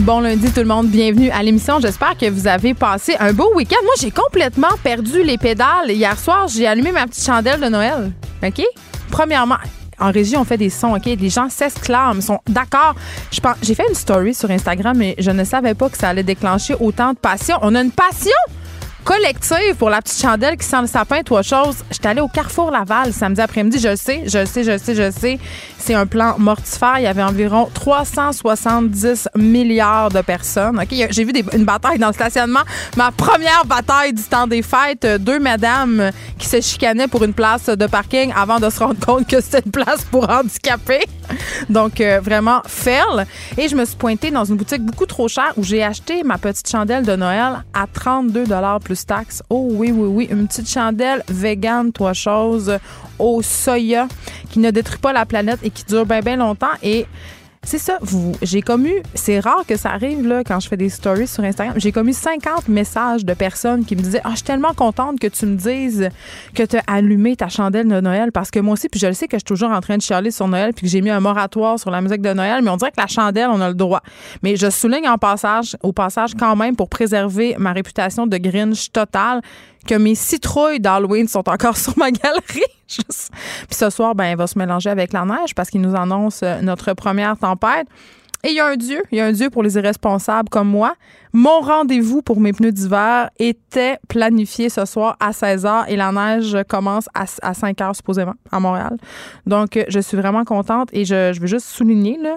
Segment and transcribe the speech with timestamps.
[0.00, 1.80] Bon lundi tout le monde, bienvenue à l'émission.
[1.80, 3.82] J'espère que vous avez passé un beau week-end.
[3.82, 5.90] Moi, j'ai complètement perdu les pédales.
[5.90, 8.12] Hier soir, j'ai allumé ma petite chandelle de Noël.
[8.44, 8.62] OK?
[9.10, 9.56] Premièrement,
[9.98, 11.06] en régie, on fait des sons, OK?
[11.06, 12.94] Les gens s'exclament, sont d'accord.
[13.62, 16.74] J'ai fait une story sur Instagram, mais je ne savais pas que ça allait déclencher
[16.78, 17.56] autant de passion.
[17.62, 18.30] On a une passion
[19.02, 21.76] collective pour la petite chandelle qui sent le sapin, toi chose.
[21.90, 23.78] J'étais allée au Carrefour Laval samedi après-midi.
[23.78, 25.38] Je le sais, je le sais, je le sais, je le sais.
[25.86, 26.94] C'est un plan mortifère.
[26.98, 30.82] Il y avait environ 370 milliards de personnes.
[30.90, 32.62] J'ai vu une bataille dans le stationnement.
[32.96, 35.06] Ma première bataille du temps des fêtes.
[35.20, 39.28] Deux madames qui se chicanaient pour une place de parking avant de se rendre compte
[39.28, 41.04] que c'était une place pour handicapés.
[41.68, 43.24] Donc, euh, vraiment, fail.
[43.56, 46.36] Et je me suis pointée dans une boutique beaucoup trop chère où j'ai acheté ma
[46.36, 48.44] petite chandelle de Noël à 32
[48.82, 49.40] plus taxes.
[49.50, 50.28] Oh oui, oui, oui.
[50.32, 52.76] Une petite chandelle vegan, trois choses,
[53.18, 54.08] au soya,
[54.50, 56.74] qui ne détruit pas la planète et qui dure bien, bien longtemps.
[56.82, 57.06] Et
[57.66, 60.88] c'est ça, vous, j'ai commu, c'est rare que ça arrive là, quand je fais des
[60.88, 61.74] stories sur Instagram.
[61.78, 65.26] J'ai commu 50 messages de personnes qui me disaient Ah, je suis tellement contente que
[65.26, 66.08] tu me dises
[66.54, 69.14] que tu as allumé ta chandelle de Noël parce que moi aussi, puis je le
[69.14, 71.10] sais que je suis toujours en train de chialer sur Noël puis que j'ai mis
[71.10, 73.68] un moratoire sur la musique de Noël, mais on dirait que la chandelle, on a
[73.68, 74.00] le droit.
[74.44, 78.92] Mais je souligne en passage, au passage quand même pour préserver ma réputation de Grinch
[78.92, 79.40] totale
[79.86, 82.62] que mes citrouilles d'Halloween sont encore sur ma galerie.
[82.88, 83.04] Puis
[83.70, 86.92] ce soir, ben, va se mélanger avec la neige parce qu'il nous annonce euh, notre
[86.92, 87.86] première tempête.
[88.44, 90.68] Et il y a un Dieu, il y a un Dieu pour les irresponsables comme
[90.68, 90.94] moi.
[91.32, 96.56] Mon rendez-vous pour mes pneus d'hiver était planifié ce soir à 16h et la neige
[96.68, 98.98] commence à, à 5h supposément à Montréal.
[99.46, 102.36] Donc, euh, je suis vraiment contente et je, je veux juste souligner, là,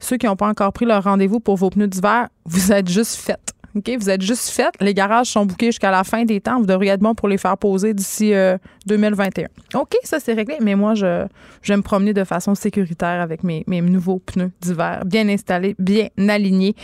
[0.00, 3.16] ceux qui n'ont pas encore pris leur rendez-vous pour vos pneus d'hiver, vous êtes juste
[3.16, 3.54] faites.
[3.78, 3.90] OK?
[3.98, 4.74] Vous êtes juste faites.
[4.80, 6.58] Les garages sont bouqués jusqu'à la fin des temps.
[6.58, 9.48] Vous devriez être bon pour les faire poser d'ici euh, 2021.
[9.74, 10.56] OK, ça c'est réglé.
[10.60, 11.26] Mais moi, je,
[11.62, 15.74] je vais me promener de façon sécuritaire avec mes, mes nouveaux pneus d'hiver, bien installés,
[15.78, 16.74] bien alignés.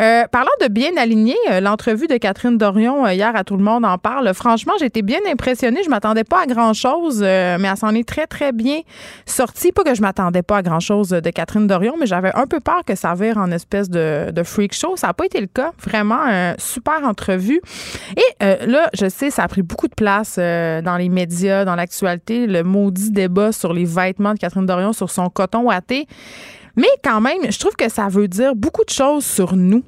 [0.00, 3.62] Euh, parlant de bien alignés, euh, l'entrevue de Catherine Dorion euh, hier à Tout le
[3.62, 4.32] monde en parle.
[4.34, 5.82] Franchement, été bien impressionnée.
[5.84, 8.80] Je m'attendais pas à grand-chose, euh, mais elle s'en est très, très bien
[9.26, 9.72] sortie.
[9.72, 12.82] Pas que je m'attendais pas à grand-chose de Catherine Dorion, mais j'avais un peu peur
[12.86, 14.96] que ça vire en espèce de, de freak show.
[14.96, 15.72] Ça n'a pas été le cas.
[15.82, 16.26] Vraiment,
[16.58, 17.60] super entrevue.
[18.16, 21.64] Et euh, là, je sais, ça a pris beaucoup de place euh, dans les médias,
[21.64, 26.06] dans l'actualité, le maudit débat sur les vêtements de Catherine Dorion, sur son coton ouaté.
[26.76, 29.84] Mais quand même, je trouve que ça veut dire beaucoup de choses sur nous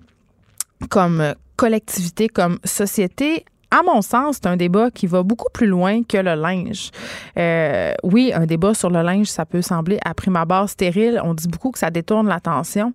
[0.90, 3.44] comme euh, collectivité, comme société.
[3.76, 6.90] À mon sens, c'est un débat qui va beaucoup plus loin que le linge.
[7.38, 11.20] Euh, oui, un débat sur le linge, ça peut sembler à prime abord stérile.
[11.22, 12.94] On dit beaucoup que ça détourne l'attention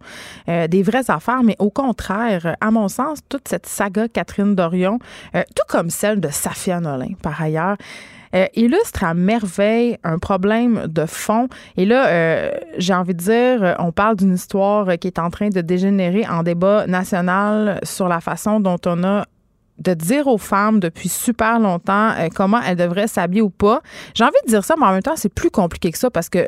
[0.49, 4.97] euh, des vraies affaires, mais au contraire, à mon sens, toute cette saga Catherine Dorion,
[5.35, 7.77] euh, tout comme celle de Safia Nolin, par ailleurs,
[8.55, 11.49] illustre à merveille un problème de fond.
[11.75, 15.59] Et là, j'ai envie de dire, on parle d'une histoire qui est en train de
[15.59, 19.25] dégénérer en débat national sur la façon dont on a
[19.81, 23.81] de dire aux femmes depuis super longtemps euh, comment elles devraient s'habiller ou pas.
[24.13, 26.29] J'ai envie de dire ça, mais en même temps, c'est plus compliqué que ça parce
[26.29, 26.47] que euh,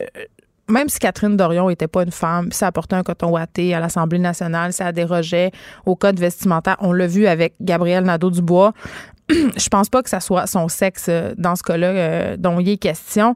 [0.70, 4.20] même si Catherine Dorion n'était pas une femme, ça apportait un coton ouaté à l'Assemblée
[4.20, 5.52] nationale, ça dérogeait
[5.86, 6.78] au code vestimentaire.
[6.80, 8.74] On l'a vu avec Gabriel Nadeau-Dubois.
[9.30, 12.78] Je pense pas que ça soit son sexe euh, dans ce cas-là dont il est
[12.78, 13.36] question.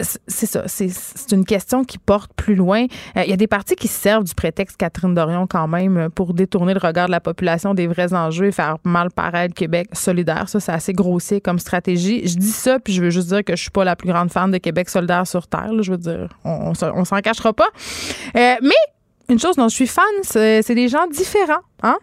[0.00, 2.84] C'est ça, c'est une question qui porte plus loin.
[3.16, 5.96] Euh, Il y a des partis qui se servent du prétexte Catherine Dorion quand même
[5.96, 9.54] euh, pour détourner le regard de la population des vrais enjeux et faire mal paraître
[9.54, 10.48] Québec solidaire.
[10.48, 12.26] Ça, c'est assez grossier comme stratégie.
[12.26, 14.30] Je dis ça, puis je veux juste dire que je suis pas la plus grande
[14.32, 15.72] fan de Québec solidaire sur Terre.
[15.72, 15.82] là.
[15.82, 17.68] je veux dire, on, on, on s'en cachera pas.
[18.36, 18.70] Euh, mais
[19.28, 21.62] une chose dont je suis fan, c'est des gens différents.
[21.82, 21.96] Hein?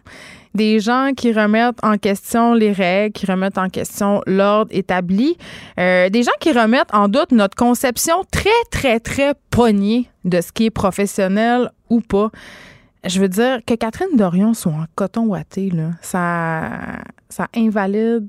[0.54, 5.38] Des gens qui remettent en question les règles, qui remettent en question l'ordre établi.
[5.80, 10.52] Euh, des gens qui remettent en doute notre conception très, très, très poignée de ce
[10.52, 12.30] qui est professionnel ou pas.
[13.04, 16.70] Je veux dire, que Catherine Dorion soit en coton ouaté, là, ça,
[17.28, 18.28] ça invalide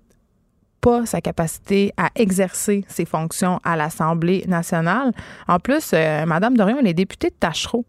[1.05, 5.11] sa capacité à exercer ses fonctions à l'Assemblée nationale.
[5.47, 7.85] En plus, euh, Madame Dorion, elle est députée de Tachereau.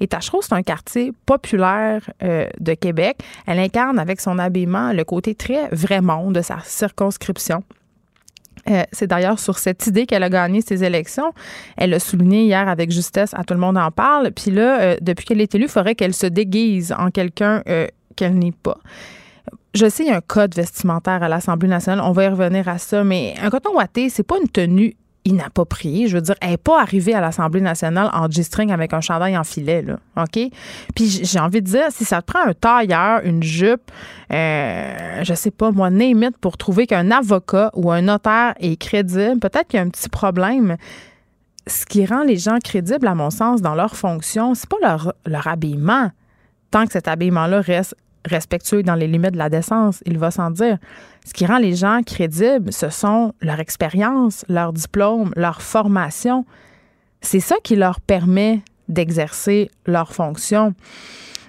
[0.00, 3.18] Et Tachereau, c'est un quartier populaire euh, de Québec.
[3.46, 7.62] Elle incarne avec son habillement le côté très vrai monde de sa circonscription.
[8.70, 11.32] Euh, c'est d'ailleurs sur cette idée qu'elle a gagné ses élections.
[11.76, 14.30] Elle l'a souligné hier avec justesse, à tout le monde en parle.
[14.32, 17.62] Puis là, euh, depuis qu'elle est élue, il faudrait qu'elle se déguise en quelqu'un
[18.16, 18.78] qu'elle n'est pas.
[19.74, 22.02] Je sais, il y a un code vestimentaire à l'Assemblée nationale.
[22.04, 26.08] On va y revenir à ça, mais un coton ouaté, c'est pas une tenue inappropriée.
[26.08, 29.36] Je veux dire, elle n'est pas arrivée à l'Assemblée nationale en G-string avec un chandail
[29.36, 29.98] en filet, là.
[30.16, 30.38] OK?
[30.94, 33.90] Puis j'ai envie de dire, si ça te prend un tailleur, une jupe,
[34.32, 39.38] euh, je sais pas, moi, name pour trouver qu'un avocat ou un notaire est crédible,
[39.38, 40.76] peut-être qu'il y a un petit problème.
[41.66, 45.12] Ce qui rend les gens crédibles, à mon sens, dans leur fonction, c'est pas leur,
[45.26, 46.10] leur habillement.
[46.70, 47.94] Tant que cet habillement-là reste
[48.28, 50.78] respectueux dans les limites de la décence, il va sans dire.
[51.24, 56.44] Ce qui rend les gens crédibles, ce sont leur expérience, leur diplôme, leur formation.
[57.20, 60.74] C'est ça qui leur permet d'exercer leur fonction.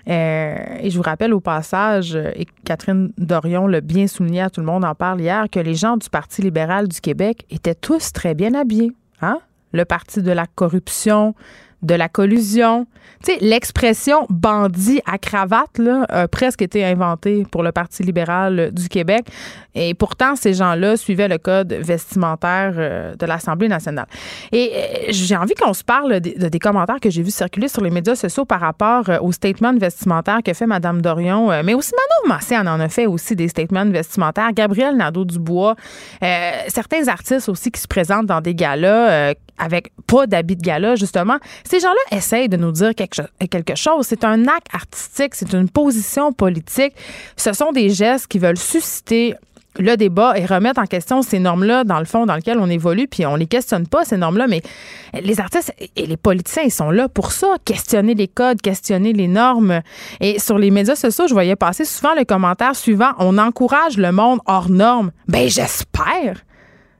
[0.09, 4.65] Euh, et je vous rappelle au passage, et Catherine Dorion l'a bien souligné, tout le
[4.65, 8.33] monde en parle hier, que les gens du Parti libéral du Québec étaient tous très
[8.33, 8.91] bien habillés.
[9.21, 9.39] Hein?
[9.71, 11.35] Le parti de la corruption,
[11.81, 12.87] de la collusion.
[13.23, 18.71] Tu sais, l'expression bandit à cravate là, a presque été inventée pour le Parti libéral
[18.71, 19.25] du Québec.
[19.75, 24.07] Et pourtant, ces gens-là suivaient le code vestimentaire euh, de l'Assemblée nationale.
[24.51, 24.79] Et euh,
[25.09, 28.15] j'ai envie qu'on se parle de, des commentaires que j'ai vus circuler sur les médias
[28.15, 32.57] sociaux par rapport euh, au statement vestimentaire que fait Mme Dorion, mais aussi Manon Massé
[32.57, 34.51] en en a fait aussi des statements vestimentaires.
[34.53, 35.75] Gabriel Nadeau-Dubois,
[36.67, 41.37] certains artistes aussi qui se présentent dans des galas avec pas d'habits de gala, justement.
[41.63, 44.07] Ces gens-là essayent de nous dire quelque chose.
[44.07, 46.93] C'est un acte artistique, c'est une position politique.
[47.37, 49.35] Ce sont des gestes qui veulent susciter
[49.77, 53.07] le débat et remettre en question ces normes-là, dans le fond, dans lequel on évolue,
[53.07, 54.61] puis on les questionne pas, ces normes-là, mais
[55.21, 59.27] les artistes et les politiciens, ils sont là pour ça, questionner les codes, questionner les
[59.27, 59.81] normes.
[60.19, 64.11] Et sur les médias sociaux, je voyais passer souvent le commentaire suivant, on encourage le
[64.11, 65.11] monde hors normes.
[65.27, 66.43] Ben, j'espère.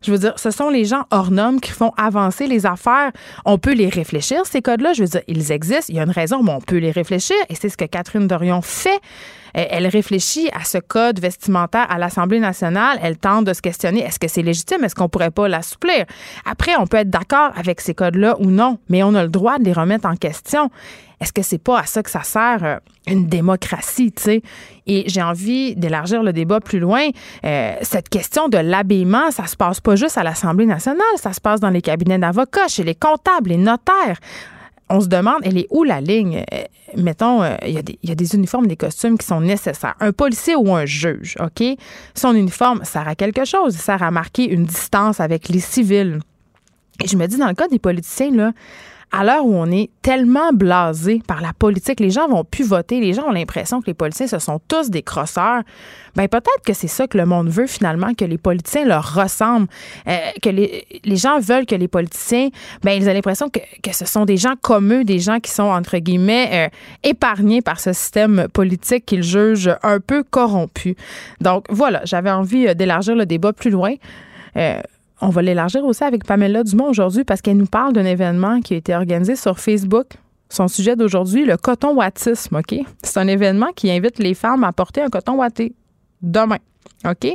[0.02, 3.12] Je veux dire, ce sont les gens hors normes qui font avancer les affaires.
[3.46, 4.94] On peut les réfléchir, ces codes-là.
[4.94, 5.88] Je veux dire, ils existent.
[5.90, 7.36] Il y a une raison, mais on peut les réfléchir.
[7.50, 9.00] Et c'est ce que Catherine Dorion fait.
[9.54, 13.00] Elle réfléchit à ce code vestimentaire à l'Assemblée nationale.
[13.02, 14.84] Elle tente de se questionner est-ce que c'est légitime?
[14.84, 16.06] Est-ce qu'on pourrait pas l'assouplir?
[16.46, 19.58] Après, on peut être d'accord avec ces codes-là ou non, mais on a le droit
[19.58, 20.70] de les remettre en question.
[21.20, 24.42] Est-ce que c'est pas à ça que ça sert euh, une démocratie, tu sais?
[24.88, 27.08] Et j'ai envie d'élargir le débat plus loin.
[27.44, 31.42] Euh, cette question de l'habillement, ça se passe pas juste à l'Assemblée nationale, ça se
[31.42, 34.20] passe dans les cabinets d'avocats, chez les comptables, les notaires
[34.90, 36.44] on se demande, elle est où la ligne?
[36.54, 36.64] Euh,
[36.98, 39.96] mettons, euh, il y, a des uniformes, des costumes qui sont nécessaires.
[40.00, 41.64] Un policier ou un juge, OK?
[42.16, 43.76] Son uniforme sert à quelque chose.
[43.76, 46.20] Il sert à marquer une distance avec les civils.
[47.04, 48.52] Et je me dis, dans le cas des politiciens, là,
[49.12, 53.00] à l'heure où on est tellement blasé par la politique, les gens vont plus voter,
[53.00, 55.64] les gens ont l'impression que les politiciens, ce sont tous des crosseurs.
[56.16, 59.68] Ben peut-être que c'est ça que le monde veut finalement, que les politiciens leur ressemblent,
[60.08, 62.50] euh, que les, gens veulent que les politiciens,
[62.84, 63.60] ben ils ont l'impression que,
[63.92, 66.70] ce sont des gens comme eux, des gens qui sont entre guillemets euh,
[67.04, 70.96] épargnés par ce système politique qu'ils jugent un peu corrompu.
[71.42, 73.96] Donc voilà, j'avais envie euh, d'élargir le débat plus loin.
[75.22, 78.74] On va l'élargir aussi avec Pamela Dumont aujourd'hui parce qu'elle nous parle d'un événement qui
[78.74, 80.08] a été organisé sur Facebook.
[80.50, 82.76] Son sujet d'aujourd'hui, le coton wattisme, OK?
[83.04, 85.74] C'est un événement qui invite les femmes à porter un coton watté
[86.22, 86.58] demain.
[87.06, 87.34] OK?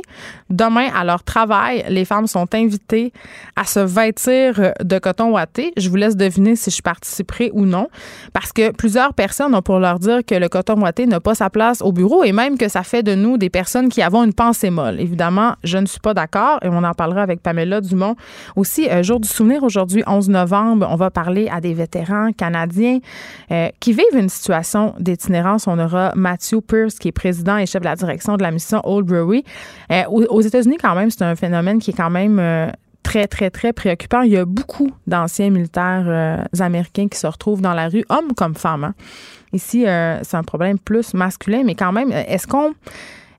[0.49, 3.11] Demain, à leur travail, les femmes sont invitées
[3.55, 5.73] à se vêtir de coton ouaté.
[5.77, 7.87] Je vous laisse deviner si je participerai ou non,
[8.33, 11.49] parce que plusieurs personnes ont pour leur dire que le coton ouaté n'a pas sa
[11.49, 14.33] place au bureau et même que ça fait de nous des personnes qui avons une
[14.33, 14.99] pensée molle.
[14.99, 18.15] Évidemment, je ne suis pas d'accord et on en parlera avec Pamela Dumont.
[18.55, 22.99] Aussi, euh, jour du souvenir aujourd'hui, 11 novembre, on va parler à des vétérans canadiens
[23.51, 25.67] euh, qui vivent une situation d'itinérance.
[25.67, 28.81] On aura Matthew Pierce, qui est président et chef de la direction de la mission
[28.83, 29.43] Old Brewery.
[29.91, 32.69] Euh, aux, États-Unis, quand même, c'est un phénomène qui est quand même euh,
[33.03, 34.21] très, très, très préoccupant.
[34.21, 38.33] Il y a beaucoup d'anciens militaires euh, américains qui se retrouvent dans la rue, hommes
[38.35, 38.85] comme femmes.
[38.85, 38.93] Hein.
[39.53, 39.85] Ici,
[40.23, 42.73] c'est un problème plus masculin, mais quand même, est-ce qu'on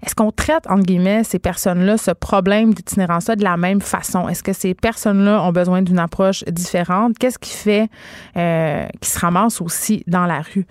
[0.02, 4.26] est-ce qu'on traite, entre guillemets, ces personnes-là, ce problème d'itinérance-là de la même façon?
[4.28, 7.18] Est-ce que ces personnes-là ont besoin d'une approche différente?
[7.18, 7.90] Qu'est-ce qui fait
[8.35, 10.64] qu'ils se ramassent aussi dans la rue?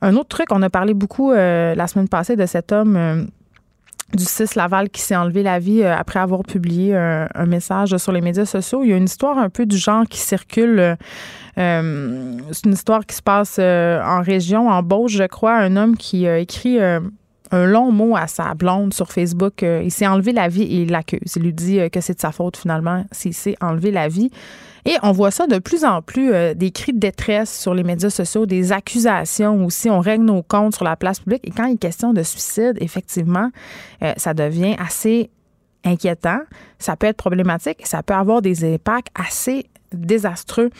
[0.00, 3.28] Un autre truc, on a parlé beaucoup la semaine passée de cet homme
[4.14, 8.12] du 6 Laval qui s'est enlevé la vie euh, après avoir publié un, message sur
[8.12, 8.82] les médias sociaux.
[8.84, 10.78] Il y a une histoire un peu du genre qui circule.
[10.78, 10.94] Euh,
[11.58, 15.54] euh, c'est une histoire qui se passe en région, en Beauce, je crois.
[15.54, 16.78] Un homme qui a écrit
[17.52, 19.62] un long mot à sa blonde sur Facebook.
[19.62, 21.36] Euh, il s'est enlevé la vie et il l'accuse.
[21.36, 24.30] Il lui dit euh, que c'est de sa faute finalement s'il s'est enlevé la vie.
[24.84, 27.84] Et on voit ça de plus en plus, euh, des cris de détresse sur les
[27.84, 29.90] médias sociaux, des accusations aussi.
[29.90, 31.46] On règle nos comptes sur la place publique.
[31.46, 33.50] Et quand il est question de suicide, effectivement,
[34.16, 35.30] ça devient assez
[35.84, 36.40] inquiétant.
[36.78, 40.70] Ça peut être problématique et ça peut avoir des impacts assez désastreux.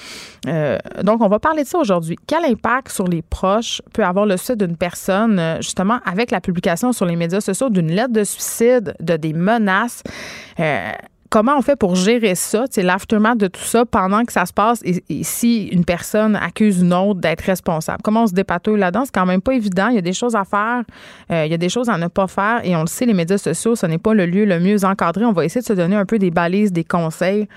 [0.49, 2.17] Euh, donc, on va parler de ça aujourd'hui.
[2.27, 6.41] Quel impact sur les proches peut avoir le suicide d'une personne, euh, justement, avec la
[6.41, 10.03] publication sur les médias sociaux d'une lettre de suicide, de des menaces?
[10.61, 10.91] Euh,
[11.31, 14.81] comment on fait pour gérer ça, l'aftermath de tout ça pendant que ça se passe
[14.85, 18.01] et, si une personne accuse une autre d'être responsable?
[18.03, 19.05] Comment on se dépatouille là-dedans?
[19.05, 19.89] C'est quand même pas évident.
[19.89, 20.83] Il y a des choses à faire,
[21.31, 23.39] il y a des choses à ne pas faire et on le sait, les médias
[23.39, 25.25] sociaux, ce n'est pas le lieu le mieux encadré.
[25.25, 27.49] On va essayer de se donner un peu des balises, des conseils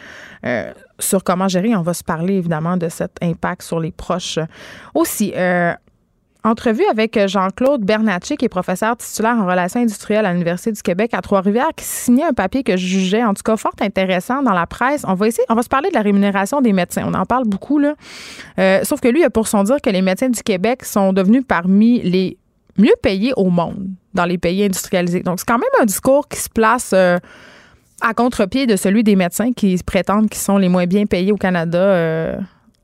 [1.00, 1.76] sur comment gérer.
[1.76, 4.40] On va se parler évidemment de cet impact sur les proches.
[4.94, 5.74] Aussi, euh,
[6.46, 11.14] entrevue avec Jean-Claude Bernatchez, qui est professeur titulaire en relations industrielles à l'Université du Québec
[11.14, 14.54] à Trois-Rivières, qui signait un papier que je jugeais en tout cas fort intéressant dans
[14.54, 15.04] la presse.
[15.08, 17.04] On va essayer, on va se parler de la rémunération des médecins.
[17.08, 17.96] On en parle beaucoup, là.
[18.60, 21.44] Euh, sauf que lui, a pour son dire que les médecins du Québec sont devenus
[21.48, 22.38] parmi les
[22.78, 25.22] mieux payés au monde dans les pays industrialisés.
[25.22, 26.92] Donc, c'est quand même un discours qui se place.
[26.94, 27.18] Euh,
[28.02, 31.38] à contre-pied de celui des médecins qui prétendent qu'ils sont les moins bien payés au
[31.38, 31.80] Canada.
[31.80, 32.38] Euh,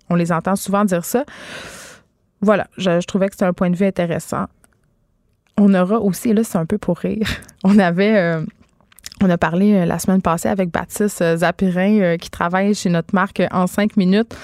[0.10, 1.26] on les entend souvent dire ça.
[2.42, 4.46] Voilà, je, trouvais que c'était un point de vue intéressant.
[5.58, 7.28] On aura aussi, là, c'est un peu pour rire.
[7.64, 8.18] On avait.
[8.18, 8.44] Euh,
[9.24, 13.44] on a parlé euh, la semaine passée avec Baptiste Zapirin qui travaille chez notre marque
[13.52, 14.36] en cinq minutes.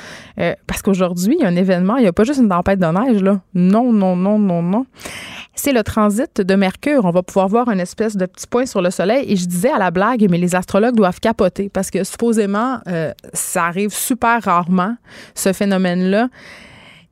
[0.67, 2.86] parce qu'aujourd'hui, il y a un événement, il n'y a pas juste une tempête de
[2.86, 3.41] neige, là.
[3.55, 4.86] Non, non, non, non, non
[5.59, 7.05] c'est le transit de Mercure.
[7.05, 9.25] On va pouvoir voir une espèce de petit point sur le soleil.
[9.31, 13.11] Et je disais à la blague, mais les astrologues doivent capoter parce que supposément, euh,
[13.33, 14.95] ça arrive super rarement,
[15.35, 16.29] ce phénomène-là.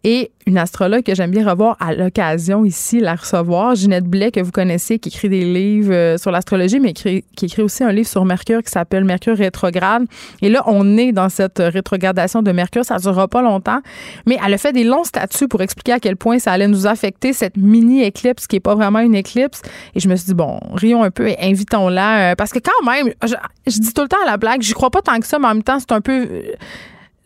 [0.08, 4.40] Et une astrologue que j'aime bien revoir à l'occasion ici, la recevoir, Ginette Blais, que
[4.40, 8.08] vous connaissez, qui écrit des livres euh, sur l'astrologie, mais qui écrit, aussi un livre
[8.08, 10.06] sur Mercure qui s'appelle Mercure rétrograde.
[10.44, 12.86] Et là, on est dans cette rétrogradation de Mercure.
[12.86, 13.80] Ça ne durera pas longtemps.
[14.28, 16.86] Mais elle a fait des longs statuts pour expliquer à quel point ça allait nous
[16.86, 19.64] affecter, cette mini-éclipse qui n'est pas vraiment une éclipse.
[19.96, 22.34] Et je me suis dit, bon, rions un peu et invitons-la.
[22.34, 23.34] Euh, parce que quand même, je,
[23.66, 25.48] je, dis tout le temps à la blague, j'y crois pas tant que ça, mais
[25.48, 26.28] en même temps, c'est un peu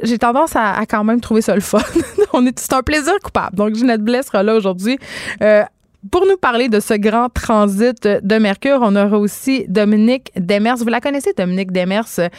[0.01, 1.79] j'ai tendance à, quand même trouver ça le fun.
[2.33, 3.55] On est, c'est un plaisir coupable.
[3.55, 4.97] Donc, Ginette Blais sera là aujourd'hui.
[5.41, 5.63] Euh,
[6.11, 10.77] pour nous parler de ce grand transit de Mercure, on aura aussi Dominique Demers.
[10.77, 12.05] Vous la connaissez, Dominique Demers?
[12.19, 12.29] Euh,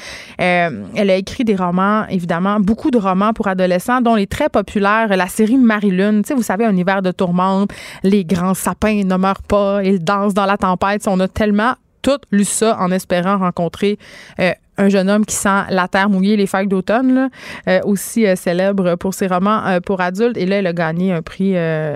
[0.95, 5.15] elle a écrit des romans, évidemment, beaucoup de romans pour adolescents, dont les très populaires,
[5.15, 6.23] la série Marie-Lune.
[6.23, 7.71] Tu sais, vous savez, un hiver de tourmente,
[8.03, 11.07] les grands sapins ne meurent pas, ils dansent dans la tempête.
[11.07, 13.99] On a tellement tout lu ça en espérant rencontrer
[14.39, 17.29] euh, un jeune homme qui sent la terre mouillée les feuilles d'automne,
[17.69, 20.39] euh, aussi euh, célèbre pour ses romans pour adultes.
[20.39, 21.55] Et là, il a gagné un prix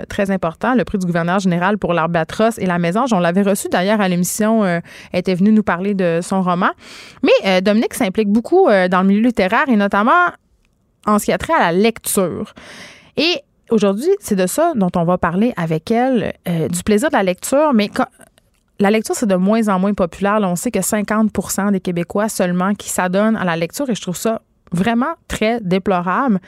[0.09, 3.13] très important, le prix du gouverneur général pour l'Arbatros et la Mésange.
[3.13, 6.71] On l'avait reçu d'ailleurs à l'émission, elle était venue nous parler de son roman.
[7.23, 10.11] Mais Dominique s'implique beaucoup dans le milieu littéraire et notamment
[11.07, 12.53] en ce qui a trait à la lecture.
[13.17, 17.23] Et aujourd'hui, c'est de ça dont on va parler avec elle, du plaisir de la
[17.23, 18.07] lecture, mais quand,
[18.81, 20.39] la lecture, c'est de moins en moins populaire.
[20.43, 24.17] on sait que 50% des Québécois seulement qui s'adonnent à la lecture et je trouve
[24.17, 24.43] ça
[24.75, 26.41] vraiment très déplorable.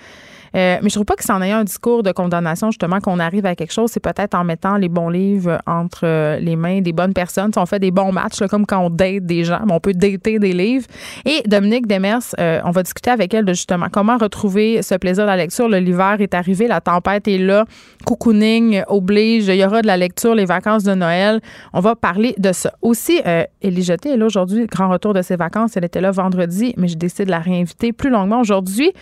[0.57, 3.45] Euh, mais je trouve pas que c'en ait un discours de condamnation, justement, qu'on arrive
[3.47, 3.91] à quelque chose.
[3.93, 7.51] C'est peut-être en mettant les bons livres entre euh, les mains des bonnes personnes.
[7.57, 10.53] on fait des bons matchs, comme quand on date des gens, on peut dater des
[10.53, 10.87] livres.
[11.25, 15.25] Et Dominique Demers, euh, on va discuter avec elle de justement comment retrouver ce plaisir
[15.25, 15.69] de la lecture.
[15.69, 17.65] L'hiver est arrivé, la tempête est là,
[18.07, 21.41] cocooning oblige, il y aura de la lecture, les vacances de Noël.
[21.75, 22.73] On va parler de ça.
[22.81, 25.77] Aussi, euh, Élie Jeté est là aujourd'hui, grand retour de ses vacances.
[25.77, 28.93] Elle était là vendredi, mais je décide de la réinviter plus aujourd'hui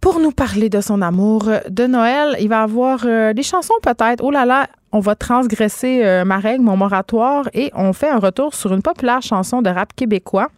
[0.00, 2.36] pour nous parler de son amour de Noël.
[2.40, 4.22] Il va avoir euh, des chansons peut-être.
[4.22, 8.18] Oh là là, on va transgresser euh, ma règle, mon moratoire, et on fait un
[8.18, 10.48] retour sur une populaire chanson de rap québécois.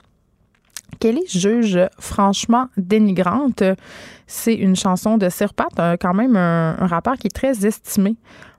[0.98, 3.62] Kelly juge franchement dénigrante.
[4.26, 8.16] C'est une chanson de Sirpat, quand même un, rappeur qui est très estimé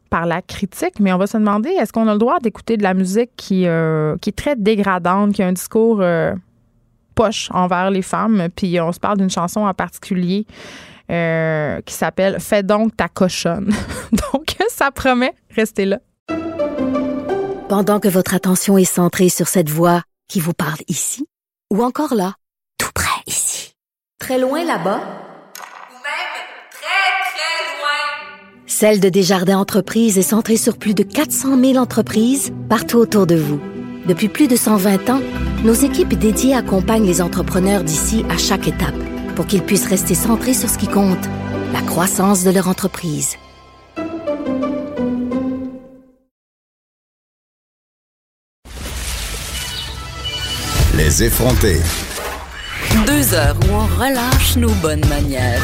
[0.10, 2.84] par la critique, mais on va se demander est-ce qu'on a le droit d'écouter de
[2.84, 6.02] la musique qui, euh, qui est très dégradante, qui a un discours
[7.14, 8.48] poche envers les femmes.
[8.56, 10.46] Puis on se parle d'une chanson en particulier
[11.12, 13.74] euh, qui s'appelle Fais donc ta cochonne.
[14.12, 16.00] donc ça promet, restez là.
[17.70, 21.28] Pendant que votre attention est centrée sur cette voix qui vous parle ici,
[21.72, 22.34] ou encore là,
[22.78, 23.76] tout près ici,
[24.20, 26.32] très loin là-bas, ou même
[26.72, 32.52] très, très loin, Celle de Desjardins Entreprises est centrée sur plus de 400 000 entreprises
[32.68, 33.62] partout autour de vous.
[34.06, 35.22] Depuis plus de 120 ans,
[35.64, 38.96] nos équipes dédiées accompagnent les entrepreneurs d'ici à chaque étape
[39.36, 41.24] pour qu'ils puissent rester centrés sur ce qui compte,
[41.72, 43.38] la croissance de leur entreprise.
[50.98, 51.80] Les effrontés.
[53.06, 55.62] Deux heures où on relâche nos bonnes manières.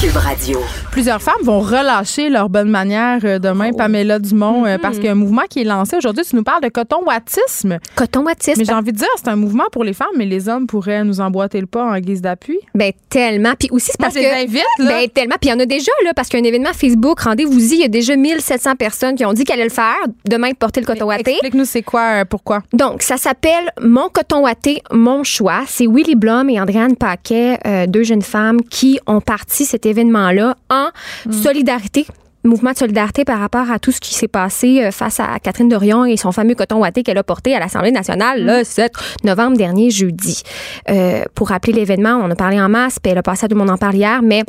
[0.00, 0.60] Cube Radio.
[0.96, 3.76] Plusieurs femmes vont relâcher leur bonne manière euh, demain, Oh.
[3.76, 4.66] Pamela Dumont, Mm-hmm.
[4.66, 6.24] euh, parce qu'il y a un mouvement qui est lancé aujourd'hui.
[6.24, 7.76] Tu nous parles de coton-wattisme.
[7.96, 8.60] Coton-wattisme.
[8.60, 11.04] Mais j'ai envie de dire, c'est un mouvement pour les femmes, mais les hommes pourraient
[11.04, 12.58] nous emboîter le pas en guise d'appui.
[12.74, 13.52] Ben, tellement.
[13.58, 14.42] Puis aussi, c'est Moi, parce je les que.
[14.44, 14.86] invite, là.
[14.88, 15.34] Ben, tellement.
[15.38, 17.74] Puis il y en a déjà, là, parce qu'il y a un événement Facebook, rendez-vous-y,
[17.74, 20.80] il y a déjà 1700 personnes qui ont dit qu'elles allaient le faire, demain, porter
[20.80, 21.32] le coton watté.
[21.32, 22.62] Explique-nous c'est quoi, euh, pourquoi?
[22.72, 25.60] Donc, ça s'appelle Mon coton watté, mon choix.
[25.66, 30.56] C'est Willy Blum et Andréane Paquet, euh, deux jeunes femmes qui ont parti cet événement-là
[30.70, 30.85] en
[31.30, 32.06] solidarité
[32.46, 35.68] mouvement de solidarité par rapport à tout ce qui s'est passé euh, face à Catherine
[35.68, 38.92] Dorion et son fameux coton watté qu'elle a porté à l'Assemblée nationale le 7
[39.24, 40.42] novembre dernier, jeudi.
[40.88, 43.48] Euh, pour rappeler l'événement, on en a parlé en masse, puis elle a passé à
[43.48, 44.44] tout le monde en parle hier, mais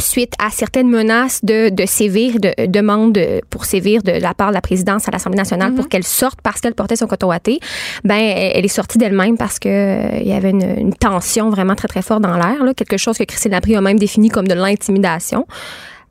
[0.00, 4.34] suite à certaines menaces de, de sévir, de euh, demandes de- pour sévir de la
[4.34, 7.28] part de la présidence à l'Assemblée nationale pour qu'elle sorte parce qu'elle portait son coton
[7.28, 7.60] watté,
[8.04, 11.74] ben elle est sortie d'elle-même parce que euh, il y avait une, une tension vraiment
[11.74, 14.54] très très forte dans l'air, quelque chose que Christine Laprie a même défini comme de
[14.54, 15.46] l'intimidation.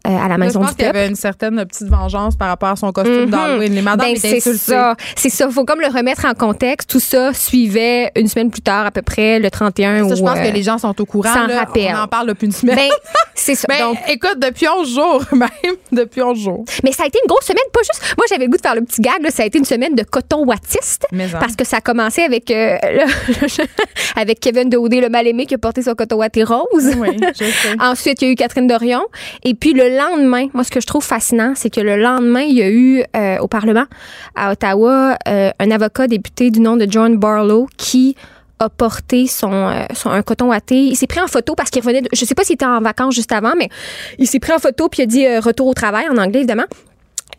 [0.07, 2.47] euh, à la je maison pense du qu'il y avait une certaine petite vengeance par
[2.47, 3.29] rapport à son costume Mhm.
[3.31, 3.73] d'Halloween.
[3.75, 4.95] Les madames Ben, c'est ça.
[5.13, 5.49] C'est ça.
[5.49, 6.89] Faut comme le remettre en contexte.
[6.89, 10.07] Tout ça suivait une semaine plus tard, à peu près, le 31.
[10.07, 11.33] Ça, je pense euh, que les gens sont au courant.
[11.33, 11.59] s'en là.
[11.59, 11.93] rappellent.
[11.93, 12.77] On en parle depuis une semaine.
[12.77, 12.89] Ben,
[13.55, 13.67] c'est ça.
[13.69, 15.49] Ben, Donc, écoute, depuis 11 jours, même.
[15.91, 16.65] Depuis 11 jours.
[16.83, 18.13] mais ça a été une grosse semaine, pas juste.
[18.17, 19.21] Moi, j'avais le goût de faire le petit gag.
[19.21, 21.05] Là, ça a été une semaine de coton wattiste.
[21.13, 21.39] En.
[21.39, 23.65] Parce que ça a commencé avec, euh, le-
[24.15, 26.93] avec Kevin Daudé, le mal-aimé, qui a porté son coton watté rose.
[26.97, 27.75] Oui, je sais.
[27.79, 29.01] Ensuite, il y a eu Catherine Dorion.
[29.43, 32.57] Et puis le lendemain, moi, ce que je trouve fascinant, c'est que le lendemain, il
[32.57, 33.85] y a eu euh, au Parlement
[34.35, 38.15] à Ottawa euh, un avocat député du nom de John Barlow qui
[38.59, 40.75] a porté son, euh, coton watté.
[40.75, 42.01] Il s'est pris en photo parce qu'il revenait.
[42.01, 43.69] De, je sais pas s'il était en vacances juste avant, mais
[44.17, 46.39] il s'est pris en photo puis il a dit euh, retour au travail en anglais
[46.39, 46.65] évidemment.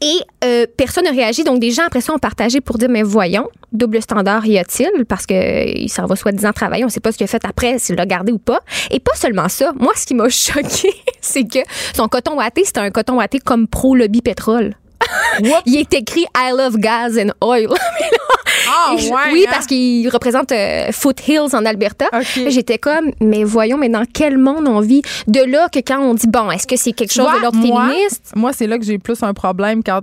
[0.02, 1.44] Et euh, personne n'a réagi.
[1.44, 5.04] Donc, des gens, après ça, ont partagé pour dire, mais voyons, double standard y a-t-il?
[5.04, 6.84] Parce qu'il s'en va soi-disant travailler.
[6.84, 8.60] On ne sait pas ce qu'il a fait après, s'il l'a gardé ou pas.
[8.90, 9.72] Et pas seulement ça.
[9.78, 10.90] Moi, ce qui m'a choqué,
[11.20, 11.58] c'est que
[11.94, 14.74] son coton watté, c'était un coton watté comme pro-lobby pétrole.
[15.66, 17.68] Il est écrit I love gas and oil.
[18.72, 19.10] Ah, ouais.
[19.32, 19.50] oui, hein?
[19.50, 22.06] parce qu'il représente euh, Foothills en Alberta.
[22.48, 25.02] J'étais comme, mais voyons, mais dans quel monde on vit?
[25.26, 27.60] De là que quand on dit, bon, est-ce que c'est quelque Tu chose de l'ordre
[27.60, 28.32] féministe?
[28.36, 30.02] Moi, c'est là que j'ai plus un problème quand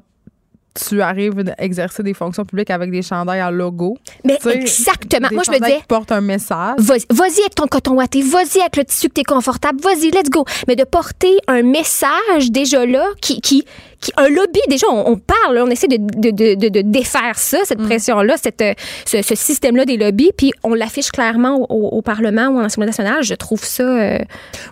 [0.77, 3.97] tu arrives à exercer des fonctions publiques avec des chandails à logo.
[4.23, 5.29] Mais Tu sais, exactement.
[5.31, 6.77] Moi, je me disais, qui portent un message.
[6.79, 10.45] Vas-y avec ton coton watté, vas-y avec le tissu que t'es confortable, vas-y, let's go.
[10.67, 13.65] Mais de porter un message déjà là, qui, qui,
[13.99, 17.37] qui un lobby, déjà, on, on parle, là, on essaie de, de, de, de- défaire
[17.37, 18.73] ça, cette pression-là, cette, euh,
[19.05, 22.63] ce, ce système-là des lobbies, puis on l'affiche clairement au, au- au Parlement ou en
[22.65, 23.23] Assemblée nationale.
[23.23, 24.19] Je trouve ça euh,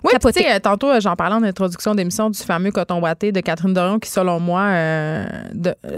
[0.04, 0.46] Oui, capoté.
[0.52, 4.00] euh, tantôt, euh, j'en parlais en introduction d'émission du fameux coton watté de Catherine Dorion
[4.00, 5.26] qui, selon moi, euh,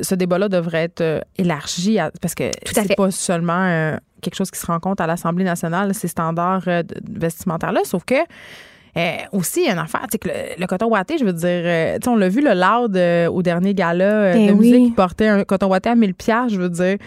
[0.01, 4.59] ce débat-là devrait être élargi à- parce que c'est pas seulement euh, quelque chose qui
[4.59, 6.63] se rencontre à l'Assemblée nationale, ces standards
[7.09, 8.15] vestimentaires-là, sauf que
[9.31, 11.33] aussi, il y a une affaire, tu sais, que le, le coton watté, je veux
[11.33, 14.71] dire, euh, on l'a vu, le Loud, euh, au dernier gala euh, Ben de oui.
[14.71, 16.97] musique, qui portait un coton watté à 1000 piastres, je veux dire.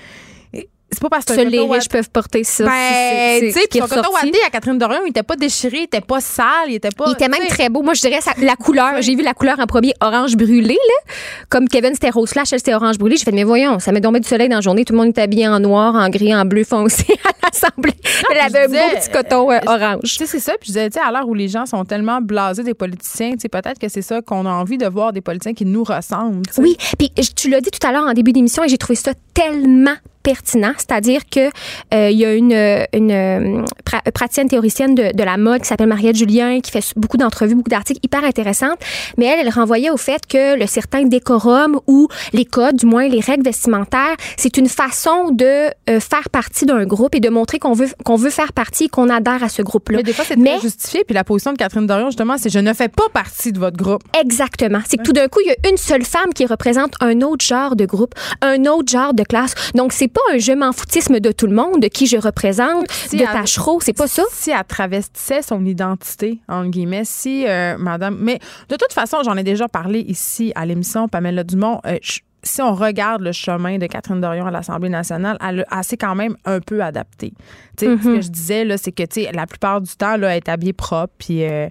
[0.92, 2.64] C'est pas parce que c'est les coton riches peuvent porter ça.
[2.64, 5.76] ben, C'est- tu c'est sais, son coton watté à Catherine Dorion, il était pas déchiré,
[5.76, 7.04] il était pas sale, il était pas.
[7.06, 7.80] Il était même très beau.
[7.82, 8.94] Moi, je dirais ça- la couleur.
[9.00, 11.12] J'ai vu la couleur en premier orange brûlé, là.
[11.48, 13.14] Comme Kevin, c'était rose flash, elle, c'était orange brûlé.
[13.16, 14.84] J'ai fait, mais voyons, ça met tombé du soleil dans la journée.
[14.84, 17.04] Tout le monde est habillé en noir, en gris, en bleu foncé
[17.52, 17.94] l'Assemblée.
[18.30, 20.00] Elle avait un beau petit coton euh, euh, orange.
[20.02, 20.52] Tu sais, c'est ça.
[20.60, 23.32] Puis je disais, tu sais, à l'heure où les gens sont tellement blasés des politiciens,
[23.32, 25.84] tu sais, peut-être que c'est ça qu'on a envie de voir des politiciens qui nous
[25.84, 26.42] ressemblent.
[26.58, 29.12] Oui, puis tu l'as dit tout à l'heure en début d'émission et j'ai trouvé ça
[29.34, 31.48] tellement pertinent, c'est-à-dire que
[31.94, 35.86] euh, il y a une, une pra- praticienne théoricienne de, de la mode qui s'appelle
[35.86, 38.78] Mariette Julien qui fait beaucoup d'entrevues, beaucoup d'articles hyper intéressantes,
[39.16, 43.08] mais elle, elle renvoyait au fait que le certain décorum ou les codes, du moins
[43.08, 47.58] les règles vestimentaires, c'est une façon de euh, faire partie d'un groupe et de montrer
[47.58, 49.98] qu'on veut qu'on veut faire partie et qu'on adhère à ce groupe-là.
[49.98, 51.04] Mais des fois, c'est Mais- justifié.
[51.04, 53.76] Puis la position de Catherine Dorion, justement, c'est je ne fais pas partie de votre
[53.76, 54.02] groupe.
[54.20, 54.80] Exactement.
[54.88, 57.44] C'est que tout d'un coup, il y a une seule femme qui représente un autre
[57.44, 59.54] genre de groupe, un autre genre de classe.
[59.74, 62.90] Donc, c'est pas un je m'en foutisme de tout le monde, de qui je représente,
[62.90, 63.80] Si de Tachereau.
[63.80, 64.22] C'est pas ça.
[64.32, 68.16] Si elle travestissait son identité, entre guillemets, si euh, madame.
[68.20, 68.38] Mais
[68.68, 71.80] de toute façon, j'en ai déjà parlé ici à l'émission Pamela Dumont.
[71.86, 75.78] euh, je- si on regarde le chemin de Catherine Dorion à l'Assemblée nationale, elle, a-
[75.78, 77.32] elle s'est quand même un peu adaptée.
[77.76, 79.02] Tu sais, Ce que je disais, là, c'est que
[79.34, 81.12] la plupart du temps, là, elle est habillée propre.
[81.18, 81.68] Puis, euh,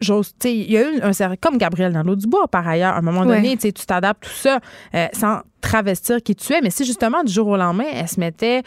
[0.00, 2.94] j'ose, il y a eu un certain- comme Gabriel dans l'eau du bois par ailleurs,
[2.94, 4.60] à un moment donné, tu t'adaptes tout ça
[4.94, 6.60] euh, sans travestir qui tu es.
[6.60, 8.62] Mais si justement du jour au lendemain, elle se mettait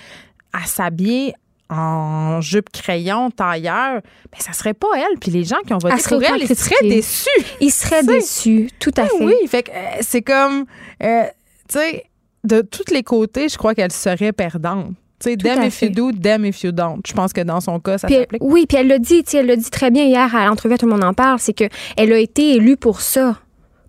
[0.54, 1.34] à s'habiller
[1.70, 4.02] en jupe crayon, tailleur,
[4.32, 5.20] ben ça serait pas elle.
[5.20, 7.30] Puis les gens qui ont voté pour elle, ils seraient déçus.
[7.62, 8.70] Il serait Tu sais, déçu.
[8.80, 9.26] Tout à Ben fait.
[9.26, 10.66] oui, fait que euh, c'est comme.
[11.04, 11.24] euh,
[11.68, 12.06] tu sais,
[12.44, 14.94] de tous les côtés, je crois qu'elle serait perdante.
[15.22, 17.02] Tu sais, damn if you do, damn if you don't.
[17.06, 18.42] Je pense que dans son cas, ça s'applique.
[18.42, 20.78] oui, puis elle l'a dit, tu sais, elle l'a dit très bien hier à l'entrevue,
[20.78, 21.66] tout le monde en parle, c'est que
[21.98, 23.38] elle a été élue pour ça,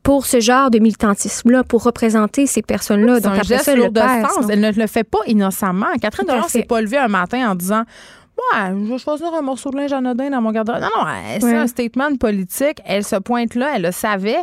[0.03, 3.17] pour ce genre de militantisme-là, pour représenter ces personnes-là.
[3.17, 4.47] C'est Donc un après geste ça, lourd le sens.
[4.51, 5.87] Elle ne le fait pas innocemment.
[6.01, 6.49] Catherine fait.
[6.49, 7.85] s'est pas levée un matin en disant
[8.55, 10.81] Ouais, je vais choisir un morceau de linge anodin dans mon garde-robe.
[10.81, 11.07] Non, non,
[11.39, 11.55] c'est Ouais.
[11.57, 12.79] un statement politique.
[12.87, 14.39] Elle se pointe là, elle le savait.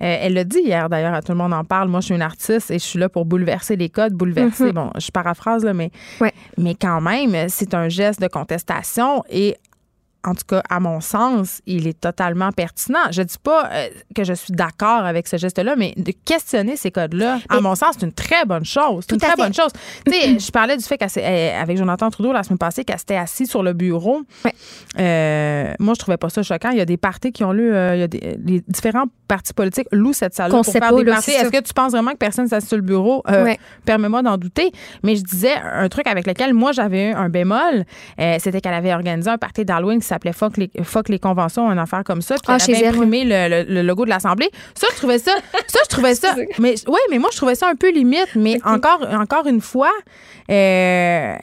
[0.00, 1.88] Euh, elle l'a dit hier, d'ailleurs, tout le monde en parle.
[1.88, 4.72] Moi, je suis une artiste et je suis là pour bouleverser les codes, bouleverser.
[4.72, 5.90] Bon, je paraphrase, là, mais.
[6.20, 6.32] Ouais.
[6.56, 9.56] mais quand même, c'est un geste de contestation et
[10.28, 12.98] en tout cas, à mon sens, il est totalement pertinent.
[13.10, 16.90] Je dis pas euh, que je suis d'accord avec ce geste-là, mais de questionner ces
[16.90, 19.04] codes-là, à mon sens, c'est une très bonne chose.
[19.08, 19.36] C'est une très fait.
[19.42, 19.70] bonne chose.
[20.06, 22.84] Tu sais, je parlais du fait qu'elle s'est- elle- avec Jonathan Trudeau la semaine passée,
[22.84, 24.20] qu'elle s'était assise sur le bureau.
[24.44, 24.52] Ouais.
[24.98, 26.70] Euh, moi, je trouvais pas ça choquant.
[26.70, 29.04] Il y a des partis qui ont lu, euh, il y a des les différents
[29.26, 31.92] partis politiques louent cette salle pour sait faire pas, des c'est Est-ce que tu penses
[31.92, 33.22] vraiment que personne s'assied sur le bureau?
[33.28, 33.58] Euh, Ouais.
[33.84, 34.72] Permets-moi d'en douter.
[35.02, 37.84] Mais je disais un truc avec lequel moi j'avais eu un bémol,
[38.20, 41.70] euh, c'était qu'elle avait organisé un party d'Halloween qui s'appelait Fuck les, Fuck les conventions,
[41.70, 42.34] une affaire comme ça.
[42.34, 44.50] Puis Ah, elle avait imprimé le, le- le logo de l'Assemblée.
[44.74, 45.32] Ça, je trouvais ça.
[45.68, 46.34] Ça, je trouvais ça.
[46.58, 48.28] mais ouais, mais moi, je trouvais ça un peu limite.
[48.36, 49.90] Mais encore, encore une fois,
[50.50, 51.36] euh,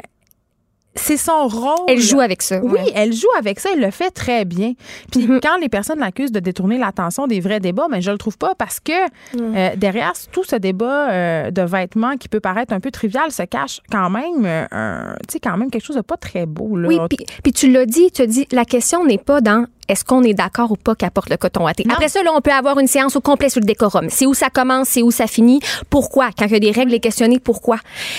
[0.95, 1.85] c'est son rôle.
[1.87, 2.59] Elle joue avec ça.
[2.63, 2.91] Oui, ouais.
[2.95, 4.73] elle joue avec ça, elle le fait très bien.
[5.11, 5.39] Puis Mhm.
[5.41, 8.55] quand les personnes l'accusent de détourner l'attention des vrais débats, mais je le trouve pas
[8.55, 8.91] parce que
[9.39, 13.43] euh, derrière tout ce débat euh, de vêtements qui peut paraître un peu trivial se
[13.43, 16.75] cache quand même, euh, tu sais, quand même quelque chose de pas très beau.
[16.77, 16.87] Là.
[16.87, 20.03] Oui, puis, puis tu l'as dit, tu as dit, la question n'est pas dans est-ce
[20.03, 21.83] qu'on est d'accord ou pas qu'apporte le coton watté.
[21.85, 21.93] Non.
[21.93, 24.07] Après ça, là, on peut avoir une séance au complet sur le décorum.
[24.09, 26.29] C'est où ça commence, c'est où ça finit, pourquoi?
[26.37, 27.77] Quand il y a des règles, les questionner pourquoi?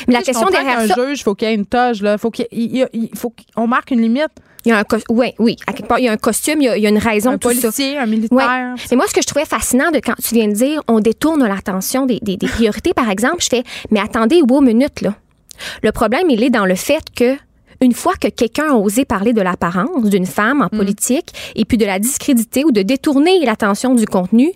[0.08, 2.30] Mais la question derrière qu'un ça, juge, faut qu'il y ait une toge, là, faut
[2.30, 4.28] qu'il il- il- il- faut qu'on marque une limite.
[4.64, 6.64] il y a un ouais, oui, à quelque part, il y a un costume, il
[6.64, 7.60] y a, il y a une raison, Un tout ça.
[7.60, 8.06] policier, un Ouais.
[8.08, 8.74] militaire.
[8.90, 11.46] Mais moi, ce que je trouvais fascinant de quand tu viens de dire, on détourne
[11.46, 15.14] l'attention des, des- des priorités, par exemple, je fais, mais attendez, wow, minute, là.
[15.82, 17.36] Le problème, il est dans le fait que
[17.80, 21.76] une fois que quelqu'un a osé parler de l'apparence d'une femme en politique et puis
[21.78, 24.52] de la discréditer ou de détourner l'attention du contenu,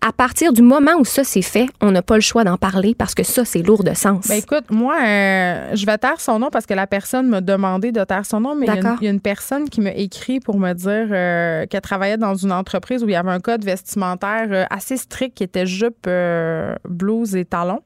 [0.00, 2.94] à partir du moment où ça s'est fait, on n'a pas le choix d'en parler
[2.94, 4.28] parce que ça, c'est lourd de sens.
[4.28, 7.90] Ben écoute, moi, euh, je vais taire son nom parce que la personne m'a demandé
[7.90, 8.98] de taire son nom, mais il y a une- D'accord.
[9.00, 12.34] il y, a une personne qui m'a écrit pour me dire euh, qu'elle travaillait dans
[12.34, 16.06] une entreprise où il y avait un code vestimentaire euh, assez strict qui était jupe,
[16.06, 17.80] euh, blouse et talons.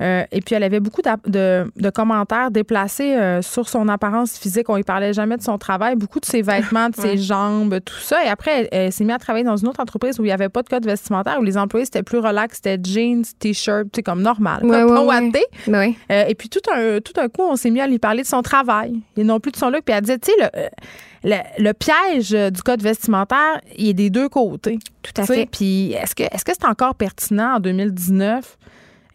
[0.00, 4.68] Euh, et puis, elle avait beaucoup de, de commentaires déplacés euh, sur son apparence physique.
[4.68, 7.98] On ne parlait jamais de son travail, beaucoup de ses vêtements, de ses jambes, tout
[8.00, 8.24] ça.
[8.24, 10.32] Et après, elle, elle s'est mise à travailler dans une autre entreprise où il n'y
[10.32, 14.02] avait pas de code vestimentaire, où les employés, c'était plus relax, c'était jeans, t-shirt, sais,
[14.02, 14.64] comme normal.
[14.64, 15.44] Ouais, comme ouais, ouais.
[15.66, 15.94] Ben.
[16.10, 18.28] Euh, et puis tout un, tout un coup, on s'est mis à lui parler de
[18.28, 19.82] son travail et non plus de son look.
[19.84, 20.50] Puis elle disait, tu sais,
[21.24, 24.78] le, le, le piège du code vestimentaire, il est des deux côtés.
[25.02, 25.48] Tout à fait.
[25.50, 28.56] Puis est-ce que est-ce que c'est encore pertinent en 2019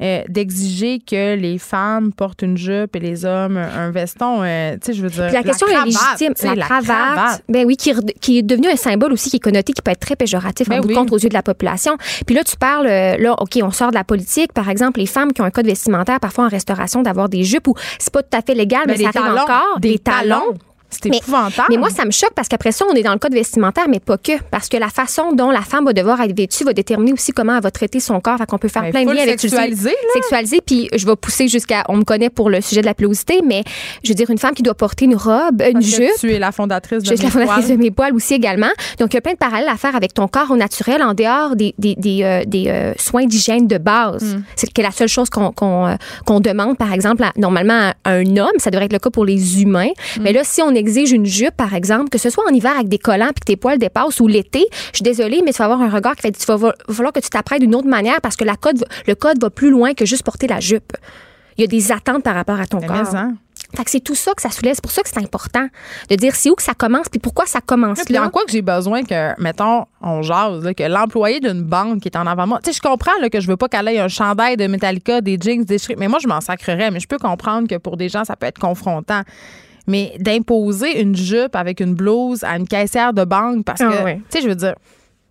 [0.01, 4.41] euh, d'exiger que les femmes portent une jupe et les hommes un veston?
[4.43, 5.25] euh, tu sais, je veux dire.
[5.27, 6.34] Puis la question cravate, est légitime.
[6.36, 9.38] sais, La, cravate, ben oui, qui, est rede- qui est devenu un symbole aussi qui
[9.38, 10.97] est connoté, qui peut être très péjoratif Ben en bout de oui.
[10.99, 11.97] compte aux yeux de la population.
[12.25, 14.51] Puis là, tu parles, euh, là, OK, on sort de la politique.
[14.53, 17.67] Par exemple, les femmes qui ont un code vestimentaire, parfois en restauration, d'avoir des jupes
[17.67, 19.79] ou c'est pas tout à fait légal, mais, Ben, ça des arrive talons, encore.
[19.79, 20.53] des talons.
[21.01, 21.67] C'est épouvantable.
[21.69, 23.99] Mais moi, ça me choque parce qu'après ça, on est dans le code vestimentaire, mais
[23.99, 24.34] pas que.
[24.51, 27.56] Parce que la façon dont la femme va devoir être vêtue va déterminer aussi comment
[27.56, 28.38] elle va traiter son corps.
[28.38, 30.13] Fait qu'on peut faire plein de liens avec sexualiser, là.
[30.13, 31.84] Sexualiser, puis je vais pousser jusqu'à.
[31.89, 33.63] On me connaît pour le sujet de la pilosité, mais
[34.03, 36.10] je veux dire, une femme qui doit porter une robe, une Parce jupe.
[36.19, 37.77] Tu es la fondatrice de Je suis la fondatrice Poils.
[37.77, 38.69] de mes poils aussi également.
[38.99, 41.13] Donc, il y a plein de parallèles à faire avec ton corps au naturel en
[41.13, 44.36] dehors des, des, des, euh, des, euh, soins d'hygiène de base.
[44.36, 44.43] Mm.
[44.56, 48.38] C'est que la seule chose qu'on qu'on euh, demande, par exemple, à- normalement à un
[48.38, 49.89] homme, ça devrait être le cas pour les humains.
[50.17, 50.21] Mm.
[50.23, 52.87] Mais là, si on exige une jupe, par exemple, que ce soit en hiver avec
[52.89, 55.65] des collants puis que tes poils dépassent ou l'été, je suis désolée, mais tu vas
[55.65, 58.19] avoir un regard qui fait il va, va falloir que tu t'apprêtes d'une autre manière
[58.21, 60.93] parce que la code, va- le code va plus loin que juste porter la jupe.
[61.57, 63.15] Il y a des attentes par rapport à ton corps.
[63.15, 63.33] hein.
[63.75, 64.75] Fait que c'est tout ça que ça soulève.
[64.75, 65.67] C'est pour ça que c'est important
[66.09, 68.23] de dire c'est où que ça commence puis pourquoi ça commence là.
[68.25, 72.07] en quoi que j'ai besoin que, mettons, on jase, là, que l'employé d'une banque qui
[72.07, 73.99] est en avant moi, tu sais, je comprends là, que je veux pas qu'elle ait
[73.99, 76.91] un chandail de Metallica, des jeans, des shirts, mais moi, je m'en sacrerais.
[76.91, 79.21] Mais je peux comprendre que pour des gens, ça peut être confrontant.
[79.87, 84.03] Mais d'imposer une jupe avec une blouse à une caissière de banque, parce que, Ah
[84.03, 84.17] ouais.
[84.29, 84.75] tu sais, je veux dire,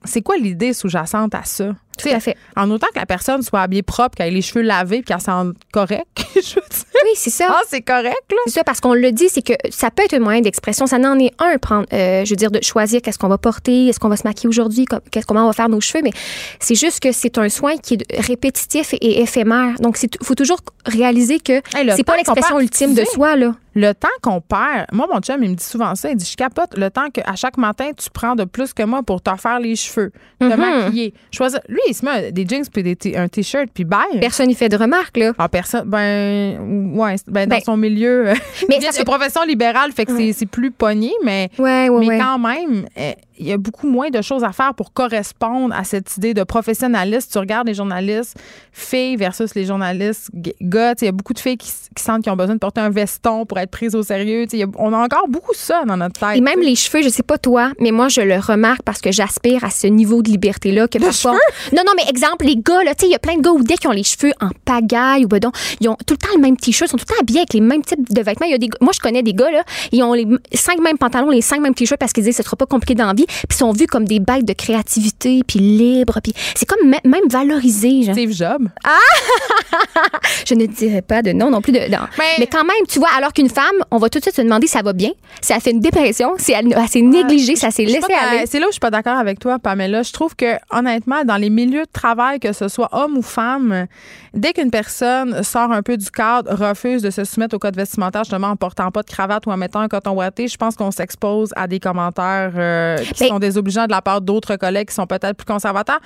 [0.05, 1.71] c'est quoi l'idée sous-jacente à ça?
[1.99, 2.37] Sais, à fait.
[2.57, 5.55] En autant que la personne soit habillée propre, qu'elle ait les cheveux lavés, qu'elle sente
[5.73, 6.85] correct, je veux dire.
[7.05, 7.47] Oui, c'est ça.
[7.51, 8.37] Ah, c'est correct, là.
[8.47, 10.87] C'est ça, parce qu'on le dit, c'est que ça peut être un moyen d'expression.
[10.87, 13.89] Ça n'en est un, prendre, euh, je veux dire, de choisir qu'est-ce qu'on va porter,
[13.89, 14.85] est-ce qu'on va se maquiller aujourd'hui,
[15.27, 16.03] comment on va faire nos cheveux.
[16.03, 16.13] Mais
[16.61, 19.75] c'est juste que c'est un soin qui est répétitif et éphémère.
[19.81, 23.55] Donc, il faut toujours réaliser que Hey, c'est pas l'expression ultime de soi, là.
[23.75, 26.11] Le temps qu'on perd, moi, mon chum, il me dit souvent ça.
[26.11, 29.03] Il dit Je capote le temps qu'à chaque matin, tu prends de plus que moi
[29.03, 30.57] pour te refaire les cheveux, te Mhm.
[30.57, 31.15] maquiller.
[31.31, 31.61] Choisir.
[31.69, 34.21] Lui, il se met des jeans puis des un t-shirt puis bye.
[34.21, 35.33] Personne n'y fait de remarques, là.
[35.39, 38.35] Ah, personne, ben, ouais, ben, dans Ben, son milieu, euh,
[38.69, 42.19] mais de se- profession libérale, fait que c'est- c'est plus pogné, mais, Ouais, ouais, mais
[42.19, 45.85] quand même, euh, il y a beaucoup moins de choses à faire pour correspondre à
[45.85, 47.33] cette idée de professionnaliste.
[47.33, 48.37] Tu regardes les journalistes
[48.73, 50.95] filles versus les journalistes gars.
[51.01, 53.45] Il y a beaucoup de filles qui, sentent qu'ils ont besoin de porter un veston
[53.47, 54.47] pour être prises au sérieux.
[54.53, 56.37] A- on a encore beaucoup ça dans notre tête.
[56.37, 59.13] Et même les cheveux, je sais pas toi, mais moi, je le remarque parce que
[59.13, 60.89] j'aspire à ce niveau de liberté-là.
[60.89, 61.33] que parfois...
[61.73, 63.51] Non, non, mais exemple, les gars, là, tu sais, il y a plein de gars
[63.51, 66.19] ou dès qui ont les cheveux en pagaille ou ben donc, ils ont tout le
[66.19, 68.23] temps le même t-shirt, ils sont tout le temps habillés avec les mêmes types de
[68.23, 68.47] vêtements.
[68.47, 71.31] Y a des, moi, je connais des gars, là, ils ont les cinq mêmes pantalons,
[71.31, 73.22] les cinq mêmes t-shirts parce qu'ils disent que ce sera pas compliqué dans la vie,
[73.27, 77.09] puis ils sont vus comme des bêtes de créativité, puis libres, puis c'est comme me-
[77.09, 78.03] même valorisé.
[78.03, 78.15] Genre.
[78.15, 78.69] Steve Jobs?
[80.47, 81.99] Je ne dirais pas de non non plus de non.
[82.19, 84.43] Mais- Mais, quand même, tu vois, alors qu'une femme, on va tout de suite se
[84.43, 87.57] demander si ça va bien, si elle fait une dépression, si elle, elle s'est négligée,
[87.57, 88.47] si elle s'est laissée aller.
[88.47, 90.03] C'est là où je suis pas d'accord avec toi, Pamela.
[90.03, 93.87] Je trouve que, honnêtement, dans les milieux de travail, que ce soit homme ou femme,
[94.35, 98.25] dès qu'une personne sort un peu du cadre, refuse de se soumettre au code vestimentaire,
[98.25, 100.91] justement en portant pas de cravate ou en mettant un coton ouaté, je pense qu'on
[100.91, 104.95] s'expose à des commentaires euh, qui Ben- sont désobligeants de la part d'autres collègues qui
[104.95, 106.01] sont peut-être plus conservateurs.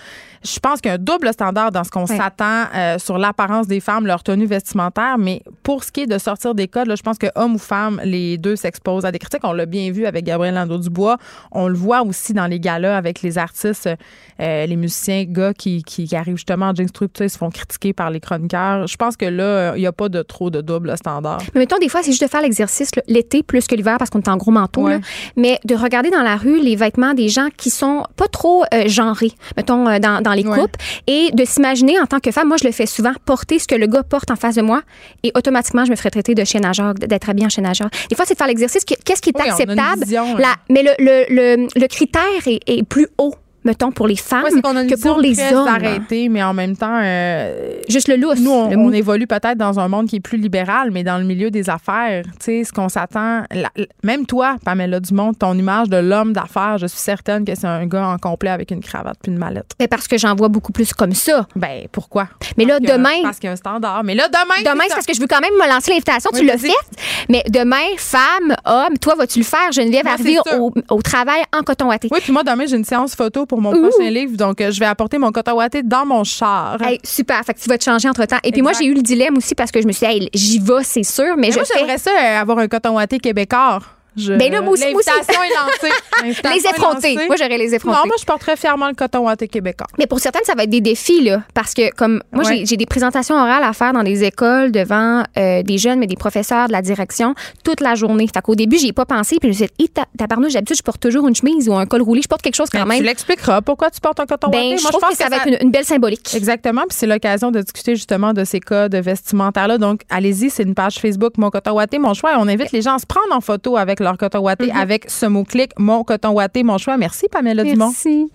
[0.44, 3.66] Je pense qu'il y a un double standard dans ce qu'on s'attend euh, sur l'apparence
[3.66, 6.94] des femmes, leur tenue vestimentaire, mais pour ce qui est de sortir des codes, là,
[6.96, 9.42] je pense que homme ou femme, les deux s'exposent à des critiques.
[9.44, 11.18] On l'a bien vu avec Gabriel Lando-Dubois.
[11.52, 13.88] On le voit aussi dans les galas avec les artistes,
[14.40, 16.88] euh, les musiciens, gars qui, qui, qui arrivent justement en jeans
[17.20, 18.86] ils se font critiquer par les chroniqueurs.
[18.86, 21.38] Je pense que là, il n'y a pas de trop de double standard.
[21.54, 24.20] Mais mettons, des fois, c'est juste de faire l'exercice l'été plus que l'hiver parce qu'on
[24.20, 24.82] est en gros manteau.
[24.82, 24.94] Ouais.
[24.94, 25.00] là.
[25.36, 28.88] Mais de regarder dans la rue les vêtements des gens qui sont pas trop euh,
[28.88, 30.58] genrés, mettons, euh, dans, dans les Ouais.
[30.58, 33.66] coupes, et de s'imaginer en tant que femme, moi, je le fais souvent, porter ce
[33.66, 34.82] que le gars porte en face de moi,
[35.22, 37.88] et automatiquement, je me ferais traiter de chien nageur, d'être habillé en chien nageur.
[38.08, 38.84] Des fois, c'est de faire l'exercice.
[38.84, 40.00] que- Qu'est-ce qui est Oui, acceptable?
[40.04, 43.34] vision, La- mais le, le, le, le critère est, est plus haut,
[43.66, 45.68] mettons, pour les femmes Ouais, une que pour les hommes.
[45.68, 48.40] arrêtée, mais en même temps, euh, Juste le lousse.
[48.40, 51.18] Nous, on, le on évolue peut-être dans un monde qui est plus libéral, mais dans
[51.18, 53.42] le milieu des affaires, tu sais, ce qu'on s'attend,
[54.02, 57.86] même toi, Pamela Dumont, ton image de l'homme d'affaires, je suis certaine que c'est un
[57.86, 59.72] gars en complet avec une cravate puis une mallette.
[59.80, 61.46] Mais parce que j'en vois beaucoup plus comme ça.
[61.56, 62.28] Ben, pourquoi?
[62.56, 64.04] Mais là, Parce que- demain, Parce qu'il y a un standard.
[64.04, 64.72] Mais là, demain.
[64.72, 66.30] Demain, c'est parce que je veux quand même me lancer l'invitation.
[66.32, 66.70] Oui, tu l'as vas-y.
[66.70, 67.26] fait.
[67.28, 71.88] Mais demain, femme, homme, toi, vas-tu le faire, Geneviève, arriver au, au travail en coton
[71.88, 72.08] watté?
[72.10, 73.88] Oui, puis moi, demain, j'ai une séance photo pour mon Ouh.
[73.88, 76.80] prochain livre, donc euh, je vais apporter mon coton ouaté dans mon char.
[76.82, 77.42] Hey, super.
[77.44, 78.38] Fait que tu vas te changer entre temps.
[78.44, 80.28] Et puis moi, j'ai eu le dilemme aussi parce que je me suis dit, hey,
[80.34, 81.78] j'y vais, c'est sûr, mais, Mais je moi, fais.
[81.78, 83.80] j'aimerais ça, euh, avoir un coton ouaté québécois.
[84.16, 85.02] Je- Ben là, moi aussi, moi.
[85.06, 86.42] L'invitation est lancée.
[86.54, 87.14] Les effrontés.
[87.14, 87.26] lancée.
[87.26, 87.96] Moi, j'aurais les effrontés.
[87.98, 89.86] Non, moi, je porterais fièrement le coton ouaté québécois.
[89.98, 91.42] Mais pour certaines, ça va être des défis, là.
[91.54, 92.58] Parce que, comme, moi, Ouais.
[92.58, 96.06] j'ai- j'ai des présentations orales à faire dans des écoles devant euh, des jeunes, mais
[96.06, 98.26] des professeurs de la direction toute la journée.
[98.32, 99.36] Fait qu'au début, j'y ai pas pensé.
[99.40, 102.00] Puis je me suis dit, tabarnouche, d'habitude, je porte toujours une chemise ou un col
[102.02, 102.22] roulé.
[102.22, 102.98] Je porte quelque chose quand Ben, même.
[102.98, 104.76] Tu l'expliqueras pourquoi tu portes un coton Ben, ouaté.
[104.78, 106.34] je Moi, trouve que ça va être une, une belle symbolique.
[106.34, 109.78] Exactement, puis c'est l'occasion de discuter justement de ces cas de vestimentaires-là.
[109.78, 112.32] Donc, allez-y, c'est une page Facebook Mon Coton Watté, Mon Choix.
[112.32, 114.76] Et on invite les gens à se prendre en photo avec leur coton watté, Mm-hmm.
[114.80, 116.96] avec ce mot-clic Mon Coton Watté, Mon Choix.
[116.96, 117.86] Merci, Pamela Dumont.
[117.90, 118.30] Merci.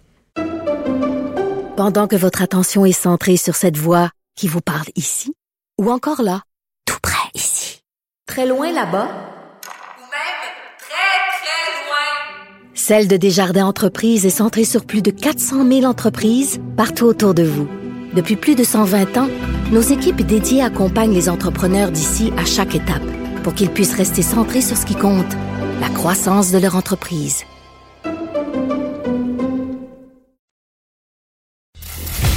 [1.77, 5.33] Pendant que votre attention est centrée sur cette voix qui vous parle ici,
[5.79, 6.41] ou encore là,
[6.85, 7.81] tout près ici,
[8.27, 10.41] très loin là-bas, Ou même
[10.79, 12.73] très, très loin.
[12.75, 17.43] Celle de Desjardins Entreprises est centrée sur plus de 400 000 entreprises partout autour de
[17.43, 17.67] vous.
[18.13, 19.29] Depuis plus de 120 ans,
[19.71, 23.01] nos équipes dédiées accompagnent les entrepreneurs d'ici à chaque étape
[23.43, 25.33] pour qu'ils puissent rester centrés sur ce qui compte,
[25.81, 27.43] la croissance de leur entreprise.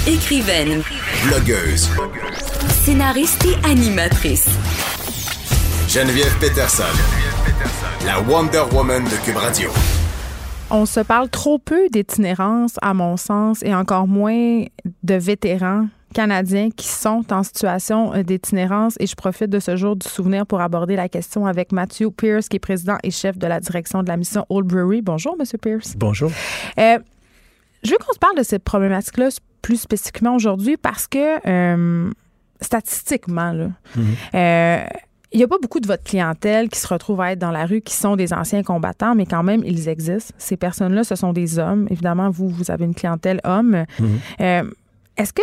[0.07, 0.83] Écrivaine,
[1.26, 1.90] Blogueuse.
[2.70, 4.48] scénariste et animatrice.
[5.88, 6.85] Geneviève Peterson.
[8.07, 9.68] La Wonder Woman de Cube Radio.
[10.70, 14.64] On se parle trop peu d'itinérance, à mon sens, et encore moins
[15.02, 18.94] de vétérans canadiens qui sont en situation euh, d'itinérance.
[19.00, 22.48] Et je profite de ce jour du souvenir pour aborder la question avec Matthew Pierce,
[22.48, 25.03] qui est président et chef de la direction de la mission Old Brewery.
[25.03, 25.94] Bonjour, Monsieur Pierce.
[25.96, 26.31] Bonjour.
[26.79, 26.98] Euh,
[27.83, 29.29] je veux qu'on se parle de cette problématique-là
[29.61, 32.11] plus spécifiquement aujourd'hui parce que euh,
[32.61, 33.68] statistiquement, là,
[34.35, 34.85] euh,
[35.33, 37.66] il n'y a pas beaucoup de votre clientèle qui se retrouve à être dans la
[37.66, 40.33] rue, qui sont des anciens combattants, mais quand même, ils existent.
[40.38, 41.88] Ces personnes-là, ce sont des hommes.
[41.90, 43.85] Évidemment, vous, vous avez une clientèle homme.
[44.40, 44.70] Euh,
[45.16, 45.42] Est-ce que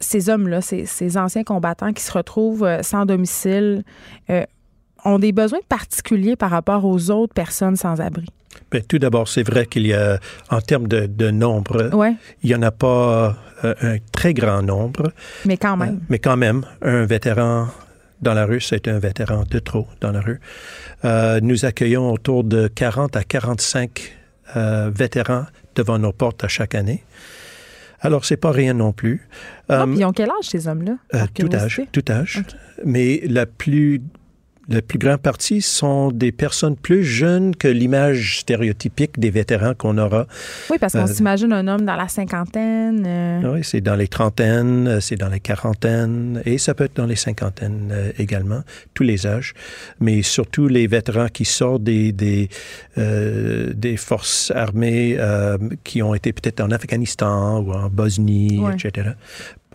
[0.00, 3.84] ces hommes-là, ces, ces anciens combattants qui se retrouvent euh, sans domicile,
[4.30, 4.44] euh,
[5.04, 8.26] ont des besoins particuliers par rapport aux autres personnes sans abri?
[8.70, 10.18] Bien, tout d'abord, c'est vrai qu'il y a,
[10.50, 11.90] en termes de, de nombre,
[12.42, 15.12] il n'y en a pas euh, un très grand nombre,
[15.44, 16.00] mais quand même.
[16.08, 17.68] mais quand même, un vétéran
[18.22, 20.40] dans la rue, c'est un vétéran de trop dans la rue.
[21.04, 24.16] Euh, nous accueillons autour de 40 à 45
[24.56, 27.04] euh, vétérans devant nos portes à chaque année.
[28.00, 29.28] Alors, c'est pas rien non plus.
[29.68, 30.96] Ah, Euh, puis ils ont quel âge, ces hommes-là?
[31.14, 32.42] euh, tout âge, tout âge.
[32.84, 34.02] Mais la plus,
[34.68, 39.96] la plus grande partie sont des personnes plus jeunes que l'image stéréotypique des vétérans qu'on
[39.98, 40.26] aura.
[40.70, 43.04] Oui, parce qu'on Euh, s'imagine un homme dans la cinquantaine.
[43.06, 46.96] euh, Oui, c'est dans les trentaines, euh, c'est dans les quarantaines et ça peut être
[46.96, 48.62] dans les cinquantaines euh, également,
[48.94, 49.54] tous les âges.
[50.00, 52.48] Mais surtout les vétérans qui sortent des, des,
[52.96, 55.16] des forces armées
[55.84, 59.10] qui ont été peut-être en Afghanistan ou en Bosnie, etc.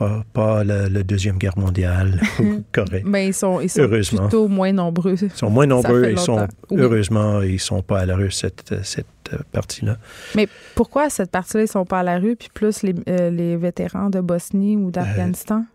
[0.02, 3.04] Pas, pas la, la Deuxième Guerre mondiale ou Corée.
[3.06, 4.22] Ben, ils sont, ils sont Heureusement.
[4.24, 5.16] plutôt moins nombreux.
[5.22, 6.48] Ils sont moins nombreux et sont.
[6.72, 6.78] Oui.
[6.82, 9.98] heureusement, ils sont pas à la rue, cette, cette euh, partie-là.
[10.36, 13.58] Mais pourquoi cette partie-là, ils sont pas à la rue, puis plus les, euh, les
[13.58, 15.66] vétérans de Bosnie ou d'Afghanistan?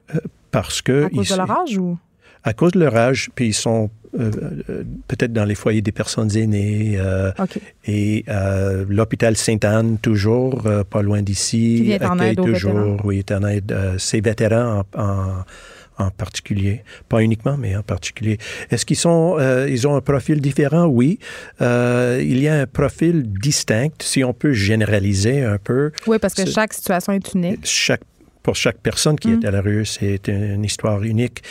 [0.51, 1.97] Parce que à cause ils- de leur âge ou?
[2.43, 4.31] à cause de leur âge, puis ils sont euh,
[4.71, 7.31] euh, peut-être dans les foyers des personnes aînées euh,
[7.87, 12.97] et euh, l'hôpital Sainte-Anne, toujours pas loin d'ici, accueille toujours, vétérans.
[13.05, 15.45] oui, aide, ces vétérans en, en-
[15.99, 18.37] en particulier, pas uniquement, mais en particulier.
[18.71, 20.85] Est-ce qu'ils sont, ils ont un profil différent?
[20.85, 21.19] Oui,
[21.61, 25.93] il y a un profil distinct, si on peut généraliser un peu.
[26.07, 27.61] Oui, parce que chaque situation est unique.
[27.65, 28.03] Chaque,
[28.47, 29.43] pour chaque personne qui Mm.
[29.43, 31.43] est à la rue, c'est une, une histoire unique.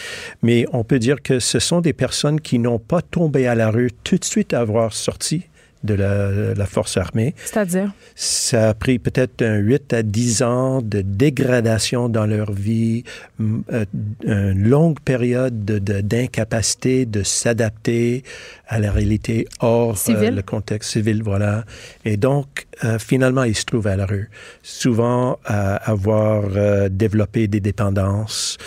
[0.41, 3.69] Mais on peut dire que ce sont des personnes qui n'ont pas tombé à la
[3.69, 5.43] rue tout de suite à avoir sorti
[5.86, 7.34] de la, la force armée.
[7.45, 7.91] C'est-à-dire?
[8.15, 13.04] Ça a pris peut-être un 8 à 10 ans de dégradation dans leur vie,
[13.41, 13.86] euh,
[14.24, 18.24] une longue période de- de- d'incapacité de, s'adapter
[18.67, 19.95] à la réalité hors euh,
[20.36, 21.63] le contexte civil, voilà.
[22.04, 24.30] Et donc, euh, finalement, ils se trouvent à la rue.
[24.63, 28.58] Souvent, à avoir euh, développé des dépendances.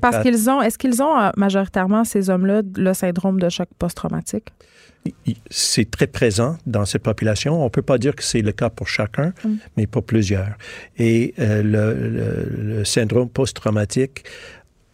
[0.00, 4.46] Parce à- qu'ils ont, est-ce qu'ils ont majoritairement, ces hommes-là, le syndrome de choc post-traumatique?
[5.50, 7.60] C'est très présent dans cette population.
[7.60, 9.54] On ne peut pas dire que c'est le cas pour chacun, Mm.
[9.76, 10.54] mais pour plusieurs.
[10.98, 14.24] Et euh, le, le- le syndrome post-traumatique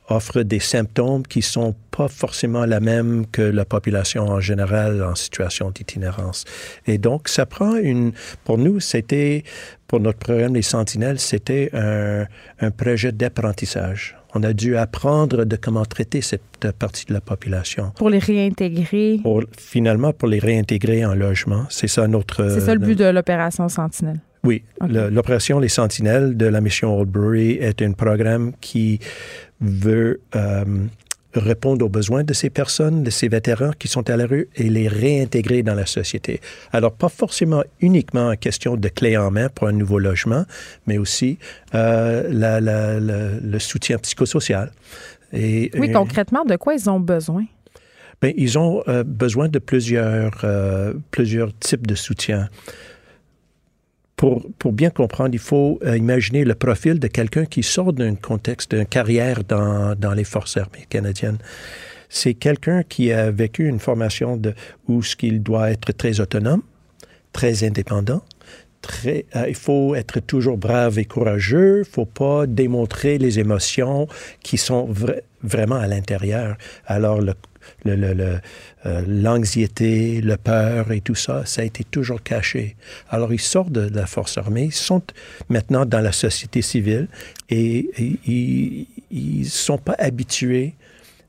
[0.08, 5.14] offre des symptômes qui sont pas forcément la même que la population en général en
[5.14, 6.44] situation d'itinérance.
[6.86, 8.12] Et donc, ça prend une...
[8.44, 9.44] Pour nous, c'était,
[9.88, 12.26] pour notre programme Les Sentinelles, c'était un,
[12.60, 14.14] un projet d'apprentissage.
[14.34, 19.20] On a dû apprendre de comment traiter cette partie de la population Pour les réintégrer.
[19.22, 21.66] pour, finalement pour les réintégrer en logement.
[21.70, 22.48] C'est ça notre...
[22.50, 24.20] C'est ça le euh, but de l'opération Sentinelle.
[24.44, 24.62] Oui.
[24.88, 29.00] L'opération Les Sentinelles de la mission Oldbury est un programme qui
[29.60, 30.64] veut euh,
[31.34, 34.64] répondre aux besoins de ces personnes, de ces vétérans qui sont à la rue et
[34.70, 36.40] les réintégrer dans la société.
[36.72, 40.44] Alors, pas forcément uniquement en question de clé en main pour un nouveau logement,
[40.86, 41.38] mais aussi
[41.74, 44.70] euh, la- la- la- le soutien psychosocial.
[45.32, 47.44] Et, Oui, et- concrètement, de quoi ils ont besoin?
[48.22, 52.48] Bien, ils ont euh, besoin de plusieurs, euh, plusieurs types de soutien.
[54.58, 58.74] Pour, bien comprendre, il faut euh, imaginer le profil de quelqu'un qui sort d'un contexte,
[58.74, 61.38] d'une carrière dans, dans les forces armées canadiennes.
[62.08, 64.40] C'est quelqu'un qui a vécu une formation
[64.88, 66.62] où ce qu'il doit être très autonome,
[67.32, 68.22] très indépendant.
[69.06, 71.76] Euh, il faut être toujours brave et courageux.
[71.76, 74.06] Il ne faut pas démontrer les émotions
[74.42, 76.56] qui sont vra- vraiment à l'intérieur.
[76.86, 77.34] Alors, le,
[77.84, 78.38] le- le- le,
[78.86, 82.76] euh, l'anxiété, le peur et tout ça, ça a été toujours caché.
[83.10, 85.02] Alors, ils sortent de la force armée, ils sont
[85.48, 87.08] maintenant dans la société civile
[87.50, 90.74] et et ils ne sont pas habitués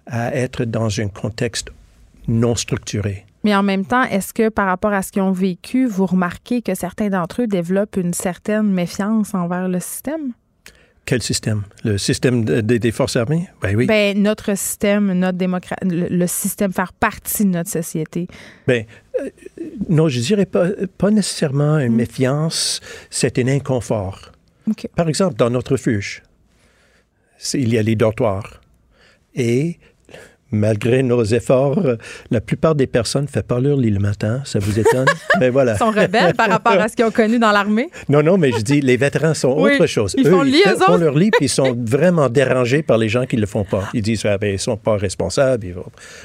[0.08, 1.69] à être dans un contexte
[2.28, 3.26] non structuré.
[3.43, 6.62] Mais en même temps, est-ce que par rapport à ce qu'ils ont vécu, vous remarquez
[6.63, 10.32] que certains d'entre eux développent une certaine méfiance envers le système?
[11.05, 11.63] Quel système?
[11.83, 13.47] Le système de- de- des forces armées?
[13.61, 13.85] Ben oui.
[13.85, 18.27] Ben, notre système, notre démocratie, le, le système faire partie de notre société.
[18.65, 18.85] Ben,
[19.21, 19.29] euh,
[19.87, 24.31] non, je dirais pas, pas nécessairement une méfiance, c'est un inconfort.
[24.95, 26.23] Par exemple, dans notre refuge,
[27.53, 28.61] il y a les dortoirs.
[29.35, 29.77] Et
[30.51, 31.81] malgré nos efforts,
[32.31, 34.41] la plupart des personnes ne font pas leur lit le matin.
[34.45, 35.08] Ça vous étonne?
[35.39, 35.73] Mais voilà.
[35.73, 37.89] Ils sont rebelles par rapport à ce qu'ils ont connu dans l'armée?
[38.10, 40.15] Non, non, mais je dis, les vétérans sont Oui, autre chose.
[40.17, 41.04] ils font le lit, ils eux font autres.
[41.04, 43.89] leur lit, puis ils sont vraiment dérangés par les gens qui ne le font pas.
[43.93, 45.65] Ils disent, ah, ben, ils sont pas responsables.
[45.65, 45.75] Ils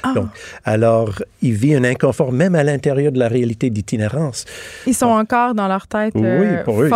[0.03, 0.13] Ah.
[0.15, 0.27] Donc,
[0.63, 4.45] alors, ils vivent un inconfort, même à l'intérieur de la réalité d'itinérance.
[4.87, 6.89] Ils sont encore dans leur tête euh, oui, pour eux.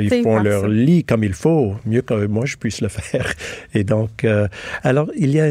[0.00, 0.68] Ils font leur ça.
[0.68, 3.32] lit comme il faut, mieux que moi je puisse le faire.
[3.74, 4.48] Et donc, euh,
[4.82, 5.46] alors, il y a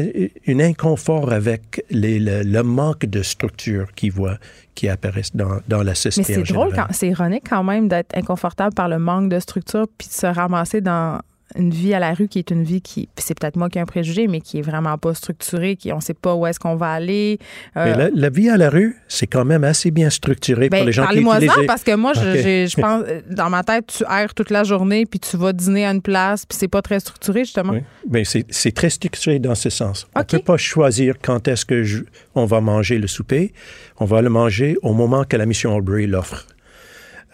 [0.48, 4.38] un inconfort avec les- le, le manque de structure qu'ils voient,
[4.74, 6.34] qui apparaissent dans, dans la Mais société.
[6.34, 10.08] c'est en drôle, c'est ironique quand même d'être inconfortable par le manque de structure puis
[10.08, 11.20] de se ramasser dans
[11.56, 13.80] une vie à la rue qui est une vie qui, c'est peut-être moi qui ai
[13.80, 16.76] un préjugé, mais qui est vraiment pas structurée, qui on sait pas où est-ce qu'on
[16.76, 17.38] va aller.
[17.76, 20.78] Euh, Mais la, la vie à la rue, c'est quand même assez bien structuré ben,
[20.78, 23.86] pour les gens qui parlez-moi ça, parce que moi, je, pense, euh, dans ma tête,
[23.98, 26.82] tu erres toute la journée, puis tu vas dîner à une place, puis c'est pas
[26.82, 27.72] très structuré, justement.
[27.72, 27.80] Oui.
[28.10, 30.06] Mais c'est très structuré dans ce sens.
[30.14, 30.30] On ne OK.
[30.30, 32.02] peut pas choisir quand est-ce que je-
[32.34, 33.52] on va manger le souper.
[33.98, 36.46] On va le manger au moment que la mission Albury l'offre.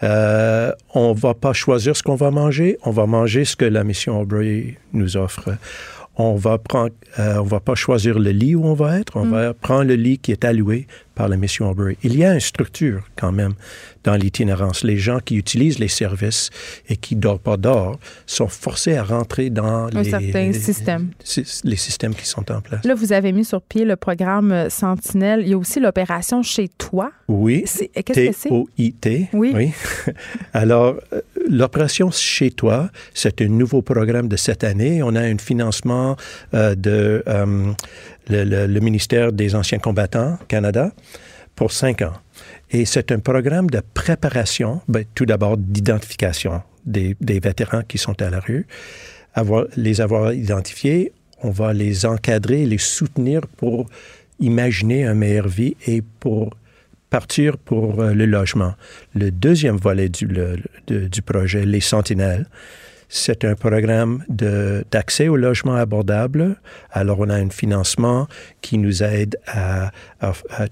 [0.03, 2.77] Euh, on va pas choisir ce qu'on va manger.
[2.83, 5.49] On va manger ce que la mission Albury nous offre.
[6.15, 9.15] On va prendre, euh, on va pas choisir le lit où on va être.
[9.15, 11.97] On va prendre le lit qui est alloué par la mission Albury.
[12.03, 13.53] Il y a une structure quand même
[14.03, 14.83] dans l'itinérance.
[14.83, 16.49] Les gens qui utilisent les services
[16.87, 21.09] et qui dorment pas dehors sont forcés à rentrer dans Un les, les- système.
[21.23, 22.83] sy- les systèmes qui sont en place.
[22.85, 25.41] Là, vous avez mis sur pied le programme euh, Sentinelle.
[25.43, 27.11] Il y a aussi l'opération Chez toi.
[27.27, 27.63] Oui.
[27.65, 28.49] C'est- Qu'est-ce que c'est?
[28.49, 29.29] T-O-I-T.
[29.33, 29.71] Oui.
[30.53, 35.03] Alors, euh, l'opération Chez toi, c'est un nouveau programme de cette année.
[35.03, 36.15] On a un financement
[36.53, 37.71] euh, de euh,
[38.29, 40.91] le, le- le ministère des Anciens combattants Canada
[41.55, 42.13] pour cinq ans.
[42.71, 48.29] Et c'est un programme de préparation, ben, tout d'abord d'identification des, vétérans qui sont à
[48.29, 48.67] la rue.
[49.75, 53.87] Les avoir identifiés, on va les encadrer, les soutenir pour
[54.39, 56.55] imaginer une meilleure vie et pour
[57.09, 58.75] partir pour euh, le logement.
[59.15, 62.45] Le deuxième volet du projet, les Sentinelles,
[63.11, 66.57] c'est un programme d'accès au logement abordable.
[66.91, 68.27] Alors, on a un financement
[68.61, 69.91] qui nous aide à,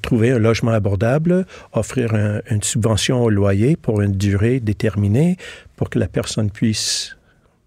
[0.03, 5.35] trouver un logement abordable, offrir un- une subvention au loyer pour une durée déterminée
[5.75, 7.17] pour que la personne puisse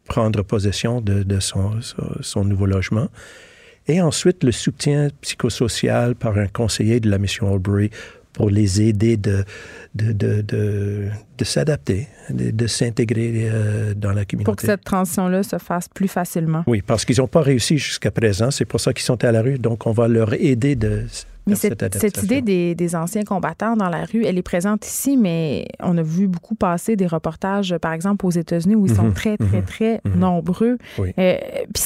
[0.07, 3.09] prendre possession de, de son nouveau logement.
[3.89, 7.91] Et ensuite, le soutien psychosocial par un conseiller de la mission Albury
[8.33, 9.45] pour les aider de,
[9.97, 11.09] de, de,
[11.41, 14.45] de, s'adapter, de, de s'intégrer euh, dans la communauté.
[14.45, 16.63] Pour que cette transition-là se fasse plus facilement.
[16.67, 18.51] Oui, parce qu'ils n'ont pas réussi jusqu'à présent.
[18.51, 19.59] C'est pour ça qu'ils sont à la rue.
[19.59, 21.07] Donc, on va leur aider de
[21.47, 25.17] Mais cette, cette idée des, des anciens combattants dans la rue, elle est présente ici,
[25.17, 29.05] mais on a vu beaucoup passer des reportages, par exemple, aux États-Unis, où ils sont
[29.05, 30.19] Mhm, très, très, mhm, très mhm.
[30.19, 30.79] nombreux.
[30.99, 31.13] Oui.
[31.19, 31.39] Euh,
[31.73, 31.85] puis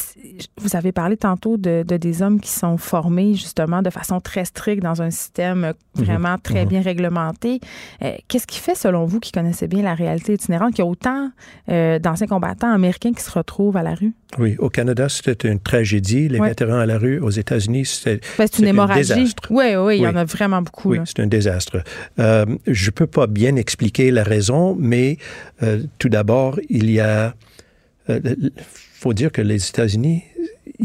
[0.57, 4.45] vous avez parlé tantôt de, de des hommes qui sont formés, justement, de façon très
[4.45, 6.69] stricte dans un système vraiment très mhm.
[6.69, 7.61] bien réglementé.
[8.03, 10.91] Euh, Qu'est-ce qui fait, selon vous, qui connaissez bien la réalité itinérante, qu'il y a
[10.91, 11.31] autant
[11.69, 14.13] euh, d'anciens combattants américains qui se retrouvent à la rue?
[14.39, 16.29] Oui, au Canada, c'était une tragédie.
[16.29, 16.49] Les Ouais.
[16.49, 19.15] vétérans à la rue, aux États-Unis, c'était Ben, c'est une C'est un hémorragie.
[19.15, 19.43] désastre.
[19.51, 20.19] Oui, oui, il y en Oui.
[20.19, 20.91] a vraiment beaucoup.
[20.93, 21.83] Oui, c'est un désastre.
[22.19, 25.19] Euh, je ne peux pas bien expliquer la raison, mais
[25.63, 27.35] euh, tout d'abord, il y a...
[28.09, 28.51] Il
[28.95, 30.23] faut dire que les États-Unis,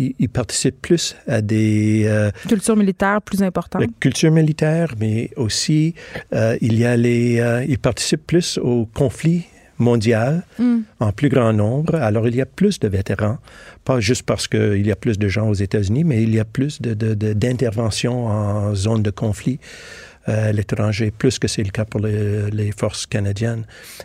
[0.03, 3.83] ils, ils participent plus à des euh, Culture militaire plus importante.
[3.99, 5.93] culture militaire, mais aussi
[6.33, 7.39] euh, il y a les...
[7.39, 9.43] euh, ils participent plus aux conflits
[9.77, 10.79] mondiaux Mm.
[10.99, 11.95] en plus grand nombre.
[11.95, 13.37] Alors, il y a plus de vétérans,
[13.85, 16.45] pas juste parce qu'il y a plus de gens aux États-Unis, mais il y a
[16.57, 19.57] plus de- de- de- d'interventions en zone de conflit
[20.27, 23.63] euh, à l'étranger, plus que c'est le cas pour les, les forces canadiennes.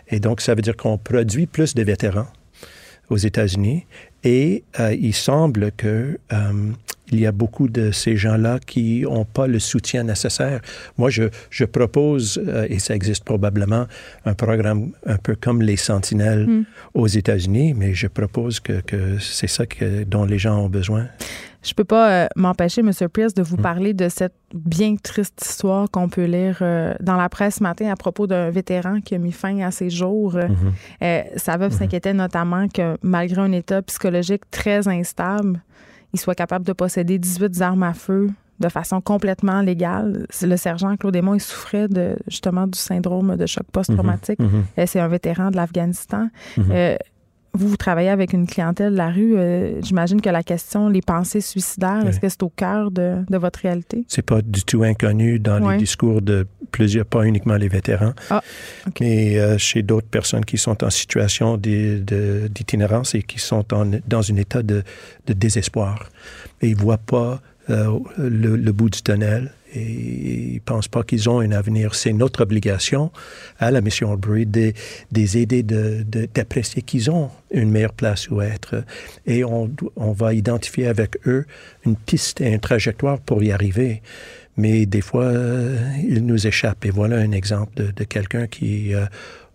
[0.09, 2.28] Et donc, ça veut dire qu'on produit plus de vétérans
[3.11, 3.84] aux États-Unis.
[4.25, 6.72] Et euh, il semble que euh,
[7.12, 10.61] il y a beaucoup de ces gens-là qui n'ont pas le soutien nécessaire.
[10.97, 13.87] Moi, je, je propose, euh, et ça existe probablement,
[14.25, 16.64] un programme un peu comme les Sentinelles Mm.
[16.95, 21.07] aux États-Unis, mais je propose que, que c'est ça que, dont les gens ont besoin.
[21.65, 22.91] Je peux pas euh, m'empêcher, M.
[23.12, 27.29] Pierce, de vous parler de cette bien triste histoire qu'on peut lire euh, dans la
[27.29, 30.37] presse ce matin à propos d'un vétéran qui a mis fin à ses jours.
[30.37, 30.49] Euh,
[31.03, 35.61] euh, sa veuve s'inquiétait notamment que malgré un état psychologique très instable,
[36.12, 40.27] il soit capable de posséder 18 armes à feu de façon complètement légale.
[40.43, 44.39] Le sergent Claude Aymon, il souffrait de, justement du syndrome de choc post-traumatique.
[44.39, 44.65] Mhm.
[44.79, 46.29] Euh, C'est un vétéran de l'Afghanistan.
[47.55, 49.37] Vous, vous travaillez avec une clientèle de la rue.
[49.37, 52.09] euh, J'imagine que la question, les pensées suicidaires, Oui.
[52.09, 54.05] est-ce que c'est au cœur de, de votre réalité?
[54.09, 58.43] C'est pas du tout inconnu dans les discours de plusieurs, pas uniquement les vétérans, Ah,
[59.01, 64.31] mais euh, chez d'autres personnes qui sont en situation d'itinérance et qui sont en- dans
[64.33, 64.83] un état de,
[65.27, 66.09] de désespoir.
[66.61, 67.41] Et ils voient pas
[67.71, 71.95] euh, le, le bout du tunnel et ils pensent pas qu'ils ont un avenir.
[71.95, 73.11] C'est notre obligation
[73.59, 74.72] à la mission Albury de,
[75.12, 78.85] les aider de- de- d'apprécier qu'ils ont une meilleure place où être.
[79.27, 81.47] Et on, on va identifier avec eux
[81.85, 84.03] une piste et une trajectoire pour y arriver.
[84.57, 85.79] Mais des fois, euh,
[86.09, 86.85] il nous échappe.
[86.85, 89.05] Et voilà un exemple de, de quelqu'un qui euh,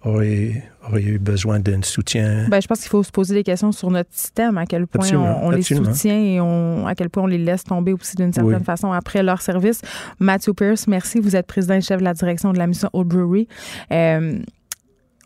[0.03, 2.47] aurait, aurait eu besoin d'un soutien.
[2.49, 5.01] Ben, je pense qu'il faut se poser des questions sur notre système, à quel point
[5.03, 8.15] Absolument, on, on les soutient et on, à quel point on les laisse tomber aussi
[8.15, 8.63] d'une certaine Oui.
[8.63, 9.81] façon après leur service.
[10.19, 11.19] Matthew Pierce, merci.
[11.19, 13.47] Vous êtes président et chef de la direction de la mission Old Brewery.
[13.91, 14.39] Euh,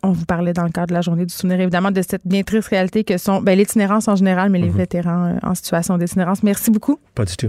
[0.04, 2.42] on vous parlait dans le cadre de la journée du souvenir, évidemment, de cette bien
[2.42, 6.42] triste réalité que sont ben, l'itinérance en général, mais les vétérans euh, en situation d'itinérance.
[6.42, 6.98] Merci beaucoup.
[7.14, 7.48] Pas du tout.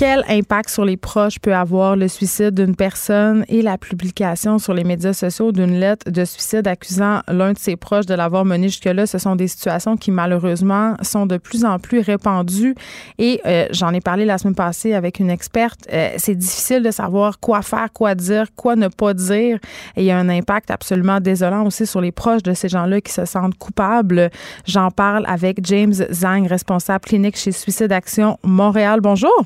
[0.00, 4.72] Quel impact sur les proches peut avoir le suicide d'une personne et la publication sur
[4.72, 8.68] les médias sociaux d'une lettre de suicide accusant l'un de ses proches de l'avoir mené
[8.68, 9.06] jusque-là?
[9.06, 12.74] Ce sont des situations qui, malheureusement, sont de plus en plus répandues.
[13.18, 15.80] Et euh, j'en ai parlé la semaine passée avec une experte.
[15.92, 19.58] Euh, c'est difficile de savoir quoi faire, quoi dire, quoi ne pas dire.
[19.96, 23.02] Et il y a un impact absolument désolant aussi sur les proches de ces gens-là
[23.02, 24.30] qui se sentent coupables.
[24.64, 29.02] J'en parle avec James Zang, responsable clinique chez Suicide Action Montréal.
[29.02, 29.44] Bonjour.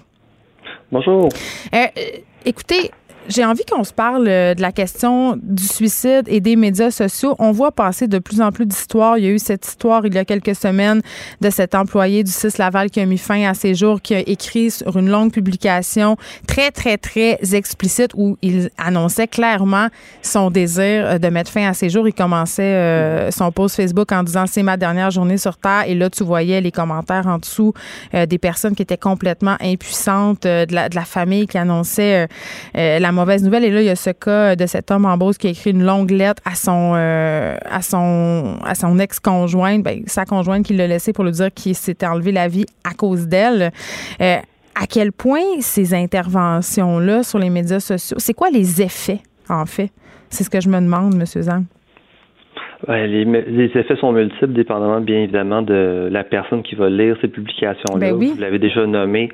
[0.93, 1.29] Bonjour.
[1.75, 2.03] Euh, euh,
[2.45, 2.91] écoutez,
[3.29, 7.35] j'ai envie qu'on se parle euh, de la question du suicide et des médias sociaux.
[7.39, 9.18] On voit passer de plus en plus d'histoires.
[9.18, 11.01] Il y a eu cette histoire il y a quelques semaines
[11.41, 14.20] de cet employé du 6 Laval qui a mis fin à ses jours, qui a
[14.20, 16.16] écrit sur une longue publication
[16.47, 19.89] très, très, très explicite où il annonçait clairement
[20.22, 22.07] son désir de mettre fin à ses jours.
[22.07, 25.85] Il commençait son post Facebook en disant c'est ma dernière journée sur Terre.
[25.87, 27.72] Et là, tu voyais les commentaires en dessous
[28.12, 32.29] des personnes qui étaient complètement impuissantes, de, la, de la famille qui annonçait
[32.75, 33.65] la mauvaise nouvelle.
[33.65, 35.71] Et là, il y a ce cas de cet homme en Beauce qui a écrit
[35.71, 37.57] une longue lettre à son, euh,
[39.01, 42.67] ex-conjointe, ben, sa conjointe qui l'a laissé pour lui dire qu'il s'était enlevé la vie
[42.85, 43.73] à cause d'elle.
[44.21, 44.37] Euh,
[44.75, 49.91] à quel point ces interventions-là sur les médias sociaux, c'est quoi les effets, en fait?
[50.31, 51.25] C'est ce que je me demande, M.
[51.25, 51.65] Zang.
[52.89, 57.16] Ouais, les, les, effets sont multiples, dépendamment bien évidemment de la personne qui va lire
[57.20, 57.99] ces publications-là.
[57.99, 58.32] Ben oui.
[58.35, 59.30] Vous l'avez déjà nommé.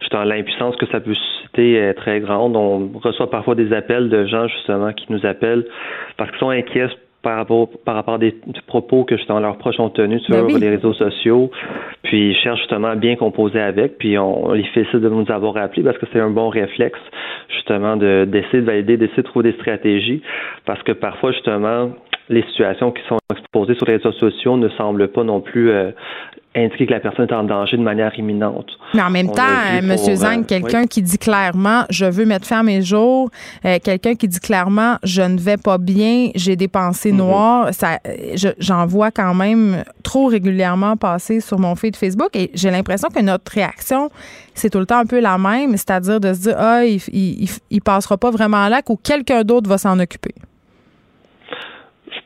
[0.00, 2.56] Justement, l'impuissance que ça peut susciter est très grande.
[2.56, 5.64] On reçoit parfois des appels de gens justement qui nous appellent
[6.16, 6.88] parce qu'ils sont inquiets
[7.24, 8.34] par rapport, par rapport à des,
[8.66, 10.60] propos que justement leurs proches ont tenus sur Ben oui.
[10.60, 11.50] les réseaux sociaux.
[12.02, 13.98] Puis ils cherchent justement à bien composer avec.
[13.98, 17.00] Puis on, les félicite de nous avoir appelés parce que c'est un bon réflexe
[17.48, 20.22] justement de d'essayer de valider, d'essayer de trouver des stratégies.
[20.66, 21.90] Parce que parfois justement
[22.28, 25.90] les situations qui sont exposées sur les réseaux sociaux ne semblent pas non plus euh,
[26.56, 28.66] indiquer que la personne est en danger de manière imminente.
[28.94, 29.88] Mais en même On temps, vu M.
[29.96, 30.88] pour, Zang, euh, quelqu'un oui.
[30.88, 33.28] qui dit clairement je veux mettre fin à mes jours,
[33.66, 37.16] euh, quelqu'un qui dit clairement je ne vais pas bien, j'ai des pensées Mm-hmm.
[37.16, 42.30] noires, ça, euh, je- j'en vois quand même trop régulièrement passer sur mon feed Facebook
[42.34, 44.08] et j'ai l'impression que notre réaction
[44.54, 47.42] c'est tout le temps un peu la même, c'est-à-dire de se dire ah il, il,
[47.42, 50.32] il- il passera pas vraiment là ou quelqu'un d'autre va s'en occuper.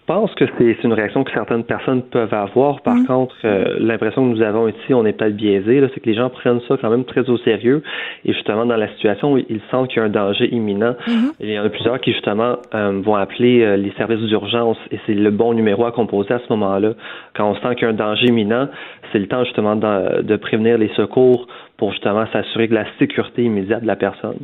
[0.09, 2.81] Je pense que c'est une réaction que certaines personnes peuvent avoir.
[2.81, 6.15] Par contre, euh, l'impression que nous avons ici, on est peut-être biaisé, c'est que les
[6.15, 7.83] gens prennent ça quand même très au sérieux.
[8.25, 10.95] Et justement, dans la situation où ils sentent qu'il y a un danger imminent,
[11.41, 14.99] il y en a plusieurs qui justement euh, vont appeler euh, les services d'urgence et
[15.05, 16.95] c'est le bon numéro à composer à ce moment-là.
[17.35, 18.69] Quand on sent qu'il y a un danger imminent,
[19.13, 23.45] c'est le temps justement de, de prévenir les secours pour justement s'assurer de la sécurité
[23.45, 24.39] immédiate de la personne.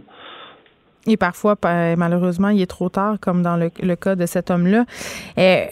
[1.07, 4.51] Et parfois, pa- malheureusement, il est trop tard, comme dans le, le cas de cet
[4.51, 4.85] homme-là.
[5.39, 5.65] Euh,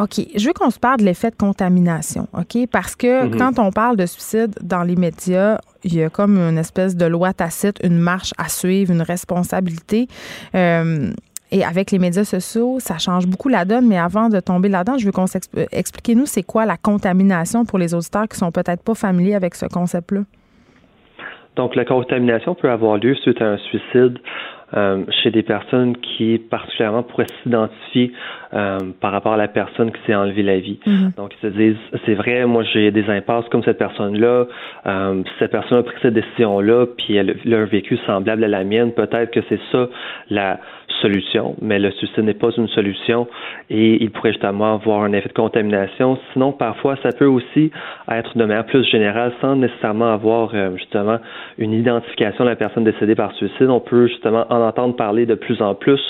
[0.00, 2.66] OK, je veux qu'on se parle de l'effet de contamination, OK?
[2.72, 3.36] Parce que Mhm.
[3.36, 7.04] quand on parle de suicide dans les médias, il y a comme une espèce de
[7.04, 10.08] loi tacite, une marche à suivre, une responsabilité.
[10.54, 11.10] Euh,
[11.50, 13.86] et avec les médias sociaux, ça change beaucoup la donne.
[13.86, 15.68] Mais avant de tomber là-dedans, je veux qu'on s'explique.
[15.70, 19.66] Expliquez-nous, c'est quoi la contamination pour les auditeurs qui sont peut-être pas familiers avec ce
[19.66, 20.22] concept-là?
[21.56, 24.16] Donc, la contamination peut avoir lieu suite à un suicide
[24.74, 28.12] euh, chez des personnes qui particulièrement pourraient s'identifier
[28.54, 30.78] euh, par rapport à la personne qui s'est enlevé la vie.
[31.16, 34.46] Donc, ils se disent, c'est vrai, moi j'ai des impasses comme cette personne-là,
[34.86, 38.48] euh, cette personne a pris cette décision-là, puis elle, elle a un vécu semblable à
[38.48, 39.88] la mienne, peut-être que c'est ça
[40.30, 40.60] la
[41.00, 43.26] solution, mais le suicide n'est pas une solution
[43.70, 46.18] et il pourrait justement avoir un effet de contamination.
[46.32, 47.70] Sinon, parfois, ça peut aussi
[48.10, 51.18] être de manière plus générale sans nécessairement avoir euh, justement
[51.58, 53.68] une identification de la personne décédée par suicide.
[53.68, 56.00] On peut justement en entendre parler de plus en plus.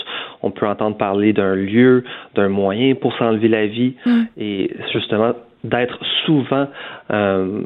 [0.43, 2.05] On peut entendre parler d'un lieu,
[2.35, 3.95] d'un moyen pour s'enlever la vie
[4.37, 5.33] et justement
[5.65, 6.67] d'être souvent
[7.13, 7.63] euh,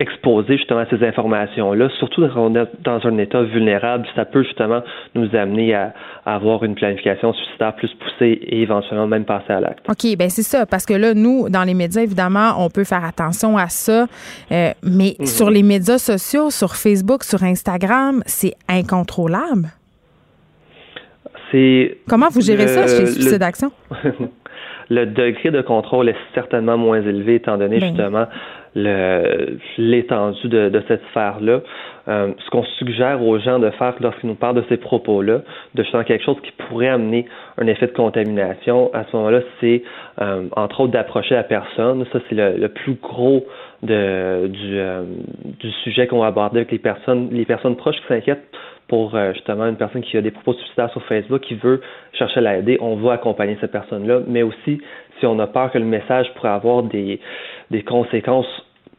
[0.00, 4.42] exposé justement à ces informations-là, surtout quand on est dans un état vulnérable, ça peut
[4.42, 4.82] justement
[5.14, 5.92] nous amener à,
[6.26, 9.88] à avoir une planification suicidaire plus poussée et éventuellement même passer à l'acte.
[9.88, 13.04] OK, ben c'est ça, parce que là, nous, dans les médias, évidemment, on peut faire
[13.04, 14.06] attention à ça,
[14.50, 19.68] euh, mais sur les médias sociaux, sur Facebook, sur Instagram, c'est incontrôlable.
[21.50, 23.70] C'est Comment vous gérez ça Le- chez le- Suicide Action?
[24.88, 27.88] le degré de contrôle est certainement moins élevé étant donné Ben.
[27.88, 28.26] justement le-
[28.74, 31.60] l'étendue de, de cette sphère-là.
[32.08, 35.42] Euh, ce qu'on suggère aux gens de faire lorsqu'ils nous parlent de ces propos-là,
[35.74, 37.26] de faire quelque chose qui pourrait amener
[37.58, 39.82] un effet de contamination, à ce moment-là, c'est
[40.20, 42.04] euh, entre autres d'approcher la personne.
[42.12, 43.44] Ça, c'est le, le plus gros
[43.82, 45.04] de, du, euh,
[45.60, 48.48] du sujet qu'on va aborder avec les personnes, les personnes proches qui s'inquiètent
[48.88, 51.80] pour euh, justement une personne qui a des propos suicidaires sur Facebook, qui veut
[52.12, 54.80] chercher à l'aider, on va accompagner cette personne-là, mais aussi
[55.18, 57.20] si on a peur que le message pourrait avoir des,
[57.70, 58.46] des conséquences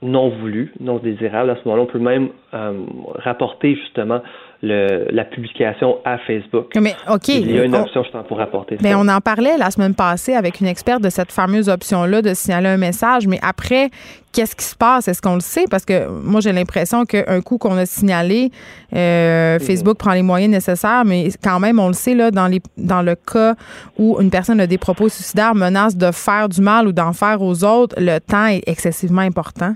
[0.02, 2.74] non voulues, non désirables, à ce moment-là, on peut même euh,
[3.16, 4.22] rapporter justement
[4.64, 6.68] le, la publication à Facebook.
[6.80, 7.28] Mais OK.
[7.28, 8.98] Il y a une on- option justement pour rapporter Ben, ça.
[9.00, 12.70] on en parlait la semaine passée avec une experte de cette fameuse option-là de signaler
[12.70, 13.90] un message, mais après,
[14.32, 15.08] qu'est-ce qui se passe?
[15.10, 15.66] Est-ce qu'on le sait?
[15.70, 18.52] Parce que moi, j'ai l'impression qu'un coup qu'on a signalé,
[18.96, 22.62] euh, Facebook prend les moyens nécessaires, mais quand même, on le sait, là, dans, les,
[22.78, 23.56] dans le cas
[24.00, 27.42] où une personne a des propos suicidaires, menace de faire du mal ou d'en faire
[27.42, 29.76] aux autres, le temps est excessivement important.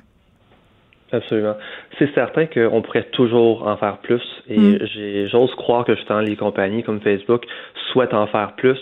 [1.11, 1.55] Absolument.
[1.97, 4.79] C'est certain qu'on pourrait toujours en faire plus et Mm.
[4.93, 7.45] j'ai- j'ose croire que justement les compagnies comme Facebook
[7.91, 8.77] souhaitent en faire plus.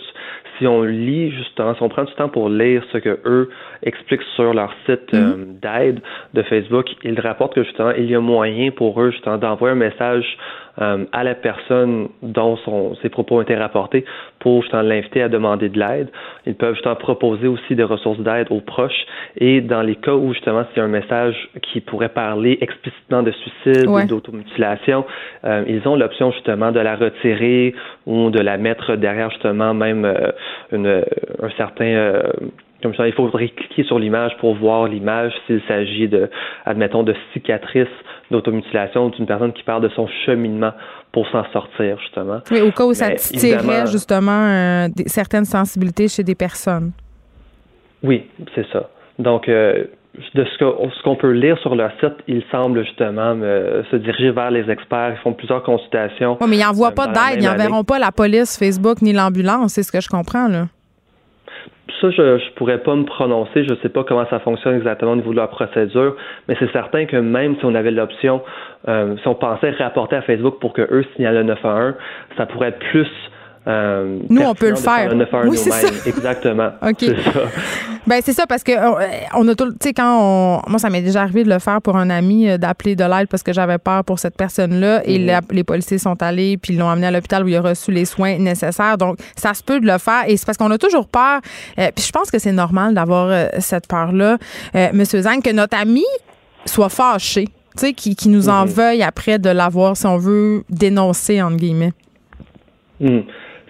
[0.58, 3.50] Si on lit justement, si on prend du temps pour lire ce que eux
[3.84, 6.00] expliquent sur leur site euh, d'aide
[6.34, 9.76] de Facebook, ils rapportent que justement il y a moyen pour eux justement d'envoyer un
[9.78, 10.36] message
[10.80, 14.04] euh, à la personne dont son, ses propos ont été rapportés
[14.38, 16.08] pour justement l'inviter à demander de l'aide.
[16.46, 19.06] Ils peuvent justement proposer aussi des ressources d'aide aux proches
[19.36, 23.22] et dans les cas où justement s'il y a un message qui pourrait parler explicitement
[23.22, 24.04] de suicide Ouais.
[24.04, 25.04] ou d'automutilation,
[25.44, 27.74] euh, ils ont l'option justement de la retirer
[28.06, 30.30] ou de la mettre derrière justement même euh,
[30.72, 31.04] une,
[31.42, 32.22] un certain euh,
[32.82, 36.28] comme ça, il faudrait cliquer sur l'image pour voir l'image s'il s'agit de,
[36.66, 37.88] admettons, de cicatrices
[38.30, 40.72] d'automutilation ou d'une personne qui parle de son cheminement
[41.12, 42.40] pour s'en sortir, justement.
[42.50, 46.92] Oui, au cas où ça tirait justement euh, des- certaines sensibilités chez des personnes.
[48.02, 48.88] Oui, c'est ça.
[49.18, 49.84] Donc, euh,
[50.34, 54.50] de ce qu'on peut lire sur leur site, ils semblent justement euh, se diriger vers
[54.50, 55.14] les experts.
[55.18, 56.36] Ils font plusieurs consultations.
[56.40, 59.82] Oui, mais ils n'envoient pas d'aide, ils n'enverront pas la police, Facebook ni l'ambulance, c'est
[59.82, 60.66] ce que je comprends, là.
[62.00, 63.64] Ça, je ne pourrais pas me prononcer.
[63.64, 66.16] Je sais pas comment ça fonctionne exactement au niveau de leur procédure,
[66.48, 68.42] mais c'est certain que même si on avait l'option,
[68.88, 71.94] euh, si on pensait rapporter à Facebook pour que eux signalent le 911,
[72.36, 73.08] ça pourrait être plus.
[73.68, 75.08] Euh, Nous, on peut le faire.
[75.08, 75.88] le 911 Oui, c'est ça.
[76.06, 76.70] Exactement.
[76.82, 76.96] OK.
[77.00, 77.40] C'est ça.
[78.06, 79.04] Ben c'est ça parce que euh,
[79.34, 81.82] on a tout, tu sais quand on, moi ça m'est déjà arrivé de le faire
[81.82, 85.18] pour un ami euh, d'appeler de l'aide parce que j'avais peur pour cette personne-là et
[85.18, 85.26] Mhm.
[85.26, 87.90] la- les policiers sont allés puis ils l'ont amené à l'hôpital où il a reçu
[87.90, 88.96] les soins nécessaires.
[88.96, 91.40] Donc ça se peut de le faire et c'est parce qu'on a toujours peur.
[91.80, 94.38] euh, puis je pense que c'est normal d'avoir cette peur-là,
[94.92, 96.04] Monsieur Zang, que notre ami
[96.64, 97.52] soit fâché, tu
[97.86, 98.70] sais, qui, qui nous en Mhm.
[98.70, 101.92] veuille après de l'avoir si on veut dénoncer entre guillemets.
[103.00, 103.20] Hmm.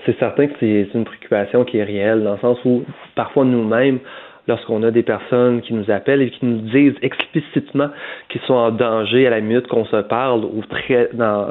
[0.06, 2.84] C'est certain que c'est une préoccupation qui est réelle, dans le sens où
[3.16, 3.98] parfois nous-mêmes,
[4.46, 7.88] lorsqu'on a des personnes qui nous appellent et qui nous disent explicitement
[8.28, 11.48] qu'ils sont en danger à la minute qu'on se parle ou très, dans,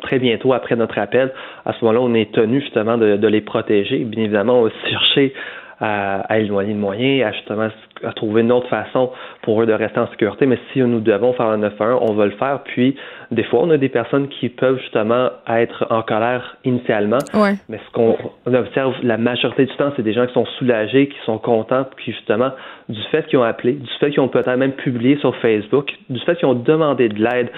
[0.00, 1.32] très bientôt après notre appel,
[1.66, 3.98] à ce moment-là, on est tenu justement de, les protéger.
[4.04, 5.34] Bien évidemment, on va chercher
[5.80, 7.68] à, à éloigner le moyen, à justement
[8.04, 9.10] à trouver une autre façon
[9.42, 10.46] pour eux de rester en sécurité.
[10.46, 12.60] Mais si nous devons faire un 911, on va le faire.
[12.64, 12.96] Puis,
[13.30, 17.18] des fois, on a des personnes qui peuvent justement être en colère initialement.
[17.34, 17.54] Ouais.
[17.68, 21.08] Mais ce qu'on on observe la majorité du temps, c'est des gens qui sont soulagés,
[21.08, 22.50] qui sont contents, qui justement,
[22.88, 26.20] du fait qu'ils ont appelé, du fait qu'ils ont peut-être même publié sur Facebook, du
[26.20, 27.50] fait qu'ils ont demandé de l'aide,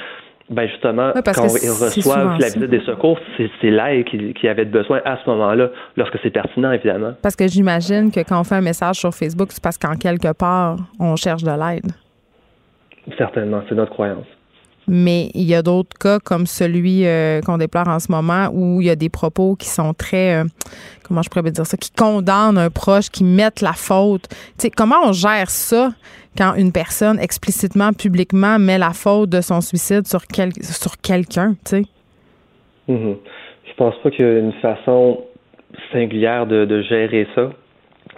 [0.51, 5.01] ben justement, quand ils reçoivent la visite des secours, c'est l'aide qu'ils qu'ils avaient besoin
[5.05, 7.13] à ce moment-là, lorsque c'est pertinent, évidemment.
[7.23, 10.33] Parce que j'imagine que quand on fait un message sur Facebook, c'est parce qu'en quelque
[10.33, 11.93] part on cherche de l'aide.
[13.17, 14.27] Certainement, c'est notre croyance.
[14.93, 18.81] Mais il y a d'autres cas comme celui euh, qu'on déplore en ce moment où
[18.81, 20.45] il y a des propos qui sont très, euh,
[21.05, 24.29] comment je pourrais dire ça, qui condamnent un proche, qui mettent la faute.
[24.29, 25.93] Tu sais, comment on gère ça?
[26.37, 31.55] Quand une personne explicitement, publiquement met la faute de son suicide sur, quel, sur quelqu'un,
[31.65, 31.83] tu sais?
[32.89, 33.17] Mhm.
[33.65, 35.25] Je pense pas qu'il y a une façon
[35.93, 37.51] singulière de, de gérer ça.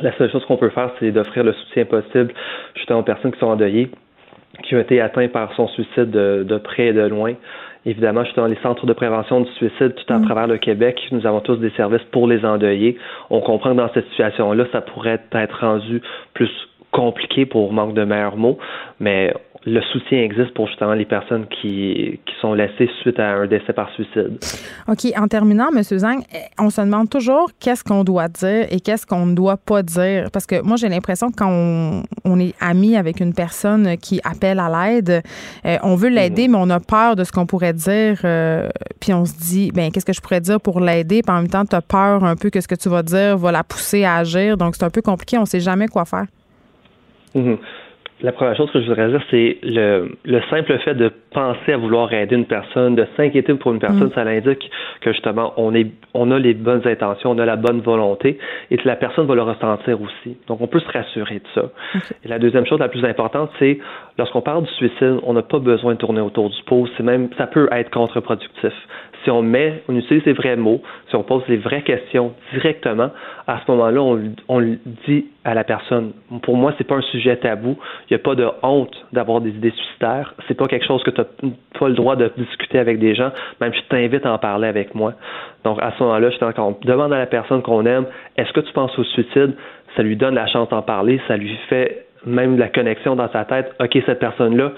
[0.00, 2.32] La seule chose qu'on peut faire, c'est d'offrir le soutien possible
[2.74, 3.90] justement aux personnes qui sont endeuillées,
[4.62, 7.34] qui ont été atteintes par son suicide de, de près et de loin.
[7.84, 11.00] Évidemment, je suis dans les centres de prévention du suicide tout à travers le Québec.
[11.10, 12.96] Nous avons tous des services pour les endeuillés.
[13.28, 16.00] On comprend que dans cette situation-là, ça pourrait être rendu
[16.32, 16.50] plus
[16.92, 18.58] compliqué pour manque de meilleurs mots,
[19.00, 19.32] mais
[19.64, 23.72] le soutien existe pour justement les personnes qui, qui sont laissées suite à un décès
[23.72, 24.38] par suicide.
[24.88, 25.06] OK.
[25.16, 25.82] En terminant, M.
[25.82, 26.20] Zang,
[26.58, 30.30] on se demande toujours qu'est-ce qu'on doit dire et qu'est-ce qu'on ne doit pas dire.
[30.32, 34.58] Parce que moi, j'ai l'impression que quand on, est ami avec une personne qui appelle
[34.58, 35.22] à l'aide,
[35.64, 36.52] euh, on veut l'aider, mhm.
[36.52, 38.20] mais on a peur de ce qu'on pourrait dire.
[38.24, 38.68] Euh,
[39.00, 41.22] puis on se dit, ben qu'est-ce que je pourrais dire pour l'aider?
[41.22, 43.38] Puis en même temps, tu as peur un peu que ce que tu vas dire
[43.38, 44.56] va la pousser à agir.
[44.56, 45.38] Donc, c'est un peu compliqué.
[45.38, 46.26] On ne sait jamais quoi faire.
[47.34, 47.58] Mhm.
[48.22, 51.76] La première chose que je voudrais dire, c'est le, le, simple fait de penser à
[51.76, 54.12] vouloir aider une personne, de s'inquiéter pour une personne, mm.
[54.14, 54.70] ça l'indique
[55.00, 58.38] que justement on est, on a les bonnes intentions, on a la bonne volonté,
[58.70, 60.36] et que la personne va le ressentir aussi.
[60.46, 61.70] Donc on peut se rassurer de ça.
[62.24, 63.80] Et la deuxième chose la plus importante, c'est
[64.18, 66.86] lorsqu'on parle du suicide, on n'a pas besoin de tourner autour du pot.
[66.96, 68.72] C'est même, ça peut être contre-productif
[69.24, 73.10] si on met, on utilise les vrais mots, si on pose les vraies questions directement,
[73.46, 74.00] à ce moment-là,
[74.48, 76.12] on, le dit à la personne.
[76.42, 77.76] Pour moi, c'est pas un sujet tabou.
[78.08, 80.34] Il n'y a pas de honte d'avoir des idées suicidaires.
[80.48, 83.30] C'est pas quelque chose que tu n'as pas le droit de discuter avec des gens.
[83.60, 85.14] Même je t'invite à en parler avec moi.
[85.64, 88.06] Donc à ce moment-là, on demande à la personne qu'on aime,
[88.36, 89.54] est-ce que tu penses au suicide?
[89.96, 93.44] Ça lui donne la chance d'en parler, ça lui fait même la connexion dans sa
[93.44, 93.72] tête.
[93.80, 94.72] OK, cette personne-là,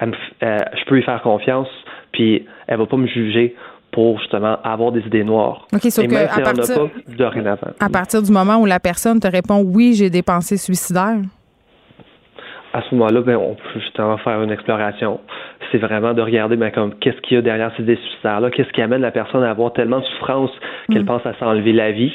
[0.00, 1.68] je peux lui faire confiance,
[2.12, 3.54] puis elle va pas me juger
[3.98, 5.66] pour justement avoir des idées noires.
[5.74, 6.88] OK, sauf que à partir,
[7.18, 11.18] pas, à partir du moment où la personne te répond oui, j'ai des pensées suicidaires.
[12.72, 15.18] À ce moment-là, ben, on peut justement faire une exploration.
[15.72, 18.70] C'est vraiment de regarder ben, comme qu'est-ce qu'il y a derrière ces idées suicidaires-là, qu'est-ce
[18.70, 20.52] qui amène la personne à avoir tellement de souffrance
[20.92, 21.06] qu'elle mm.
[21.06, 22.12] pense à s'enlever la vie?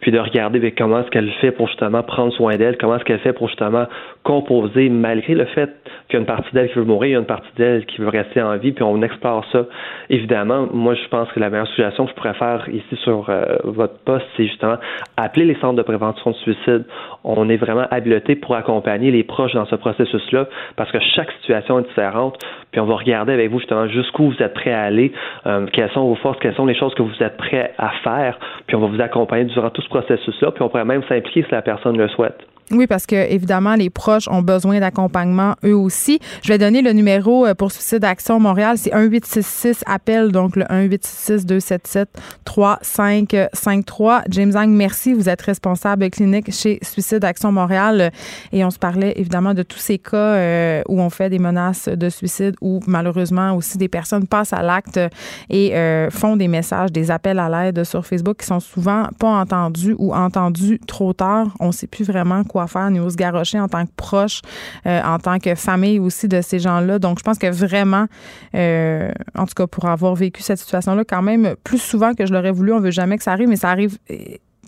[0.00, 3.04] Puis de regarder ben, comment est-ce qu'elle fait pour justement prendre soin d'elle, comment est-ce
[3.04, 3.86] qu'elle fait pour justement
[4.22, 5.70] composer, malgré le fait
[6.08, 7.86] qu'il y a une partie d'elle qui veut mourir, il y a une partie d'elle
[7.86, 9.66] qui veut rester en vie, puis on explore ça.
[10.10, 13.56] Évidemment, moi, je pense que la meilleure suggestion que je pourrais faire ici sur euh,
[13.64, 14.76] votre poste, c'est justement
[15.16, 16.84] appeler les centres de prévention de suicide.
[17.24, 21.80] On est vraiment habilité pour accompagner les proches dans ce processus-là, parce que chaque situation
[21.80, 22.38] est différente,
[22.72, 25.12] puis on va regarder avec vous justement jusqu'où vous êtes prêt à aller,
[25.46, 28.38] euh, quelles sont vos forces, quelles sont les choses que vous êtes prêt à faire,
[28.66, 31.50] puis on va vous accompagner durant tout ce processus-là, puis on pourrait même s'impliquer si
[31.50, 32.46] la personne le souhaite.
[32.72, 36.18] Oui, parce que évidemment, les proches ont besoin d'accompagnement eux aussi.
[36.42, 38.76] Je vais donner le numéro euh, pour Suicide Action Montréal.
[38.76, 42.08] C'est 1866 appel, donc le 1866 277
[42.44, 44.22] 3553.
[44.30, 45.14] James Zang, merci.
[45.14, 48.10] Vous êtes responsable clinique chez Suicide Action Montréal.
[48.52, 51.88] Et on se parlait évidemment de tous ces cas euh, où on fait des menaces
[51.88, 54.98] de suicide, où malheureusement aussi des personnes passent à l'acte
[55.50, 59.28] et euh, font des messages, des appels à l'aide sur Facebook qui sont souvent pas
[59.28, 61.54] entendus ou entendus trop tard.
[61.60, 64.40] On ne sait plus vraiment quoi quoi faire, nous se en tant que proche,
[64.86, 66.98] euh, en tant que famille aussi de ces gens-là.
[66.98, 68.06] Donc, je pense que vraiment,
[68.54, 72.32] euh, en tout cas, pour avoir vécu cette situation-là, quand même, plus souvent que je
[72.32, 74.16] l'aurais voulu, on veut jamais que ça arrive, mais ça arrive euh,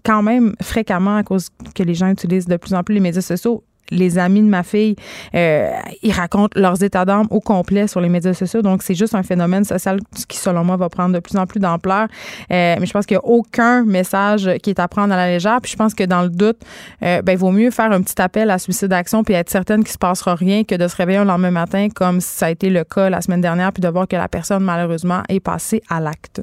[0.05, 3.23] quand même fréquemment à cause que les gens utilisent de plus en plus les médias
[3.23, 4.97] sociaux les amis de ma fille,
[5.35, 5.71] euh,
[6.03, 8.63] ils racontent leurs états d'âme au complet sur les médias sociaux.
[8.63, 11.61] Donc, c'est juste un phénomène social qui, selon moi, va prendre de plus en plus
[11.61, 12.09] d'ampleur.
[12.53, 15.29] Euh, mais je pense qu'il n'y a aucun message qui est à prendre à la
[15.29, 15.61] légère.
[15.61, 16.61] Puis je pense que dans le doute,
[17.03, 19.83] euh, ben, il vaut mieux faire un petit appel à suicide d'action puis être certaine
[19.83, 22.51] qu'il ne se passera rien que de se réveiller le lendemain matin comme ça a
[22.51, 25.83] été le cas la semaine dernière puis de voir que la personne, malheureusement, est passée
[25.89, 26.43] à l'acte.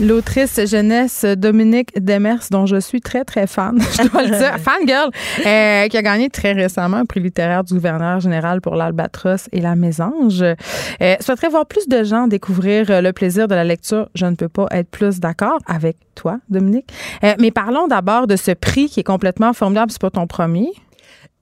[0.00, 4.86] L'autrice jeunesse Dominique Demers, dont je suis très, très fan, je dois le dire, fan
[4.86, 5.10] girl,
[5.46, 9.60] euh, qui a gagné très récemment un prix littéraire du gouverneur général pour l'Albatros et
[9.60, 10.42] la Mésange.
[10.42, 14.08] Euh, souhaiterais voir plus de gens découvrir le plaisir de la lecture.
[14.16, 16.88] Je ne peux pas être plus d'accord avec toi, Dominique.
[17.22, 19.92] Euh, mais parlons d'abord de ce prix qui est complètement formidable.
[19.92, 20.72] C'est pas ton premier?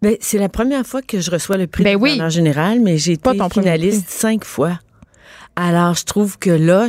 [0.03, 2.98] Ben, c'est la première fois que je reçois le prix ben du gouverneur général, mais
[2.98, 4.78] j'ai été finaliste cinq fois.
[5.55, 6.88] Alors, je trouve que là,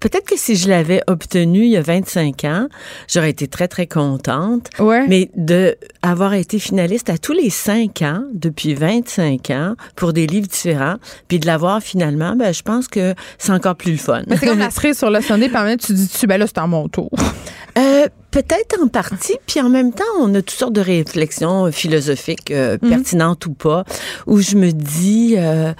[0.00, 2.68] peut-être que si je l'avais obtenu il y a 25 ans,
[3.06, 4.70] j'aurais été très, très contente.
[4.78, 5.06] Ouais.
[5.08, 10.26] Mais de avoir été finaliste à tous les cinq ans, depuis 25 ans, pour des
[10.26, 10.96] livres différents,
[11.28, 14.22] puis de l'avoir finalement, ben, je pense que c'est encore plus le fun.
[14.28, 16.66] c'est comme la cerise sur le sonnet, puis tu dis, tu, ben là, c'est à
[16.66, 17.10] mon tour.
[17.76, 22.50] Euh, peut-être en partie, puis en même temps, on a toutes sortes de réflexions philosophiques,
[22.50, 22.88] euh, mhm.
[22.90, 23.84] pertinentes ou pas,
[24.26, 25.72] où je me dis, euh,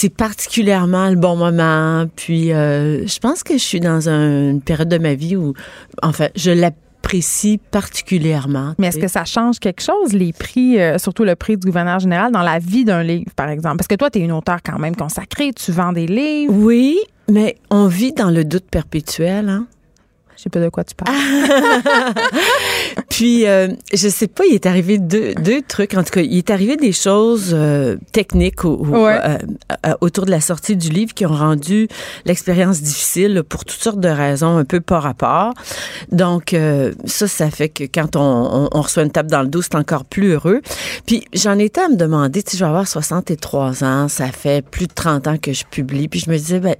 [0.00, 2.06] c'est particulièrement le bon moment.
[2.14, 5.54] Puis, euh, je pense que je suis dans une période de ma vie où,
[6.02, 8.74] enfin, je l'apprécie particulièrement.
[8.78, 12.30] Mais est-ce que ça change quelque chose, les prix, surtout le prix du gouverneur général,
[12.30, 13.78] dans la vie d'un livre, par exemple?
[13.78, 16.54] Parce que toi, tu es une auteure quand même consacrée, tu vends des livres.
[16.54, 19.66] Oui, mais on vit dans le doute perpétuel, hein?
[20.38, 21.16] Je sais pas de quoi tu parles.
[23.10, 25.94] Puis, euh, je sais pas, il est arrivé deux, deux trucs.
[25.94, 29.38] En tout cas, il est arrivé des choses euh, techniques euh,
[30.00, 31.88] autour de la sortie du livre qui ont rendu
[32.24, 35.54] l'expérience difficile pour toutes sortes de raisons un peu par rapport.
[36.12, 36.54] Donc,
[37.04, 40.04] ça, ça fait que quand on, on, reçoit une tape dans le dos, c'est encore
[40.04, 40.60] plus heureux.
[41.04, 44.64] Puis, j'en étais à me demander, tu sais, je vais avoir 63 ans, ça fait
[44.64, 46.06] plus de 30 ans que je publie.
[46.06, 46.76] Puis, je me disais, ben,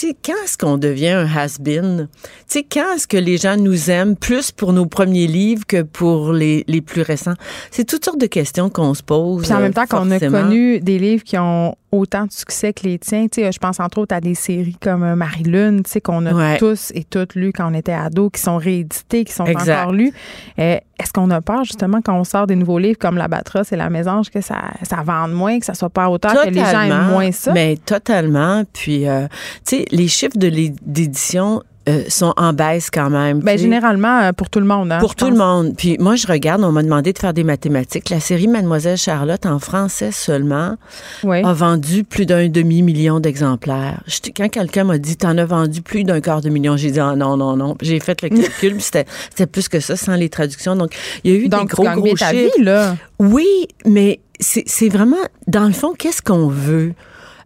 [0.00, 2.08] sais, quand est-ce qu'on devient un has-been?
[2.12, 5.82] Tu sais, quand est-ce que les gens nous aiment plus pour nos premiers livres que
[5.82, 7.34] pour les, les plus récents?
[7.70, 9.44] C'est toutes sortes de questions qu'on se pose.
[9.44, 12.84] Puis en même temps qu'on a connu des livres qui ont autant de succès que
[12.84, 13.26] les tiens.
[13.28, 16.26] Tu sais, je pense entre autres à des séries comme euh, Marie-Lune, tu sais, qu'on
[16.26, 19.92] a tous et toutes lues quand on était ados, qui sont rééditées, qui sont encore
[19.92, 20.12] lues.
[20.58, 23.72] Euh, est-ce qu'on a peur, justement, quand on sort des nouveaux livres comme La Batrosse
[23.72, 26.60] et La Mésange, que ça, ça vende moins, que ça soit pas autant, que les
[26.60, 27.52] gens aiment moins ça?
[27.52, 28.64] Mais totalement.
[28.72, 29.26] Puis, euh,
[29.66, 33.40] tu sais, les chiffres de l'édition euh, sont en baisse quand même.
[33.40, 34.90] Ben, généralement, euh, pour tout le monde.
[34.90, 35.74] Hein, pour tout le monde.
[35.76, 38.08] Puis moi, je regarde, on m'a demandé de faire des mathématiques.
[38.10, 40.76] La série Mademoiselle Charlotte, en français seulement,
[41.24, 44.02] a vendu plus d'un demi-million d'exemplaires.
[44.36, 47.14] Quand quelqu'un m'a dit, t'en as vendu plus d'un quart de million, j'ai dit, ah,
[47.16, 47.76] non, non, non.
[47.82, 50.76] J'ai fait le calcul, c'était plus que ça, sans les traductions.
[50.76, 52.32] Donc, il y a eu des gros, gros chiffres.
[52.56, 52.96] Vie, là.
[53.18, 55.16] Oui, mais c'est vraiment,
[55.46, 56.94] dans le fond, qu'est-ce qu'on veut?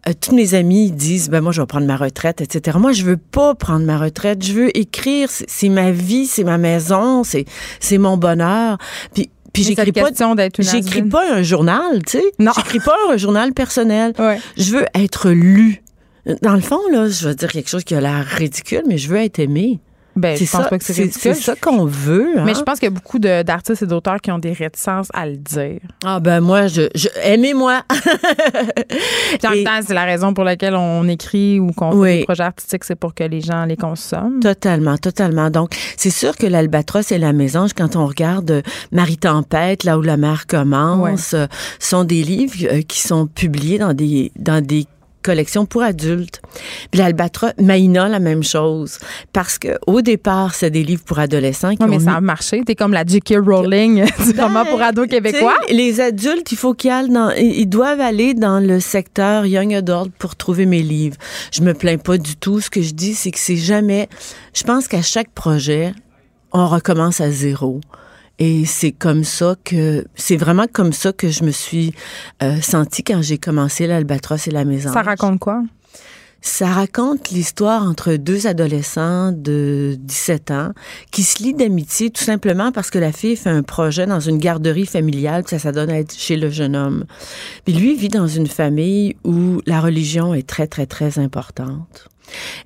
[0.08, 2.78] Euh, tous mes amis disent ben moi je vais prendre ma retraite etc.
[2.80, 6.58] Moi je veux pas prendre ma retraite, je veux écrire, c'est ma vie, c'est ma
[6.58, 7.44] maison, c'est
[7.80, 8.78] c'est mon bonheur.
[9.14, 10.10] Puis puis j'écris pas
[10.58, 12.24] j'écris pas un journal, tu sais.
[12.38, 12.52] Non.
[12.54, 14.12] J'écris pas un journal personnel.
[14.56, 15.82] Je veux être lu.
[16.42, 19.08] Dans le fond là, je vais dire quelque chose qui a l'air ridicule, mais je
[19.08, 19.80] veux être aimé.
[20.18, 22.42] Ben, je pense pas que c'est C'est ça qu'on veut.
[22.44, 22.62] Mais je hein.
[22.66, 25.80] pense qu'il y a beaucoup d'artistes et d'auteurs qui ont des réticences à le dire.
[26.04, 26.82] Ah ben moi, je,
[27.22, 27.82] aimez-moi.
[29.44, 32.42] en même temps, c'est la raison pour laquelle on écrit ou qu'on fait des projets
[32.42, 34.40] artistiques, c'est pour que les gens les consomment.
[34.40, 35.50] Totalement, totalement.
[35.50, 40.02] Donc, c'est sûr que l'Albatros et la Mésange, quand on regarde Marie Tempête, là où
[40.02, 41.46] la mer commence, euh,
[41.78, 44.86] sont des livres euh, qui sont publiés dans des dans des
[45.22, 46.40] collection pour adultes.
[46.90, 48.98] Puis l'Albatros, Maïna, la même chose.
[49.32, 52.62] Parce que au départ, c'est des livres pour adolescents qui mais ça a marché.
[52.64, 53.36] T'es comme la J.K.
[53.44, 55.56] Rowling du ben, roman pour ados québécois.
[55.70, 60.12] Les adultes, il faut qu'ils aillent dans, ils doivent aller dans le secteur Young Adult
[60.18, 61.16] pour trouver mes livres.
[61.52, 62.60] Je me plains pas du tout.
[62.60, 64.08] Ce que je dis, c'est que c'est jamais,
[64.54, 65.92] je pense qu'à chaque projet,
[66.52, 67.80] on recommence à zéro.
[68.38, 71.92] Et c'est comme ça que c'est vraiment comme ça que je me suis
[72.42, 74.92] euh, sentie quand j'ai commencé l'Albatros et la Maison.
[74.92, 75.62] Ça raconte quoi?
[76.40, 80.72] Ça raconte l'histoire entre deux adolescents de 17 ans
[81.10, 84.38] qui se lient d'amitié tout simplement parce que la fille fait un projet dans une
[84.38, 87.06] garderie familiale, puis ça, ça donne à être chez le jeune homme.
[87.64, 92.08] Puis lui vit dans une famille où la religion est très, très, très importante.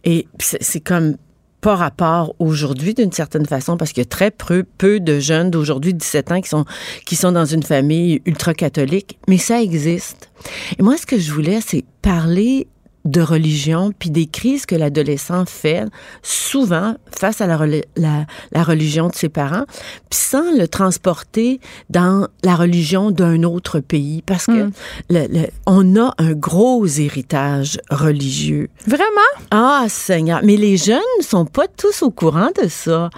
[0.04, 1.16] Et c'est comme
[1.62, 5.50] pas rapport aujourd'hui d'une certaine façon parce qu'il y a très peu, peu de jeunes
[5.50, 6.66] d'aujourd'hui 17 ans qui sont
[7.06, 10.30] qui sont dans une famille ultra catholique, mais ça existe.
[10.78, 12.66] Et moi ce que je voulais c'est parler
[13.04, 15.84] de religion, puis des crises que l'adolescent fait
[16.22, 17.58] souvent face à la,
[17.96, 19.64] la, la, religion de ses parents,
[20.08, 24.72] puis sans le transporter dans la religion d'un autre pays, parce que hmm.
[25.10, 28.68] le, on a un gros héritage religieux.
[28.86, 29.02] Vraiment?
[29.50, 30.40] Ah, Seigneur.
[30.44, 33.10] Mais les jeunes ne sont pas tous au courant de ça.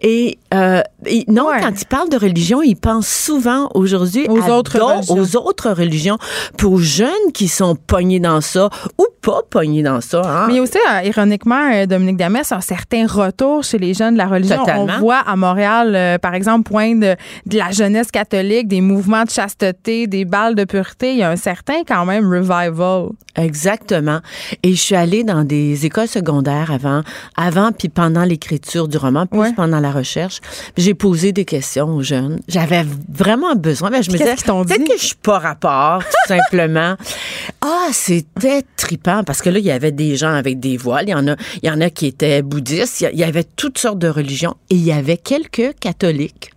[0.00, 0.82] Et, euh,
[1.28, 5.14] non, quand ils parlent de religion, ils pensent souvent aujourd'hui aux, autres religions.
[5.14, 6.18] aux autres religions.
[6.58, 10.20] Pour jeunes qui sont pognés dans ça, ou pas pogné dans ça.
[10.24, 10.48] Hein?
[10.48, 14.26] Mais aussi, euh, ironiquement, euh, Dominique Damès, un certain retour chez les jeunes de la
[14.26, 14.64] religion.
[14.76, 17.16] On voit à Montréal, euh, par exemple, point de,
[17.50, 21.12] la jeunesse catholique, des mouvements de chasteté, des balles de pureté.
[21.12, 23.10] Il y a un certain, quand même, revival.
[23.36, 24.20] Exactement.
[24.62, 27.02] Et je suis allée dans des écoles secondaires avant,
[27.36, 30.40] avant puis pendant l'écriture du roman, plus pendant la recherche.
[30.76, 32.40] J'ai posé des questions aux jeunes.
[32.48, 33.90] J'avais vraiment besoin.
[33.90, 36.96] Ben, je me disais, peut-être que je suis pas rapport, tout simplement.
[37.60, 38.64] Ah, c'était
[39.24, 41.06] parce que là, il y avait des gens avec des voiles.
[41.08, 43.04] Il y en a, il y en a qui étaient bouddhistes.
[43.12, 46.50] Il y avait toutes sortes de religions et il y avait quelques catholiques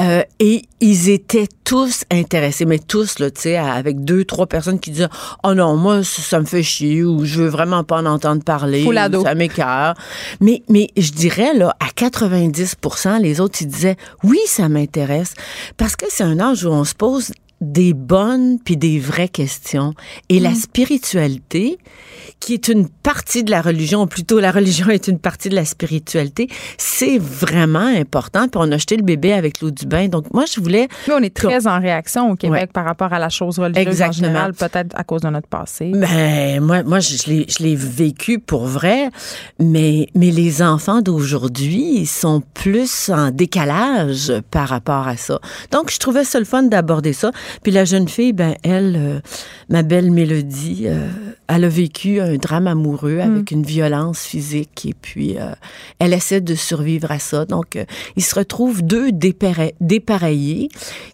[0.00, 4.80] Euh, et ils étaient tous intéressés, mais tous, là, tu sais, avec deux, trois personnes
[4.80, 5.08] qui disaient
[5.44, 8.82] Oh non, moi, ça, me fait chier ou je veux vraiment pas en entendre parler.
[9.18, 9.22] Ou.
[9.22, 9.94] Ça m'écœure.
[10.40, 15.34] Mais, mais je dirais, là, à 90% les autres, ils disaient Oui, ça m'intéresse.
[15.76, 17.30] Parce que c'est un âge où on se pose
[17.62, 19.94] des bonnes puis des vraies questions.
[20.28, 21.78] Et la spiritualité,
[22.40, 25.54] qui est une partie de la religion, ou plutôt la religion est une partie de
[25.54, 28.42] la spiritualité, c'est vraiment important.
[28.48, 30.08] Puis on a jeté le bébé avec l'eau du bain.
[30.08, 30.88] Donc moi, je voulais...
[31.08, 32.66] Nous, on est très en réaction au Québec Ouais.
[32.66, 34.26] par rapport à la chose religieuse en Exactement.
[34.26, 35.90] général, peut-être à cause de notre passé.
[35.94, 39.08] Ben, moi, moi je, je l'ai- vécu pour vrai,
[39.58, 45.40] mais, mais les enfants d'aujourd'hui sont plus en décalage par rapport à ça.
[45.70, 47.30] Donc, je trouvais ça le fun d'aborder ça.
[47.62, 49.20] Puis la jeune fille, ben, elle, euh,
[49.68, 51.08] ma belle Mélodie, euh,
[51.48, 55.52] elle a vécu un drame amoureux avec une violence physique et puis euh,
[55.98, 57.44] elle essaie de survivre à ça.
[57.44, 57.78] Donc,
[58.16, 60.68] ils se retrouvent deux dépareillés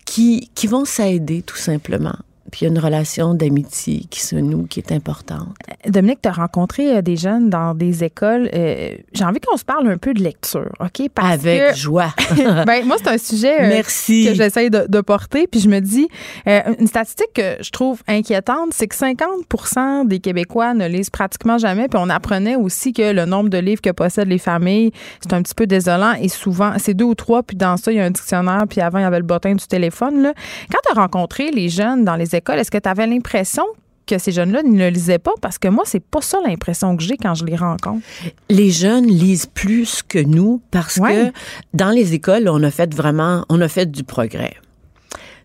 [0.05, 2.17] qui, qui vont s'aider tout simplement.
[2.51, 5.49] Puis il y a une relation d'amitié qui se noue, qui est importante.
[5.87, 8.51] Dominique, tu as rencontré euh, des jeunes dans des écoles.
[8.55, 11.09] euh, J'ai envie qu'on se parle un peu de lecture, OK?
[11.15, 12.13] Parce Avec que, joie.
[12.67, 14.27] ben, moi, c'est un sujet euh, Merci.
[14.29, 15.47] que j'essaye de, de porter.
[15.47, 16.09] Puis je me dis,
[16.47, 21.59] euh, une statistique que je trouve inquiétante, c'est que 50 des Québécois ne lisent pratiquement
[21.59, 21.89] jamais.
[21.89, 25.43] Puis on apprenait aussi que le nombre de livres que possèdent les familles, c'est un
[25.43, 26.15] petit peu désolant.
[26.21, 27.43] Et souvent, c'est deux ou trois.
[27.43, 28.65] Puis dans ça, il y a un dictionnaire.
[28.69, 30.23] Puis avant, il y avait le bottin du téléphone.
[30.23, 30.33] Là.
[30.71, 33.65] Quand tu as rencontré les jeunes dans les écoles, est-ce que tu avais l'impression
[34.07, 35.33] que ces jeunes-là ne lisaient pas?
[35.43, 38.03] Parce que moi, c'est pas ça l'impression que j'ai quand je les rencontre.
[38.49, 41.31] Les jeunes lisent plus que nous parce Ouais.
[41.33, 41.39] que
[41.75, 44.55] dans les écoles, on a fait vraiment, on a fait du progrès.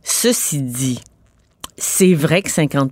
[0.03, 0.99] Ceci dit,
[1.77, 2.91] c'est vrai que 50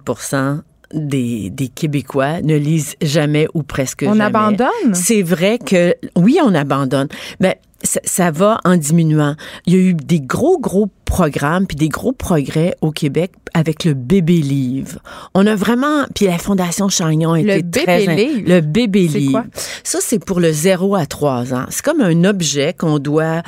[0.94, 4.24] des, des Québécois ne lisent jamais ou presque On jamais.
[4.26, 4.94] abandonne?
[4.94, 7.08] C'est vrai que, oui, on abandonne.
[7.40, 9.36] Mais ça, ça va en diminuant.
[9.66, 13.84] Il y a eu des gros, gros programmes puis des gros progrès au Québec avec
[13.84, 15.00] le bébé livre.
[15.34, 18.44] On a vraiment puis la fondation Chagnon a Le bébé très livre?
[18.48, 19.32] le bébé C'est livre.
[19.34, 19.44] quoi?
[19.84, 21.66] Ça c'est pour le 0 à 3 ans.
[21.70, 23.42] C'est comme un objet qu'on doit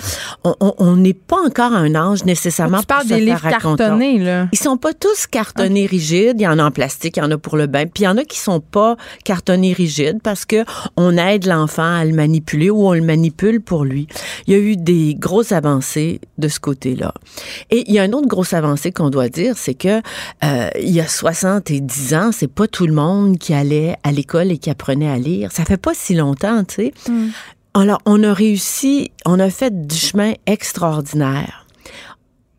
[0.44, 3.50] on- n'est pas encore à un âge nécessairement Tu parles pour se des faire livres
[3.50, 4.48] cartonnés, là.
[4.52, 6.36] Ils sont pas tous cartonnés rigides.
[6.40, 7.84] Il y en a en plastique, il y en a pour le bain.
[7.86, 10.66] Puis il y en a qui sont pas cartonnés rigides parce que
[10.98, 14.08] on aide l'enfant à le manipuler ou on le manipule pour lui.
[14.48, 17.14] Il y a eu des grosses avancées de ce côté-là.
[17.70, 20.02] Et il y a une autre grosse avancée qu'on doit dire, c'est que
[20.44, 24.52] euh, il y a 70 ans, c'est pas tout le monde qui allait à l'école
[24.52, 25.52] et qui apprenait à lire.
[25.52, 26.94] Ça fait pas si longtemps, tu sais.
[27.76, 31.63] Alors, on a réussi, on a fait du chemin extraordinaire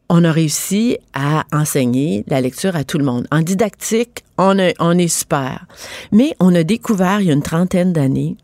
[0.08, 3.26] on a réussi à enseigner la lecture à tout le monde.
[3.30, 5.66] En didactique, on, a- on est super.
[6.12, 8.36] Mais on a découvert il y a une trentaine d'années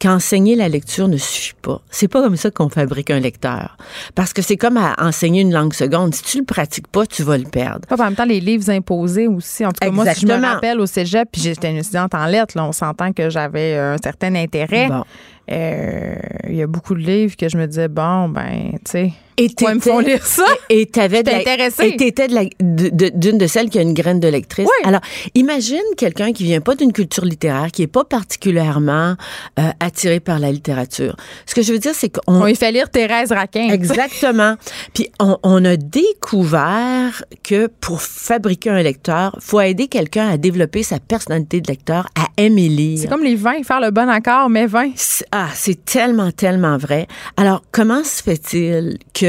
[0.00, 1.80] qu'enseigner la lecture ne suffit pas.
[1.90, 3.76] C'est pas comme ça qu'on fabrique un lecteur.
[4.14, 6.14] Parce que c'est comme à enseigner une langue seconde.
[6.14, 7.86] Si tu le pratiques pas, tu vas le perdre.
[7.86, 9.64] Pas en même temps, les livres imposés aussi.
[9.64, 12.26] En tout cas, moi, si je me rappelle au cégep, puis j'étais une étudiante en
[12.26, 14.88] lettres, là, on s'entend que j'avais euh, un certain intérêt.
[14.88, 15.04] Bon.
[15.50, 16.14] Euh,
[16.48, 19.46] Il y a beaucoup de livres que je me disais, bon, ben, tu sais, Et
[19.60, 20.44] ils me font lire ça?
[20.70, 21.86] Et t'avais de J'étais la- intéressée.
[21.88, 24.66] Et t'étais de la- de- de- d'une de, celles qui a une graine de lectrice.
[24.66, 24.88] Oui.
[24.88, 25.00] Alors,
[25.34, 29.16] imagine quelqu'un qui vient pas d'une culture littéraire, qui est pas particulièrement
[29.58, 31.16] euh, attiré par la littérature.
[31.46, 33.70] Ce que je veux dire, c'est qu'on On lui fait lire Thérèse Raquin.
[33.70, 34.56] Exactement.
[34.94, 40.82] Puis on, on a découvert que pour fabriquer un lecteur, faut aider quelqu'un à développer
[40.82, 42.98] sa personnalité de lecteur, à aimer lire.
[43.02, 44.90] C'est comme les vins, faire le bon accord, mais vin.
[44.96, 47.06] C'est- Ah, c'est tellement, tellement vrai.
[47.36, 49.23] Alors, comment se fait-il que,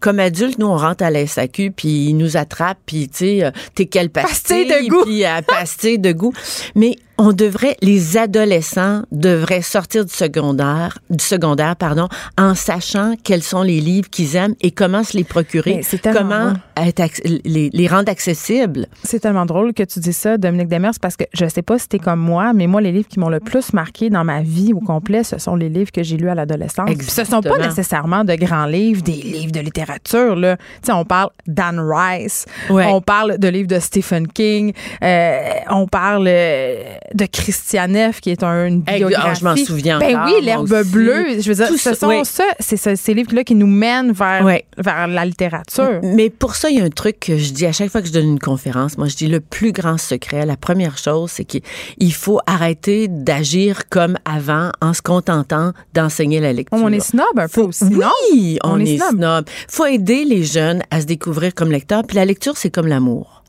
[0.00, 3.44] comme adulte, nous, on rentre à la SAQ, puis ils nous attrapent, puis, tu sais,
[3.44, 5.02] euh, t'es quelle pastille, Pastille de goût.
[5.04, 6.32] puis euh, pastille de goût.
[6.74, 12.08] Mais on devrait, les adolescents devraient sortir du secondaire, du secondaire, pardon,
[12.38, 15.82] en sachant quels sont les livres qu'ils aiment et comment se les procurer,
[16.14, 17.02] comment être
[17.44, 18.86] les, les rendre accessibles.
[19.04, 21.88] C'est tellement drôle que tu dis ça, Dominique Demers, parce que je sais pas si
[21.88, 24.72] t'es comme moi, mais moi, les livres qui m'ont le plus marqué dans ma vie
[24.72, 26.88] au complet, ce sont les livres que j'ai lus à l'adolescence.
[27.06, 30.56] Ce sont pas nécessairement de grands livres, des livres de littérature, là.
[30.56, 32.86] Tu sais, on parle d'Anne Rice, Ouais.
[32.86, 36.82] on parle de livres de Stephen King, euh, on parle euh,
[37.14, 39.26] de Christian Neff, qui est un, une biographie.
[39.30, 41.40] ah, je m'en souviens Ben encore, oui, moi l'herbe bleue.
[41.40, 42.20] Je veux dire, Tout ce ça, sont oui.
[42.24, 44.44] ça, c'est ce- ces livres-là qui nous mènent vers,
[44.78, 46.00] vers la littérature.
[46.02, 48.06] Mais pour ça, il y a un truc que je dis à chaque fois que
[48.08, 48.96] je donne une conférence.
[48.96, 51.62] Moi, je dis le plus grand secret, la première chose, c'est qu'il
[51.98, 56.78] il faut arrêter d'agir comme avant en se contentant d'enseigner la lecture.
[56.80, 57.84] On est snob un peu aussi?
[57.86, 59.16] Oui, on, On est est, snob.
[59.18, 59.44] snob.
[59.68, 62.02] faut aider les jeunes à se découvrir comme lecteurs.
[62.06, 63.42] Puis la lecture, c'est comme l'amour.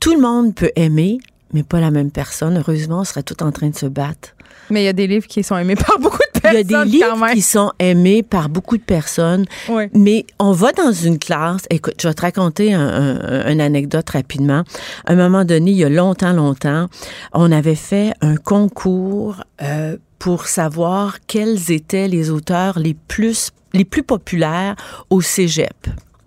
[0.00, 1.18] Tout le monde peut aimer,
[1.52, 2.58] mais pas la même personne.
[2.58, 4.34] Heureusement, on serait tout en train de se battre.
[4.70, 6.62] Mais il y a des livres qui sont aimés par beaucoup de il y a
[6.62, 9.84] des personnes, livres qui sont aimés par beaucoup de personnes, Oui.
[9.94, 11.62] mais on va dans une classe.
[11.70, 12.80] Écoute, je vais te raconter un-
[13.22, 14.62] un- une anecdote rapidement.
[15.06, 16.86] À un moment donné, il y a longtemps, longtemps,
[17.32, 23.84] on avait fait un concours euh, pour savoir quels étaient les auteurs les plus les
[23.84, 24.76] plus populaires
[25.10, 25.74] au cégep.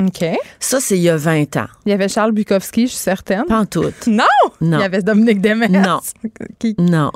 [0.08, 0.26] OK.
[0.60, 1.68] Ça, c'est il y a 20 ans.
[1.86, 3.46] Il y avait Charles Bukowski, je suis certaine.
[3.46, 3.92] Pas en tout.
[4.08, 4.24] Non!
[4.62, 4.78] Non.
[4.78, 5.70] Il y avait Dominique Demers.
[5.70, 6.00] Non.
[6.60, 6.76] Qui?
[6.78, 7.12] Non.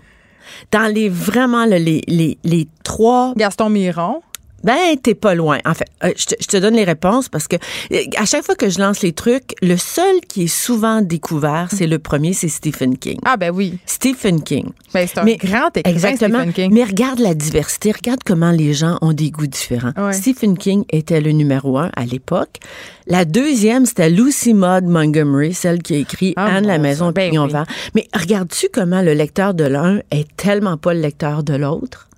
[0.71, 4.21] Dans les vraiment les, les, les trois Gaston Miron.
[4.66, 5.59] Ben, t'es pas loin.
[5.66, 8.43] En fait, euh, je, te, je te donne les réponses parce que euh, à chaque
[8.43, 12.34] fois que je lance les trucs, le seul qui est souvent découvert, c'est le premier,
[12.34, 13.20] c'est Stephen King.
[13.24, 13.78] Ah, ben oui.
[13.86, 14.70] Stephen King.
[14.93, 16.39] Ben, c'est un Mais- grand écrivain, Exactement.
[16.39, 16.74] Stephen King.
[16.74, 19.93] Mais regarde la diversité, regarde comment les gens ont des goûts différents.
[19.97, 20.13] Ouais.
[20.13, 22.57] Stephen King était le numéro un à l'époque.
[23.07, 27.11] La deuxième, c'était Lucy Maud Montgomery, celle qui a écrit Ah, Anne, la maison au
[27.11, 27.53] Ben oui.
[27.93, 32.09] Mais regardes-tu comment le lecteur de l'un est tellement pas le lecteur de l'autre?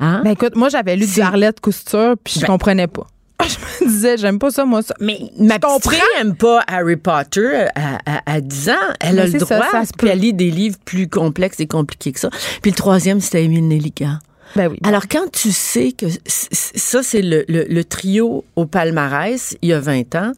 [0.00, 0.22] Hein?
[0.24, 3.06] Ben écoute, moi, j'avais lu du Arlette Couture, puis je Ben- comprenais pas.
[3.80, 4.94] Je me disais, j'aime pas ça, moi, ça.
[5.00, 8.72] Mais Ma petite fille aime pas Harry Potter à, à- à 10 ans.
[9.00, 9.70] Elle Mais a le ça, droit.
[9.70, 10.12] ça se puis peut.
[10.12, 12.30] elle lit des livres plus complexes et compliqués que ça.
[12.62, 14.18] Puis le troisième, c'était Émile Nelligan.
[14.56, 14.78] Ben oui.
[14.84, 19.72] Alors, quand tu sais que ça, c'est le, le- le trio au palmarès, il y
[19.72, 20.32] a 20 ans,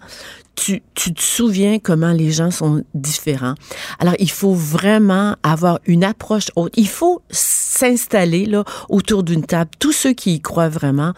[0.56, 3.54] tu, tu te souviens comment les gens sont différents.
[3.98, 6.74] Alors, il faut vraiment avoir une approche autre.
[6.76, 11.12] Il faut s'installer là autour d'une table, tous ceux qui y croient vraiment,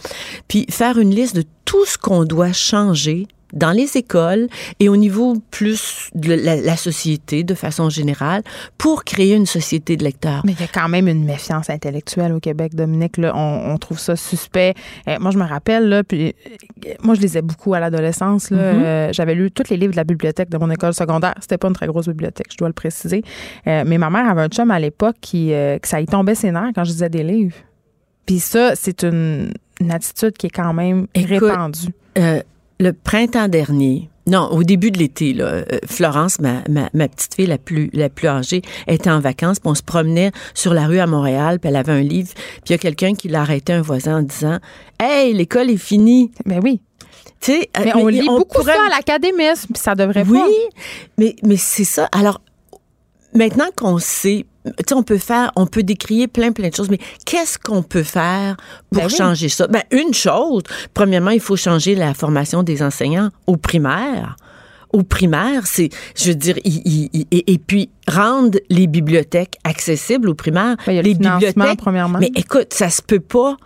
[0.48, 4.48] puis faire une liste de tout ce qu'on doit changer dans les écoles
[4.80, 8.42] et au niveau plus de la, la société de façon générale
[8.76, 10.42] pour créer une société de lecteurs.
[10.44, 13.16] Mais il y a quand même une méfiance intellectuelle au Québec, Dominique.
[13.16, 14.74] Là, on, on trouve ça suspect.
[15.08, 16.34] Euh, moi, je me rappelle, là, puis
[16.86, 18.48] euh, moi, je lisais beaucoup à l'adolescence.
[18.52, 21.34] Euh, J'avais lu tous les livres de la bibliothèque de mon école secondaire.
[21.40, 23.22] C'était pas une très grosse bibliothèque, je dois le préciser.
[23.66, 26.34] Euh, mais ma mère avait un chum à l'époque qui, euh, que ça y tombait
[26.34, 27.56] ses nerfs quand je lisais des livres.
[28.26, 31.88] Puis ça, c'est une, une attitude qui est quand même Écoute, répandue.
[32.80, 37.34] Le printemps dernier, non, au début de l'été, là, euh, Florence, ma, ma, ma petite
[37.34, 40.86] fille la plus, la plus âgée, était en vacances, puis on se promenait sur la
[40.86, 43.40] rue à Montréal, puis elle avait un livre, puis il y a quelqu'un qui l'a
[43.40, 44.58] arrêté, un voisin, en disant
[45.00, 46.30] Hey, l'école est finie.
[46.46, 46.80] Ben oui.
[47.40, 50.38] Tu sais, euh, Mais on lit beaucoup pourrait- ça à l'académisme, puis ça devrait Oui,
[50.38, 50.46] pas.
[51.18, 52.08] mais, mais c'est ça.
[52.12, 52.40] Alors,
[53.34, 54.44] maintenant qu'on sait,
[54.86, 58.02] tu on peut faire, on peut décrier plein, plein de choses, mais qu'est-ce qu'on peut
[58.02, 58.56] faire
[58.90, 59.16] pour Ben oui.
[59.16, 59.66] changer ça?
[59.66, 60.62] Ben, une chose,
[60.94, 64.36] premièrement, il faut changer la formation des enseignants au primaire.
[64.90, 70.76] Au primaire, c'est, je veux dire, et, puis rendre les bibliothèques accessibles au primaire.
[70.86, 72.18] Ben, les financement, premièrement.
[72.18, 73.56] Mais écoute, ça se peut pas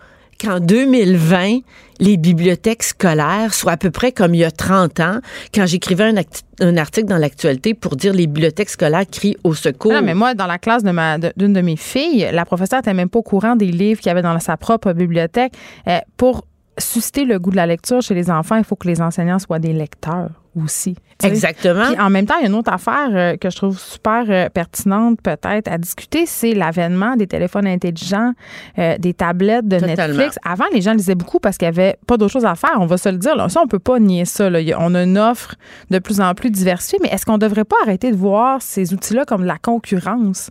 [0.42, 1.60] qu'en 2020,
[2.00, 5.18] les bibliothèques scolaires soient à peu près comme il y a 30 ans,
[5.54, 6.14] quand j'écrivais un,
[6.60, 9.92] un article dans l'actualité pour dire les bibliothèques scolaires crient au secours.
[9.94, 12.80] Ah Non, mais moi, dans la classe ma- de- d'une de, mes filles, la professeure
[12.80, 15.52] n'était même pas au courant des livres qu'il y avait dans sa propre bibliothèque.
[15.88, 16.44] Euh, pour
[16.78, 19.58] susciter le goût de la lecture chez les enfants, il faut que les enseignants soient
[19.58, 20.96] des lecteurs aussi.
[21.24, 21.86] Exactement.
[21.92, 24.24] Puis en même temps, il y a une autre affaire euh, que je trouve super
[24.28, 28.32] euh, pertinente peut-être à discuter, c'est l'avènement des téléphones intelligents,
[28.78, 30.06] euh, des tablettes de Totalement.
[30.18, 30.38] Netflix.
[30.44, 32.86] Avant, les gens lisaient beaucoup parce qu'il n'y avait pas d'autre chose à faire, on
[32.86, 33.36] va se le dire.
[33.36, 33.48] Là.
[33.48, 34.50] Ça, on peut pas nier ça.
[34.50, 34.58] là.
[34.78, 35.54] On a une offre
[35.90, 38.92] de plus en plus diversifiée, mais est-ce qu'on ne devrait pas arrêter de voir ces
[38.92, 40.50] outils-là comme de la concurrence?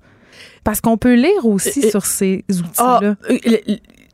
[0.64, 2.46] Parce qu'on peut lire aussi sur ces
[2.78, 3.16] Ah, outils-là.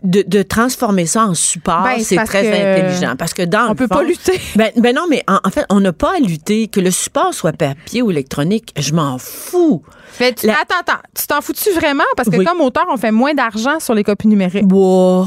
[0.04, 3.16] De, de transformer ça en support, Ben, c'est très intelligent.
[3.18, 4.40] Parce que dans on le peut fond- pas lutter.
[4.56, 6.68] Ben, ben non, mais en, en fait, on n'a pas à lutter.
[6.68, 9.82] Que le support soit papier ou électronique, je m'en fous.
[10.20, 11.02] Mais tu- La- Attends, attends.
[11.16, 12.04] Tu t'en fous-tu vraiment?
[12.16, 12.46] Parce que Oui.
[12.46, 14.66] comme auteur, on fait moins d'argent sur les copies numériques.
[14.72, 15.26] Wow.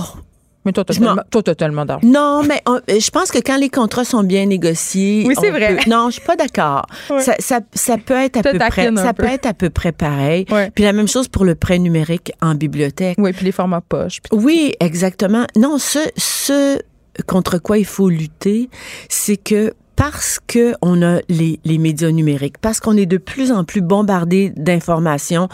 [0.66, 2.06] Mais toi, t'as tellement, toi, t'as tellement d'argent.
[2.06, 5.24] Non, mais on- euh, je pense que quand les contrats sont bien négociés.
[5.26, 5.76] Oui, c'est vrai.
[5.76, 6.84] peut- non, je suis pas d'accord.
[7.08, 7.22] Ouais.
[7.22, 8.94] Ça, ça, ça peut être à peu près.
[8.96, 9.22] Ça peu.
[9.24, 10.44] peut être à peu près pareil.
[10.50, 10.70] Ouais.
[10.74, 13.16] Puis la même chose pour le prêt numérique en bibliothèque.
[13.18, 14.18] Oui, puis les formats poche.
[14.32, 15.46] Oui, exactement.
[15.56, 16.78] Non, ce, ce
[17.26, 18.68] contre quoi il faut lutter,
[19.08, 23.52] c'est que parce que on a les, les médias numériques, parce qu'on est de plus
[23.52, 25.50] en plus bombardé d'informations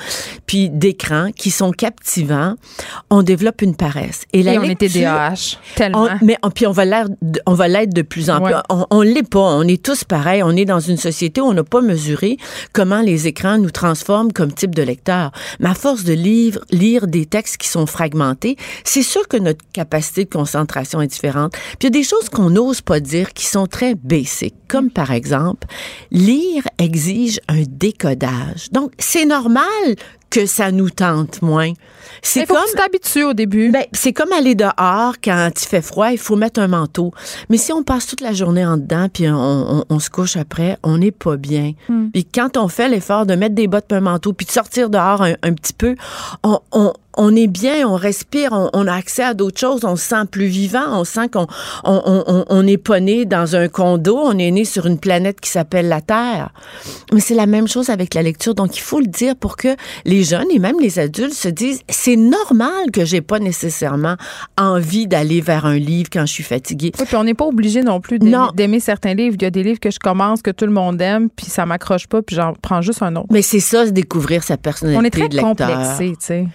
[0.47, 2.55] puis d'écrans qui sont captivants,
[3.11, 4.23] on développe une paresse.
[4.33, 5.59] Et, la Et on était lecture- DAH.
[5.75, 6.05] Tellement.
[6.05, 6.85] on- mais on- puis on va
[7.47, 8.55] on l'être de plus en plus.
[8.55, 8.61] Ouais.
[8.71, 9.41] On, on l'est pas.
[9.41, 10.45] On est tous pareils.
[10.45, 12.37] On est dans une société où on n'a pas mesuré
[12.73, 15.33] comment les écrans nous transforment comme type de lecteur.
[15.59, 19.65] Mais à force de lire, lire des textes qui sont fragmentés, c'est sûr que notre
[19.73, 21.53] capacité de concentration est différente.
[21.53, 23.97] Puis il y a des choses qu'on n'ose pas dire qui sont très
[24.41, 25.67] basiques, comme par exemple,
[26.11, 28.71] lire exige un décodage.
[28.73, 29.97] Donc c'est normal
[30.29, 31.73] que ça nous tente moins.
[32.21, 33.71] C'est comme t'habitues au début.
[33.71, 37.13] ben, c'est comme aller dehors quand il fait froid, il faut mettre un manteau.
[37.49, 39.35] Mais si on passe toute la journée en dedans puis on,
[39.79, 41.73] on- on se couche après, on n'est pas bien.
[42.13, 45.23] Puis quand on fait l'effort de mettre des bottes un manteau puis de sortir dehors
[45.23, 45.95] un, un petit peu,
[46.43, 49.97] on, on, on est bien, on respire, on, on a accès à d'autres choses, on
[49.97, 51.47] se sent plus vivant, on sent qu'on
[51.85, 55.41] on, on, on n'est pas né dans un condo, on est né sur une planète
[55.41, 56.51] qui s'appelle la Terre.
[57.13, 58.55] Mais c'est la même chose avec la lecture.
[58.55, 59.69] Donc, il faut le dire pour que
[60.05, 64.17] les jeunes et même les adultes se disent, c'est normal que j'ai pas nécessairement
[64.59, 66.93] envie d'aller vers un livre quand je suis fatiguée.
[66.99, 69.37] Oui, puis on n'est pas obligé non plus d'aimer, certains livres.
[69.39, 71.67] Il y a des livres que je commence, que tout le monde aime, puis ça
[71.67, 73.27] m'accroche pas, puis j'en prends juste un autre.
[73.31, 75.51] Mais c'est ça, se découvrir sa personnalité On est très de lecteur.
[75.51, 76.47] complexé, tu sais.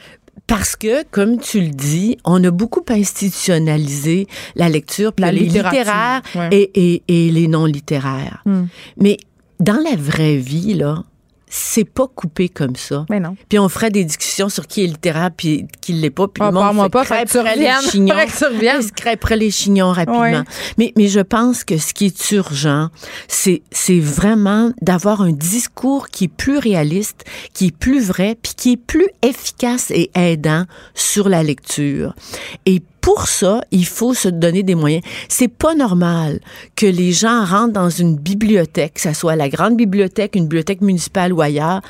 [0.47, 5.41] Parce que, comme tu le dis, on a beaucoup institutionnalisé la lecture, puis La les
[5.41, 6.49] littéraires ouais.
[6.51, 8.41] et, et- et les non littéraires.
[8.45, 8.65] Hmm.
[8.97, 9.17] Mais
[9.59, 11.03] dans la vraie vie, là,
[11.53, 13.05] c'est pas coupé comme ça.
[13.09, 13.35] Mais non.
[13.49, 16.29] Puis on ferait des discussions sur qui est littéraire puis qui l'est pas.
[16.29, 18.15] Puis Ah, le monde pas, fait crêperait les chignons.
[18.25, 20.21] Se crêperait les chignons rapidement.
[20.21, 20.43] Ouais.
[20.77, 22.87] Mais, mais je pense que ce qui est urgent,
[23.27, 28.53] c'est, c'est vraiment d'avoir un discours qui est plus réaliste, qui est plus vrai, puis
[28.55, 30.63] qui est plus efficace et aidant
[30.95, 32.15] sur la lecture.
[32.65, 35.03] Et pour ça, il faut se donner des moyens.
[35.27, 36.39] C'est pas normal
[36.75, 40.81] que les gens rentrent dans une bibliothèque, que ce soit la grande bibliothèque, une bibliothèque
[40.81, 41.81] municipale ou ailleurs,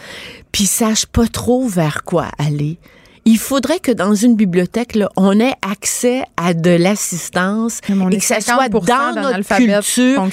[0.52, 2.78] puis sachent pas trop vers quoi aller.
[3.26, 8.18] Il faudrait que dans une bibliothèque, là, on ait accès à de l'assistance et est
[8.18, 8.86] que ça soit 50%
[9.16, 10.28] dans notre culture,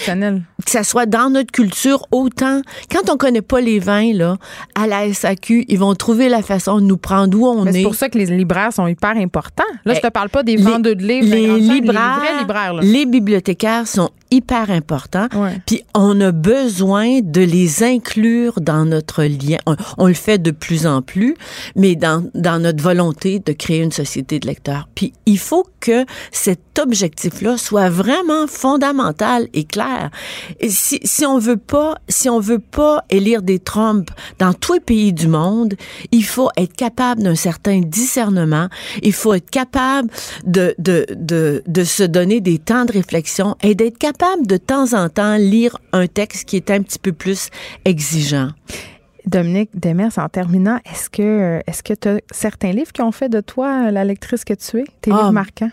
[0.65, 2.63] que ça soit dans notre culture autant.
[2.91, 4.37] Quand on connaît pas les vins, là,
[4.75, 7.81] à la SAQ, ils vont trouver la façon de nous prendre où on Mais c'est
[7.81, 7.85] est.
[7.85, 9.65] pour ça que les libraires sont hyper importants.
[9.85, 12.75] Là, je Eh, te parle pas des vendeurs de livres, les libraires, les vrais libraires.
[12.81, 15.29] les bibliothécaires sont hyper importants.
[15.35, 15.61] Ouais.
[15.67, 19.57] Puis on a besoin de les inclure dans notre lien.
[19.67, 21.35] On, on le fait de plus en plus,
[21.77, 24.89] mais dans, dans notre volonté de créer une société de lecteurs.
[24.95, 30.11] Puis il faut que cet objectif-là soit vraiment fondamental et clair.
[30.61, 34.75] Et si, si on veut pas, si on veut pas élire des Trump dans tous
[34.75, 35.75] les pays du monde,
[36.13, 38.69] il faut être capable d'un certain discernement.
[39.03, 40.11] Il faut être capable
[40.45, 44.93] de, de, de, de se donner des temps de réflexion et d'être capable de temps
[44.95, 47.49] en temps lire un texte qui est un petit peu plus
[47.85, 48.51] exigeant.
[49.27, 53.29] Dominique Demers, en terminant, est-ce que est-ce que tu as certains livres qui ont fait
[53.29, 54.85] de toi la lectrice que tu es?
[55.03, 55.71] Tes Ah, livres marquants?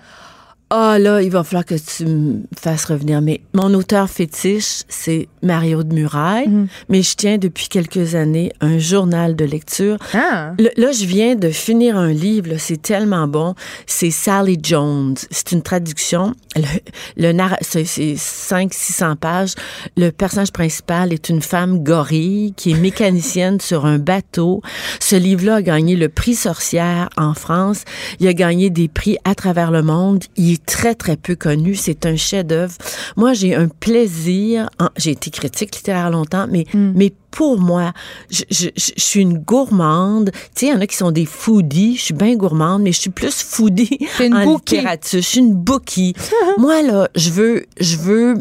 [0.71, 3.21] Ah là, il va falloir que tu me fasses revenir.
[3.21, 6.47] Mais mon auteur fétiche, c'est Mario de Muraille.
[6.47, 6.67] Mhm.
[6.89, 9.97] Mais je tiens depuis quelques années un journal de lecture.
[10.13, 10.53] Ah!
[10.57, 13.53] Le- là, je viens de finir un livre, c'est tellement bon.
[13.85, 15.15] C'est Sally Jones.
[15.29, 16.33] C'est une traduction.
[16.55, 19.53] Le, le c'est c'est 500-600 pages.
[19.97, 24.61] Le personnage principal est une femme gorille qui est mécanicienne sur un bateau.
[24.99, 27.83] Ce livre-là a gagné le prix sorcière en France.
[28.19, 30.23] Il a gagné des prix à travers le monde.
[30.35, 31.75] Il est très, très peu connu.
[31.75, 32.73] C'est un chef-d'œuvre.
[33.15, 34.69] Moi, j'ai un plaisir.
[34.79, 37.93] en- J'ai été critique littéraire longtemps, mais, mais pour moi,
[38.29, 40.31] je, je- je- je suis une gourmande.
[40.33, 41.95] Tu sais, il y en a qui sont des foodies.
[41.97, 44.75] Je suis bien gourmande, mais je suis plus foodie une en bookie.
[44.75, 45.21] littérature.
[45.21, 46.13] Je suis une bookie.
[46.57, 48.35] moi, là, je veux, je veux,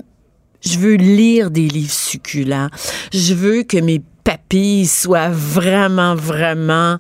[0.65, 2.69] je veux lire des livres succulents.
[3.13, 6.97] Je veux que mes papilles soient vraiment, vraiment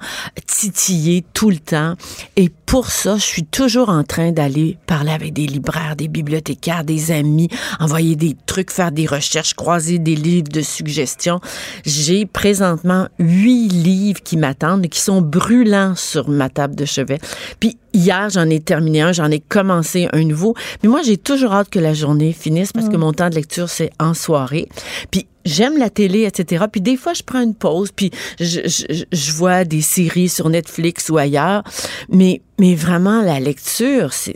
[0.46, 1.94] titillées tout le temps.
[2.36, 6.82] Et pour ça, je suis toujours en train d'aller parler avec des libraires, des bibliothécaires,
[6.82, 7.48] des amis,
[7.78, 11.38] envoyer des trucs, faire des recherches, croiser des livres de suggestions.
[11.86, 17.20] J'ai présentement huit livres qui m'attendent et qui sont brûlants sur ma table de chevet.
[17.60, 20.56] Puis hier, j'en ai terminé un, j'en ai commencé un nouveau.
[20.82, 23.68] Mais moi, j'ai toujours hâte que la journée finisse parce que mon temps de lecture,
[23.68, 24.68] c'est en soirée.
[25.12, 26.64] Puis j'aime la télé, etc.
[26.72, 28.10] Puis des fois, je prends une pause, puis
[28.40, 31.62] je, je, je vois des séries sur Netflix ou ailleurs.
[32.08, 34.34] Mais, mais vraiment, la lecture, c'est,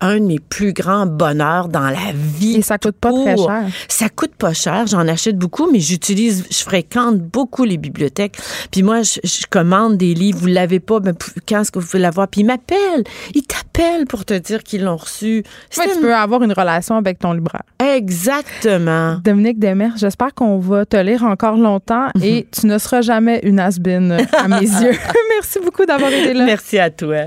[0.00, 2.56] un de mes plus grands bonheurs dans la vie.
[2.56, 3.64] Et ça coûte pas très cher.
[3.88, 4.86] Ça coûte pas cher.
[4.86, 8.36] J'en achète beaucoup, mais j'utilise, je fréquente beaucoup les bibliothèques.
[8.70, 10.38] Puis moi, je, je commande des livres.
[10.40, 12.28] Vous l'avez pas, ben, p- quand est-ce que vous pouvez l'avoir?
[12.28, 13.04] Puis ils m'appellent.
[13.34, 15.42] Ils t'appellent pour te dire qu'ils l'ont reçu.
[15.78, 17.62] Ouais, tu peux avoir une relation avec ton libraire.
[17.82, 19.18] Exactement.
[19.22, 23.60] Dominique Demers, j'espère qu'on va te lire encore longtemps et tu ne seras jamais une
[23.60, 24.92] has-been à mes yeux.
[25.36, 26.44] Merci beaucoup d'avoir été là.
[26.44, 27.26] Merci à toi.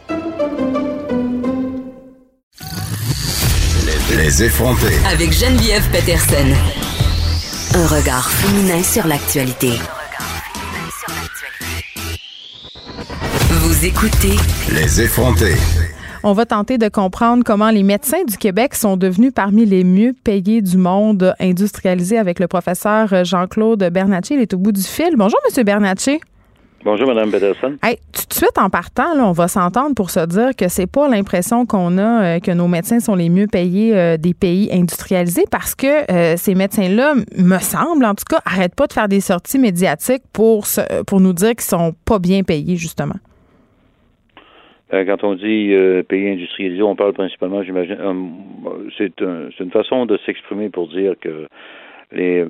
[4.17, 4.97] Les effrontés.
[5.09, 6.53] Avec Geneviève Peterson.
[7.75, 9.71] Un regard féminin sur l'actualité.
[13.49, 14.35] Vous Vous écoutez
[14.73, 15.55] Les effrontés.
[16.23, 20.13] On va tenter de comprendre comment les médecins du Québec sont devenus parmi les mieux
[20.23, 24.35] payés du monde industrialisé avec le professeur Jean-Claude Bernatchez.
[24.35, 25.15] Il est au bout du fil.
[25.15, 26.19] Bonjour, Monsieur Bernatchez.
[26.83, 27.77] Bonjour, Mme Peterson.
[27.83, 30.91] Hey, tout de suite en partant, là, on va s'entendre pour se dire que c'est
[30.91, 34.67] pas l'impression qu'on a euh, que nos médecins sont les mieux payés euh, des pays
[34.73, 39.07] industrialisés parce que euh, ces médecins-là, me semble en tout cas, arrêtent pas de faire
[39.07, 43.15] des sorties médiatiques pour se- pour nous dire qu'ils sont pas bien payés justement.
[44.91, 45.71] Quand on dit
[46.09, 47.95] pays industrialisé, on parle principalement, j'imagine,
[48.97, 51.47] c'est un- c'est une façon de s'exprimer pour dire que
[52.11, 52.45] les,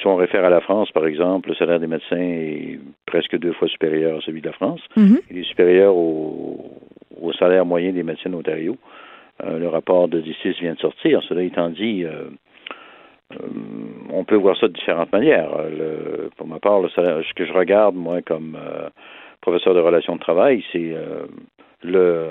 [0.00, 3.52] si on réfère à la France, par exemple, le salaire des médecins est presque deux
[3.52, 4.80] fois supérieur à celui de la France.
[4.96, 5.20] Mhm.
[5.30, 6.70] Il est supérieur au,
[7.20, 8.76] au salaire moyen des médecins d'Ontario.
[9.44, 11.22] Euh, le rapport de D6 vient de sortir.
[11.28, 12.24] Cela étant dit, euh,
[13.32, 13.36] euh,
[14.10, 15.50] on peut voir ça de différentes manières.
[15.58, 15.70] Euh,
[16.24, 18.88] Le- pour ma part, le salaire, ce que je regarde, moi, comme euh,
[19.40, 21.26] professeur de relations de travail, c'est euh,
[21.82, 22.30] le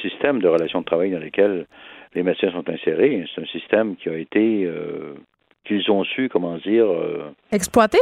[0.00, 1.66] système de relations de travail dans lequel
[2.14, 3.24] les médecins sont insérés.
[3.34, 5.14] C'est un système qui a été, euh,
[5.64, 7.98] qu'ils ont su, comment dire, euh, Exploité?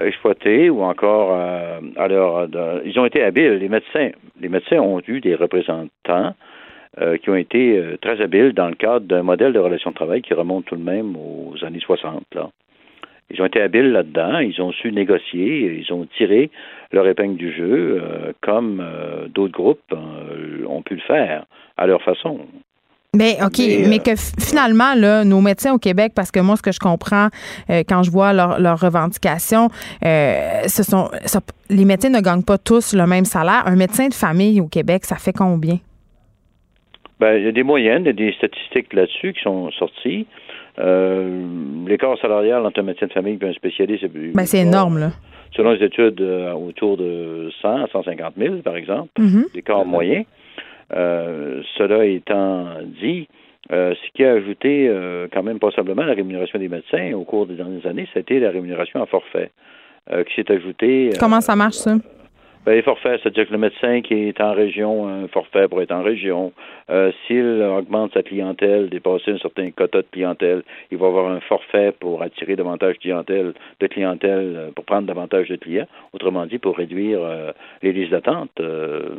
[0.00, 3.54] exploiter ou encore euh, à leur, de- ils ont été habiles.
[3.54, 4.10] Les médecins,
[4.40, 6.34] les médecins ont eu des représentants
[7.00, 9.96] euh, qui ont été euh, très habiles dans le cadre d'un modèle de relation de
[9.96, 12.22] travail qui remonte tout de même aux années 60.
[12.34, 12.50] Là.
[13.30, 16.50] Ils ont été habiles là-dedans, ils ont su négocier, ils ont tiré
[16.92, 21.44] leur épingle du jeu euh, comme euh, d'autres groupes euh, ont pu le faire
[21.76, 22.40] à leur façon.
[23.16, 26.56] Mais OK, Mais, mais, euh, que finalement, là, nos médecins au Québec, parce que moi,
[26.56, 27.28] ce que je comprends
[27.70, 29.70] euh, quand je vois leur- leurs revendications,
[30.04, 31.40] euh, ce sont ça-
[31.70, 33.62] les médecins ne gagnent pas tous le même salaire.
[33.64, 35.78] Un médecin de famille au Québec, ça fait combien?
[37.18, 40.26] Ben, il y a des moyennes, il y a des statistiques là-dessus qui sont sorties.
[40.76, 45.10] L'écart salarial entre un médecin de famille et un spécialiste, c'est Ben, c'est énorme, là.
[45.56, 49.46] selon les études, autour de 100 à 150 000, par exemple, Mhm.
[49.54, 50.24] l'écart moyen.
[50.94, 52.66] Euh, cela étant
[53.00, 53.28] dit,
[53.72, 57.46] euh, ce qui a ajouté euh, quand même passablement la rémunération des médecins au cours
[57.46, 59.50] des dernières années, c'était la rémunération à forfait,
[60.26, 61.10] qui s'est ajoutée.
[61.20, 61.96] Comment ça marche, ça?
[62.68, 65.80] ben, les forfaits, c'est-à-dire que le médecin qui est en région a un forfait pour
[65.80, 66.52] être en région.
[66.90, 71.40] Euh, S'il augmente sa clientèle, dépasser un certain quota de clientèle, il va avoir un
[71.40, 75.86] forfait pour attirer davantage de clientèle, de clientèle pour prendre davantage de clients.
[76.12, 77.52] Autrement dit, pour réduire euh,
[77.82, 78.50] les listes d'attente.
[78.60, 79.14] Euh,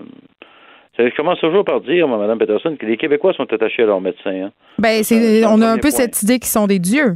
[1.07, 4.45] je commence toujours par dire, Mme Peterson, que les Québécois sont attachés à leurs médecins.
[4.47, 4.51] hein.
[4.77, 5.91] Ben, c'est, on a un peu point.
[5.91, 7.15] cette idée qu'ils sont des dieux.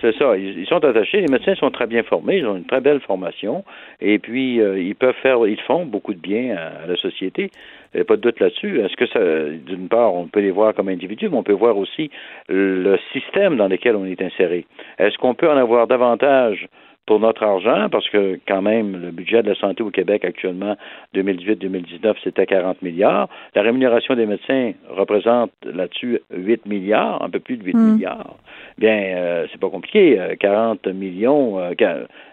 [0.00, 0.36] C'est ça.
[0.36, 1.20] Ils, ils sont attachés.
[1.20, 2.36] Les médecins sont très bien formés.
[2.38, 3.64] Ils ont une très belle formation.
[4.00, 7.50] Et puis, euh, ils peuvent faire, ils font beaucoup de bien à, à la société.
[7.92, 8.80] Il n'y a pas de doute là-dessus.
[8.80, 9.18] Est-ce que ça,
[9.66, 12.10] d'une part, on peut les voir comme individus, mais on peut voir aussi
[12.48, 14.66] le système dans lequel on est inséré.
[15.00, 16.68] Est-ce qu'on peut en avoir davantage
[17.06, 20.76] pour notre argent, parce que quand même, le budget de la santé au Québec actuellement,
[21.14, 23.28] 2018-2019, c'était 40 milliards.
[23.54, 27.92] La rémunération des médecins représente là-dessus 8 milliards, un peu plus de 8 Mm.
[27.94, 28.36] milliards.
[28.78, 30.18] Bien, euh, c'est pas compliqué.
[30.20, 31.72] euh, 40 millions euh,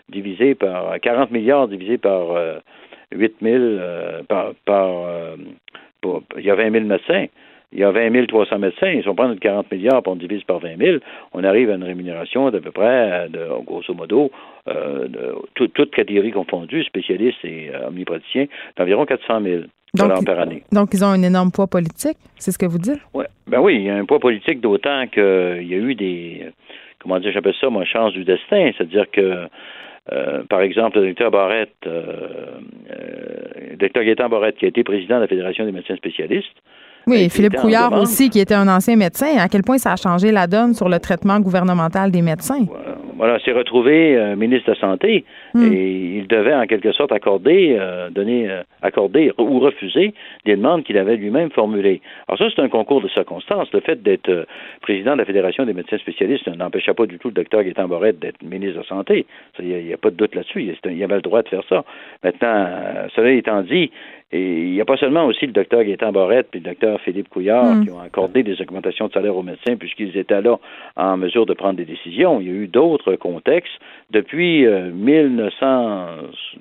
[0.10, 2.60] divisé par 40 milliards divisé par euh,
[3.12, 5.36] 8 000 euh, par, par euh,
[6.02, 7.26] pour- il y a 20 000 médecins.
[7.72, 9.00] Il y a 20 300 médecins.
[9.02, 10.98] Si on prend notre 40 milliards et on divise par 20 000,
[11.34, 14.32] on arrive à une rémunération d'à peu près, de, grosso modo,
[14.68, 19.62] euh, de, tout- toutes catégories confondues, spécialistes et euh, omnipraticiens, d'environ 400 000
[19.94, 20.64] dollars par année.
[20.72, 22.18] donc, ils ont un énorme poids politique.
[22.38, 23.02] C'est ce que vous dites?
[23.14, 23.28] Ouais.
[23.48, 25.22] Ben oui, il y a un poids politique d'autant qu'il
[25.68, 26.48] y a eu des,
[27.00, 28.72] comment dire, j'appelle ça, moi, chance du destin.
[28.78, 29.46] C'est-à-dire que,
[30.12, 32.04] euh, par exemple, le docteur Barrette, euh,
[32.92, 36.48] euh, le docteur Gaétan Barrette, qui a été président de la Fédération des médecins spécialistes,
[37.10, 39.38] Oui, et Philippe Couillard aussi, qui était un ancien médecin.
[39.38, 42.66] À quel point ça a changé la donne sur le traitement gouvernemental des médecins?
[43.20, 45.74] voilà, s'est retrouvé euh, ministre de la Santé Hmm.
[45.74, 50.14] et il devait en quelque sorte accorder, euh, donner, euh, accorder ou refuser
[50.46, 52.02] des demandes qu'il avait lui-même formulées.
[52.28, 53.72] Alors ça, c'est un concours de circonstances.
[53.74, 54.46] Le fait d'être
[54.82, 58.20] président de la Fédération des médecins spécialistes n'empêchait pas du tout le docteur Gaétan Barrette
[58.20, 59.26] d'être ministre de la Santé.
[59.60, 60.62] Il n'y a, pas de doute là-dessus.
[60.64, 61.84] Il, il avait le droit de faire ça.
[62.24, 62.68] Maintenant,
[63.16, 63.90] cela étant dit,
[64.32, 67.30] et il n'y a pas seulement aussi le docteur Gaétan Barrette puis le docteur Philippe
[67.30, 67.84] Couillard Mm.
[67.86, 70.58] qui ont accordé des augmentations de salaire aux médecins puisqu'ils étaient là
[70.96, 72.40] en mesure de prendre des décisions.
[72.40, 73.74] Il y a eu d'autres contextes
[74.12, 76.06] depuis euh, 1900,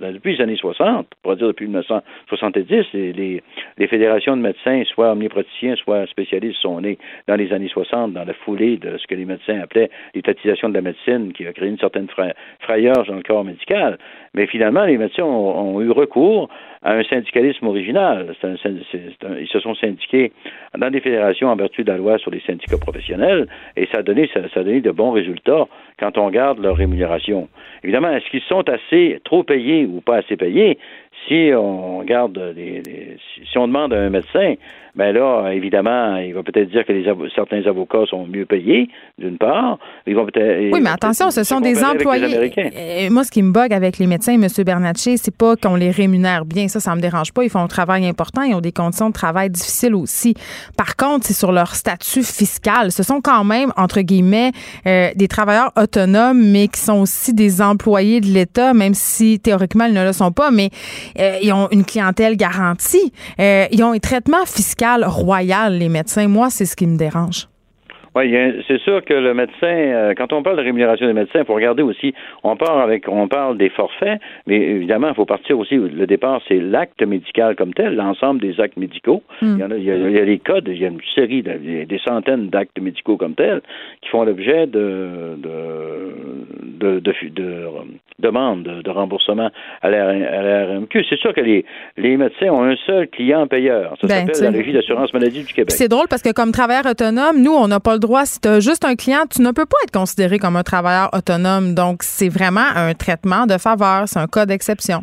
[0.01, 3.43] ben, depuis les années 60, pour dire depuis 1970, les, les,
[3.79, 8.25] les fédérations de médecins, soit omnipraticiens, soit spécialistes, sont nées dans les années 60 dans
[8.25, 11.69] la foulée de ce que les médecins appelaient l'étatisation de la médecine, qui a créé
[11.69, 13.99] une certaine fra- frayeur dans le corps médical.
[14.35, 16.49] Mais finalement, les médecins ont, ont eu recours
[16.83, 18.35] à un syndicalisme original.
[18.43, 20.33] Ils se sont syndiqués
[20.77, 23.47] dans des fédérations en vertu de la loi sur les syndicats professionnels
[23.77, 25.67] et ça a donné, de bons résultats
[25.99, 27.49] quand on regarde leur rémunération.
[27.83, 30.79] Évidemment, est-ce qu'ils sont assez trop payés ou pas assez payés?
[31.27, 32.83] si on regarde des-
[33.35, 34.55] si, si on demande à un médecin,
[34.99, 39.39] ben là, évidemment, il va peut-être dire que les certains avocats sont mieux payés, d'une
[39.39, 39.79] part.
[40.09, 40.73] Ils vont peut-être.
[40.73, 42.25] Oui, mais attention, ce sont des employés.
[42.25, 42.71] Américains.
[42.77, 44.49] Euh, moi, ce qui me bug avec les médecins, M.
[44.67, 46.67] Bernatchez, c'est pas qu'on les rémunère bien.
[46.67, 47.45] Ça, ça me dérange pas.
[47.45, 48.43] Ils font un travail important.
[48.43, 50.35] Ils ont des conditions de travail difficiles aussi.
[50.77, 52.91] Par contre, c'est sur leur statut fiscal.
[52.91, 54.51] Ce sont quand même, entre guillemets,
[54.89, 59.85] euh, des travailleurs autonomes, mais qui sont aussi des employés de l'État, même si théoriquement,
[59.85, 60.51] ils ne le sont pas.
[60.51, 60.71] Mais
[61.21, 63.13] euh, ils ont une clientèle garantie.
[63.39, 66.29] Euh, ils ont un traitement fiscal royal, les médecins.
[66.29, 67.49] Moi, c'est ce qui me dérange.
[68.15, 68.35] Oui,
[68.67, 71.55] c'est sûr que le médecin, euh, quand on parle de rémunération des médecins, il faut
[71.55, 75.77] regarder aussi, on parle avec, on parle des forfaits, mais évidemment, il faut partir aussi,
[75.77, 79.23] le départ, c'est l'acte médical comme tel, l'ensemble des actes médicaux.
[79.43, 80.89] Il, y en a, il, y a, il y a des codes, il y a
[80.89, 83.63] une série, de, des centaines d'actes médicaux comme tels
[84.03, 86.15] qui font l'objet de, de,
[86.79, 87.69] de, de, de, de
[88.19, 89.51] demandes de, remboursement
[89.83, 91.05] à la, à la RMQ.
[91.09, 91.65] C'est sûr que les,
[91.97, 93.95] les médecins ont un seul client payeur.
[94.01, 94.59] Ça Ben, s'appelle la.
[94.59, 95.71] Régie d'assurance maladie du Québec.
[95.71, 98.25] C'est drôle parce que comme travailleur autonome, nous, on n'a pas droit.
[98.25, 101.11] Si tu as juste un client, tu ne peux pas être considéré comme un travailleur
[101.13, 101.75] autonome.
[101.75, 104.05] Donc, c'est vraiment un traitement de faveur.
[104.07, 105.03] C'est un cas d'exception.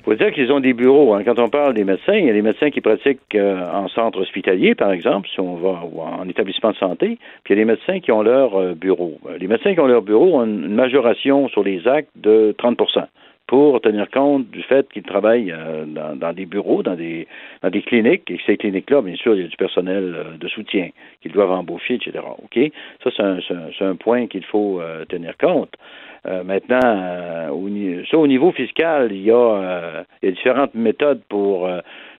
[0.00, 1.12] Il faut dire qu'ils ont des bureaux.
[1.12, 1.22] hein.
[1.26, 4.18] Quand on parle des médecins, il y a des médecins qui pratiquent euh, en centre
[4.20, 7.64] hospitalier, par exemple, si on va ou en établissement de santé, puis il y a
[7.64, 9.18] des médecins qui ont leur euh, bureau.
[9.28, 12.78] Euh, Les médecins qui ont leur bureau ont une majoration sur les actes de 30
[13.50, 17.26] pour tenir compte du fait qu'ils travaillent euh, dans, dans des bureaux, dans des,
[17.64, 20.36] dans des cliniques, et que ces cliniques-là, bien sûr, il y a du personnel euh,
[20.38, 20.90] de soutien
[21.20, 22.20] qu'ils doivent embaucher, etc.
[22.44, 22.70] OK?
[23.02, 25.74] Ça, c'est un, un- point qu'il faut euh, tenir compte.
[26.44, 27.66] Maintenant, au,
[28.10, 31.66] ça, au niveau fiscal, il y a, il y a différentes méthodes pour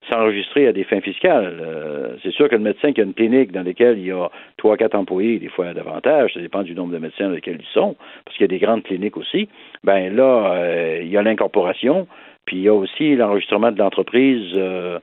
[0.09, 1.59] s'enregistrer à des fins fiscales.
[1.61, 4.29] Euh, c'est sûr que le médecin qui a une clinique dans laquelle il y a
[4.57, 7.73] trois, quatre employés, des fois davantage, ça dépend du nombre de médecins dans lesquels ils
[7.73, 7.95] sont,
[8.25, 9.47] parce qu'il y a des grandes cliniques aussi,
[9.83, 12.07] ben là, euh, il y a l'incorporation,
[12.45, 14.99] puis il y a aussi l'enregistrement de l'entreprise euh,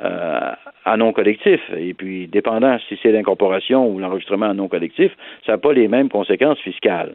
[0.00, 0.52] euh,
[0.84, 1.60] à non collectif.
[1.76, 5.12] Et puis, dépendant si c'est l'incorporation ou l'enregistrement à non collectif,
[5.46, 7.14] ça n'a pas les mêmes conséquences fiscales.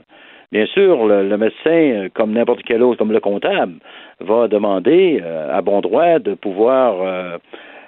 [0.52, 3.74] Bien sûr, le, le médecin, comme n'importe quel autre, comme le comptable,
[4.22, 7.38] va demander euh, à bon droit de pouvoir, euh,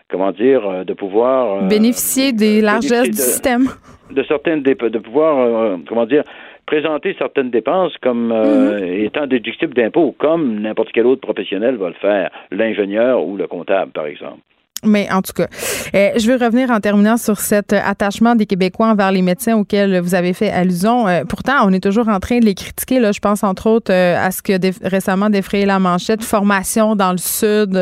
[0.09, 3.63] comment dire, euh, de pouvoir euh, Bénéficier des largesses bénéficier du de- système.
[4.11, 6.23] de certaines de pouvoir, comment dire,
[6.65, 9.05] présenter certaines dépenses comme euh, Mm-hmm.
[9.05, 13.91] étant déductibles d'impôts, comme n'importe quel autre professionnel va le faire, l'ingénieur ou le comptable,
[13.91, 14.39] par exemple.
[14.85, 15.47] Mais en tout cas,
[15.93, 19.57] euh, je veux revenir en terminant sur cet euh, attachement des Québécois envers les médecins
[19.57, 21.07] auxquels vous avez fait allusion.
[21.07, 22.99] Euh, pourtant, on est toujours en train de les critiquer.
[22.99, 23.11] Là.
[23.11, 24.53] Je pense entre autres euh, à ce que
[24.87, 27.77] récemment défrayé la manchette, formation dans le Sud,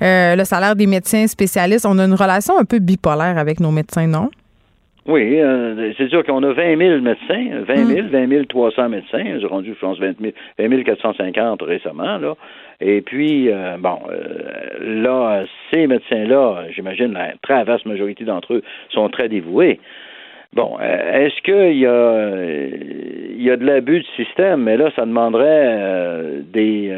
[0.00, 1.86] le salaire des médecins spécialistes.
[1.86, 4.28] On a une relation un peu bipolaire avec nos médecins, non?
[5.06, 9.38] Oui, euh, c'est sûr qu'on a 20 000 médecins, 20 000, 20 300 médecins.
[9.38, 12.34] J'ai rendu, je pense, 20 000, 20 450 récemment, là.
[12.86, 18.62] Et puis, euh, bon, euh, là, ces médecins-là, j'imagine, la très vaste majorité d'entre eux
[18.90, 19.80] sont très dévoués.
[20.52, 22.28] Bon, euh, est-ce qu'il y a,
[23.36, 24.64] il y a de l'abus du système?
[24.64, 26.92] Mais là, ça demanderait des,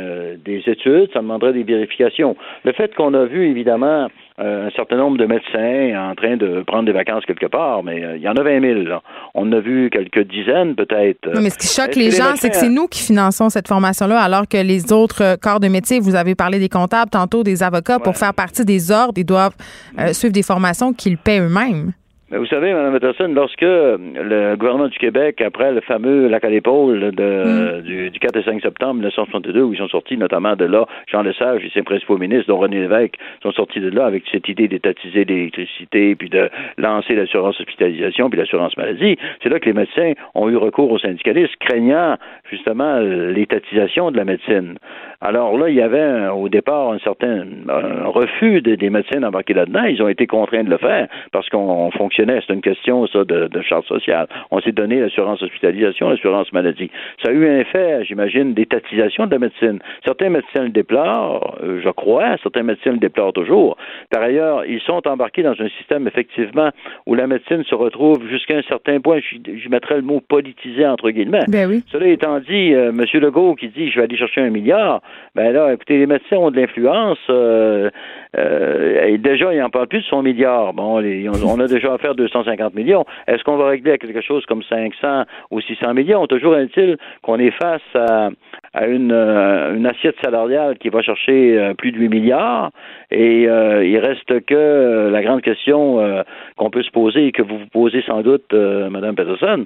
[0.44, 2.36] des études, ça demanderait des vérifications.
[2.64, 4.08] Le fait qu'on a vu, évidemment,
[4.38, 8.16] un certain nombre de médecins en train de prendre des vacances quelque part, mais euh,
[8.16, 8.80] il y en a 20 000.
[8.82, 9.02] Là.
[9.34, 11.32] On en a vu quelques dizaines, peut-être.
[11.34, 14.20] Non, mais ce qui choque les gens, c'est que c'est nous qui finançons cette formation-là,
[14.20, 17.62] alors que les autres euh, corps de métier, vous avez parlé des comptables, tantôt des
[17.62, 19.56] avocats, pour faire partie des ordres, ils doivent
[19.98, 21.92] euh, suivre des formations qu'ils paient eux-mêmes.
[22.28, 26.48] Mais vous savez, Mme Peterson, lorsque le gouvernement du Québec, après le fameux lac à
[26.50, 30.64] l'épaule de, du, du 4 et 5 septembre 1962, où ils sont sortis notamment de
[30.64, 34.24] là, Jean Lesage et ses principaux ministres, dont René Lévesque, sont sortis de là avec
[34.32, 39.66] cette idée d'étatiser l'électricité, puis de lancer l'assurance hospitalisation, puis l'assurance maladie, c'est là que
[39.66, 42.16] les médecins ont eu recours aux syndicalistes, craignant
[42.50, 44.78] justement l'étatisation de la médecine.
[45.20, 49.54] Alors là, il y avait au départ un certain un refus de- des médecins d'embarquer
[49.54, 49.84] là-dedans.
[49.84, 53.48] Ils ont été contraints de le faire parce qu'on on C'est une question, ça, de,
[53.48, 54.26] de charte sociale.
[54.50, 56.90] On s'est donné l'assurance hospitalisation, l'assurance maladie.
[57.22, 59.78] Ça a eu un effet, j'imagine, d'étatisation de la médecine.
[60.04, 62.36] Certains médecins le déplorent, euh, je crois.
[62.42, 63.76] Certains médecins le déplorent toujours.
[64.10, 66.70] Par ailleurs, ils sont embarqués dans un système, effectivement,
[67.06, 71.10] où la médecine se retrouve jusqu'à un certain point, j'y mettrais le mot politisé, entre
[71.10, 71.44] guillemets.
[71.48, 71.82] Ben oui.
[71.92, 73.04] Cela étant dit, euh, M.
[73.20, 75.02] Legault qui dit je vais aller chercher un milliard,
[75.34, 77.18] ben là, écoutez, les médecins ont de l'influence.
[77.30, 77.90] Euh,
[78.36, 80.72] euh, et déjà, ils n'en parlent plus de son milliard.
[80.72, 83.04] Bon, on, a déjà affaire 250 millions.
[83.26, 86.26] Est-ce qu'on va régler à quelque chose comme 500 ou 600 millions?
[86.26, 88.30] Toujours est-il qu'on est face à,
[88.74, 92.70] à une, euh, une assiette salariale qui va chercher euh, plus de 8 milliards
[93.10, 96.24] et il reste que la grande question
[96.56, 99.64] qu'on peut se poser et que vous vous posez sans doute, Madame Peterson,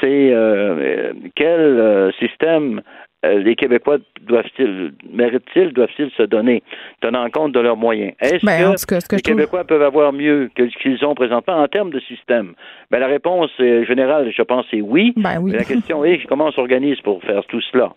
[0.00, 0.34] c'est
[1.34, 2.80] quel système
[3.22, 6.62] les Québécois doivent-ils, méritent-ils, doivent-ils se donner,
[7.00, 8.12] tenant compte de leurs moyens?
[8.20, 11.14] Est-ce Ben, en que, cas, les trouve- Québécois peuvent avoir mieux que ce qu'ils ont
[11.14, 12.54] présentement en termes de système?
[12.90, 15.12] Ben, la réponse euh, générale, je pense, est oui.
[15.16, 15.52] Ben oui.
[15.52, 17.92] Mais la question est comment on s'organise pour faire tout cela?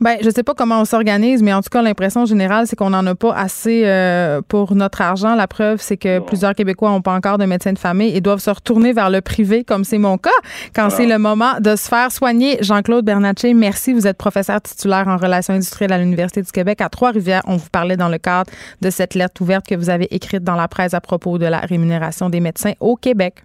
[0.00, 2.90] Ben, je sais pas comment on s'organise, mais en tout cas, l'impression générale, c'est qu'on
[2.90, 5.36] n'en a pas assez euh, pour notre argent.
[5.36, 8.40] La preuve, c'est que plusieurs Québécois n'ont pas encore de médecin de famille et doivent
[8.40, 10.30] se retourner vers le privé, comme c'est mon cas,
[10.74, 12.58] quand c'est le moment de se faire soigner.
[12.62, 13.92] Jean-Claude Bernatchez, merci.
[13.92, 17.42] Vous êtes professeur titulaire en relations industrielles à l'Université du Québec à Trois-Rivières.
[17.46, 20.56] On vous parlait dans le cadre de cette lettre ouverte que vous avez écrite dans
[20.56, 23.44] la presse à propos de la rémunération des médecins au Québec.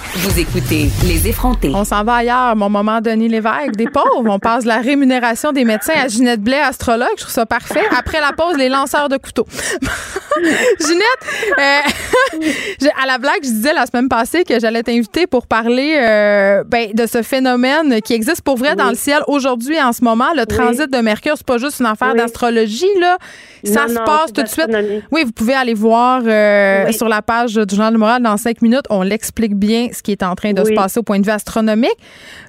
[0.17, 1.71] vous écoutez Les effrontés.
[1.73, 2.55] On s'en va ailleurs.
[2.55, 4.29] Mon moment Denis Lévesque, des pauvres.
[4.29, 7.07] On passe de la rémunération des médecins à Ginette Blais, astrologue.
[7.15, 7.81] Je trouve ça parfait.
[7.97, 9.47] Après la pause, les lanceurs de couteaux.
[10.79, 15.97] Ginette, euh, à la blague, je disais la semaine passée que j'allais t'inviter pour parler
[16.01, 20.03] euh, ben, de ce phénomène qui existe pour vrai dans le ciel aujourd'hui en ce
[20.03, 20.29] moment.
[20.35, 22.17] Le transit de Mercure, c'est pas juste une affaire Oui.
[22.17, 23.17] d'astrologie, là.
[23.63, 24.69] Ça Non, se passe tout de suite.
[25.11, 26.93] Oui, vous pouvez aller voir euh, Oui.
[26.93, 28.85] sur la page du Journal du Moral dans cinq minutes.
[28.89, 31.31] On l'explique bien ce qui est en train de se passer au point de vue
[31.31, 31.95] astronomique.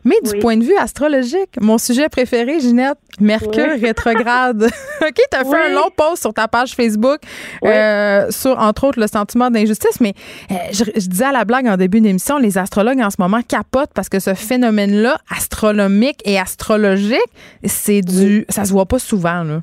[0.05, 3.81] Mais du point de vue astrologique, mon sujet préféré, Ginette, Mercure Oui.
[3.83, 4.63] rétrograde.
[5.03, 7.19] OK, tu as fait un long post sur ta page Facebook
[7.65, 10.01] euh, sur, entre autres, le sentiment d'injustice.
[10.01, 10.15] Mais
[10.51, 13.43] euh, je, je disais à la blague en début d'émission, les astrologues en ce moment
[13.47, 17.19] capotent parce que ce phénomène-là, astronomique et astrologique,
[17.65, 18.47] c'est du.
[18.49, 19.61] Ça se voit pas souvent, là.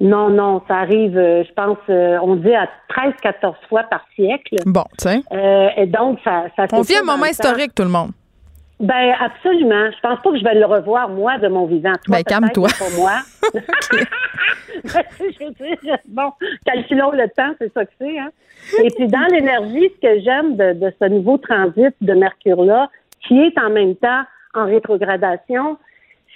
[0.00, 4.56] Non, non, ça arrive, euh, je pense, euh, on dit à 13-14 fois par siècle.
[4.64, 5.20] Bon, sais.
[5.30, 8.12] Euh, et donc, ça, ça On vit un moment historique, tout le monde.
[8.80, 9.90] Ben, absolument.
[9.90, 11.92] Je pense pas que je vais le revoir, moi, de mon vivant.
[12.02, 12.68] Toi, Ben, calme-toi.
[12.78, 13.12] Pas moi.
[14.82, 16.32] Je veux dire, bon,
[16.64, 18.18] calculons le temps, c'est ça que c'est.
[18.18, 18.30] Hein?
[18.82, 22.88] Et puis, dans l'énergie, ce que j'aime de, de ce nouveau transit de Mercure-là,
[23.28, 24.22] qui est en même temps
[24.54, 25.76] en rétrogradation,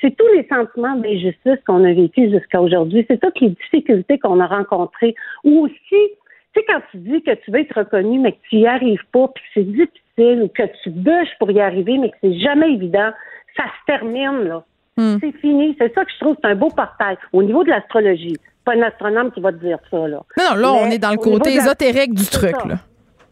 [0.00, 3.04] c'est tous les sentiments d'injustice qu'on a vécu jusqu'à aujourd'hui.
[3.08, 5.14] C'est toutes les difficultés qu'on a rencontrées.
[5.44, 8.56] Ou aussi, tu sais, quand tu dis que tu veux être reconnu, mais que tu
[8.56, 12.10] y arrives pas, puis que c'est difficile, ou que tu bûches pour y arriver, mais
[12.10, 13.10] que c'est jamais évident,
[13.56, 14.64] ça se termine, là.
[14.96, 15.74] C'est fini.
[15.78, 17.16] C'est ça que je trouve, c'est un beau portail.
[17.32, 20.22] Au niveau de l'astrologie, pas un astronome qui va te dire ça, là.
[20.38, 22.68] Non, non, là, on est dans le côté ésotérique du truc, ça.
[22.68, 22.76] là.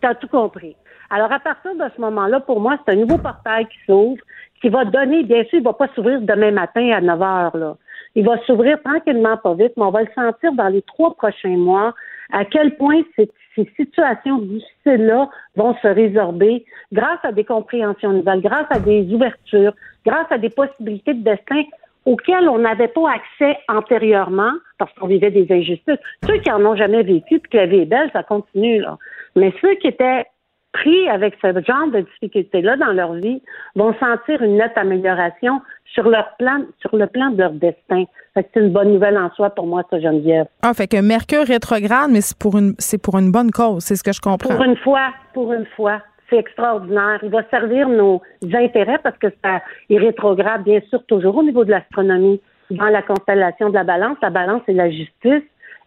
[0.01, 0.74] Tu as tout compris.
[1.10, 4.20] Alors, à partir de ce moment-là, pour moi, c'est un nouveau portail qui s'ouvre,
[4.62, 7.76] qui va donner, bien sûr, il va pas s'ouvrir demain matin à 9 heures, là.
[8.14, 11.56] Il va s'ouvrir tranquillement, pas vite, mais on va le sentir dans les trois prochains
[11.56, 11.94] mois,
[12.30, 18.40] à quel point ces, ces situations difficiles-là vont se résorber grâce à des compréhensions nouvelles,
[18.40, 19.72] grâce à des ouvertures,
[20.06, 21.62] grâce à des possibilités de destin
[22.05, 25.98] auxquelles on n'avait pas accès antérieurement parce qu'on vivait des injustices.
[26.26, 28.98] Ceux qui en ont jamais vécu, puis que la vie est belle, ça continue, là.
[29.36, 30.26] Mais ceux qui étaient
[30.72, 33.42] pris avec ce genre de difficultés-là dans leur vie
[33.76, 35.60] vont sentir une nette amélioration
[35.92, 38.04] sur leur plan, sur le plan de leur destin.
[38.34, 40.46] Fait que c'est une bonne nouvelle en soi pour moi, ça, Geneviève.
[40.62, 43.96] Ah, fait que Mercure rétrograde, mais c'est pour une, c'est pour une bonne cause, c'est
[43.96, 44.54] ce que je comprends.
[44.54, 46.00] Pour une fois, pour une fois,
[46.30, 47.18] c'est extraordinaire.
[47.22, 48.22] Il va servir nos
[48.54, 52.40] intérêts parce que ça, il rétrograde bien sûr toujours au niveau de l'astronomie
[52.70, 54.16] dans la constellation de la balance.
[54.22, 55.42] La balance, c'est la justice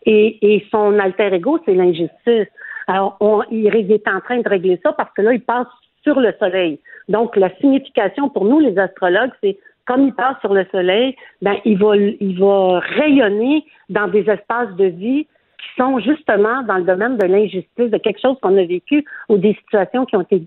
[0.05, 2.47] et, et son alter ego, c'est l'injustice.
[2.87, 5.67] Alors, on, il est en train de régler ça parce que là, il passe
[6.03, 6.79] sur le soleil.
[7.09, 11.57] Donc, la signification pour nous, les astrologues, c'est comme il passe sur le soleil, ben,
[11.63, 16.83] il va, il va rayonner dans des espaces de vie qui sont justement dans le
[16.83, 20.43] domaine de l'injustice, de quelque chose qu'on a vécu ou des situations qui ont été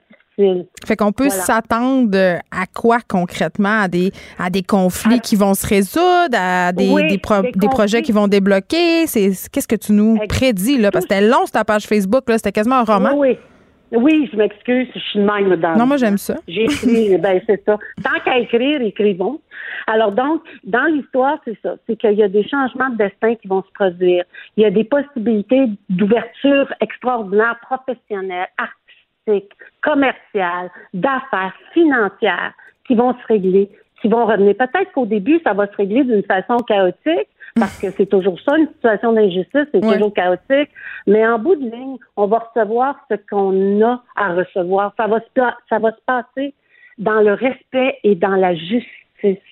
[0.87, 1.43] Fait qu'on peut Voilà.
[1.43, 2.17] s'attendre
[2.51, 3.81] à quoi concrètement?
[3.83, 7.53] À des, à des conflits qui vont se résoudre, à des, Oui, des, pro- des
[7.53, 9.05] des projets qui vont débloquer?
[9.07, 10.91] Qu'est-ce que tu nous prédis, là?
[10.91, 12.23] Parce que c'était long, sur ta page Facebook.
[12.29, 13.11] C'était quasiment un roman.
[13.17, 13.39] Oui, oui.
[13.91, 16.35] Oui, je m'excuse, je suis de même dans Non, moi, j'aime ça.
[16.47, 17.79] J'ai écrit, ben c'est ça.
[18.05, 19.41] Tant qu'à écrire, écrivons.
[19.87, 21.77] Alors donc, dans l'histoire, c'est ça.
[21.87, 24.25] C'est qu'il y a des changements de destin qui vont se produire.
[24.59, 28.49] Il y a des possibilités d'ouverture extraordinaires, professionnelles,
[29.81, 32.53] commerciales, d'affaires, financières,
[32.87, 34.55] qui vont se régler, qui vont revenir.
[34.57, 37.29] Peut-être qu'au début, ça va se régler d'une façon chaotique,
[37.59, 39.95] parce que c'est toujours ça, une situation d'injustice, c'est Ouais.
[39.95, 40.71] toujours chaotique.
[41.07, 44.93] Mais en bout de ligne, on va recevoir ce qu'on a à recevoir.
[44.97, 46.55] Ça va se, pa- ça va se passer
[46.99, 49.43] dans le respect et dans la justice.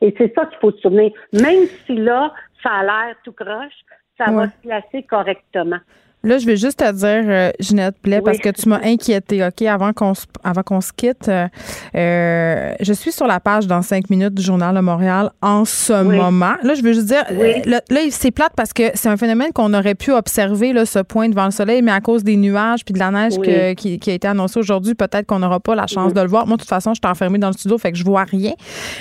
[0.00, 1.12] Et c'est ça qu'il faut se souvenir.
[1.32, 2.32] Même si là,
[2.62, 3.78] ça a l'air tout croche,
[4.18, 5.78] ça va se placer correctement.
[6.24, 9.62] Là, je vais juste te dire, euh, Ginette Blais, parce que tu m'as inquiété, OK,
[9.62, 11.28] avant qu'on se, avant qu'on se quitte.
[11.28, 11.46] euh,
[11.94, 15.92] euh, je suis sur la page dans cinq minutes du Journal de Montréal en ce
[16.02, 16.54] moment.
[16.62, 17.36] Là, je veux juste dire, Oui.
[17.48, 20.86] euh, là, là, c'est plate parce que c'est un phénomène qu'on aurait pu observer, là,
[20.86, 23.46] ce point devant le soleil, mais à cause des nuages puis de la neige Oui.
[23.46, 26.28] que- qui, qui a été annoncée aujourd'hui, peut-être qu'on n'aura pas la chance de le
[26.28, 26.46] voir.
[26.46, 28.52] Moi, de toute façon, je suis enfermée dans le studio, fait que je vois rien.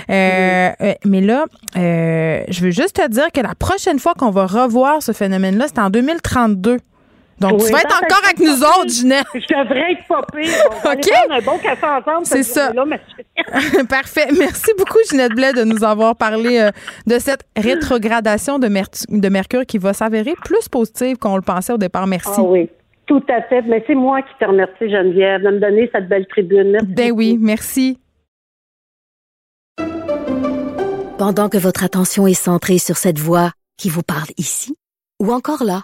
[0.10, 1.46] Euh, euh, mais là,
[1.78, 5.66] euh, je veux juste te dire que la prochaine fois qu'on va revoir ce phénomène-là,
[5.68, 6.78] c'est en 2032.
[7.50, 9.26] Donc, Oui, tu vas être encore avec nous autres, Ginette.
[9.34, 10.50] Je devrais être pas pire.
[10.86, 11.10] On OK.
[11.30, 12.26] un bon café ensemble.
[12.26, 12.72] C'est ça.
[13.90, 14.28] Parfait.
[14.38, 16.72] Merci beaucoup, Ginette Blais, de nous avoir parlé euh,
[17.06, 21.74] de cette rétrogradation de, Mer- de Mercure qui va s'avérer plus positive qu'on le pensait
[21.74, 22.08] au départ.
[22.08, 22.30] Merci.
[22.38, 22.70] Ah oui,
[23.08, 23.62] tout à fait.
[23.64, 26.72] Mais c'est moi qui te remercie, Geneviève, de me donner cette belle tribune.
[26.72, 28.00] Merci Ben oui, merci.
[31.18, 34.76] Pendant que votre attention est centrée sur cette voix qui vous parle ici,
[35.22, 35.84] ou encore là,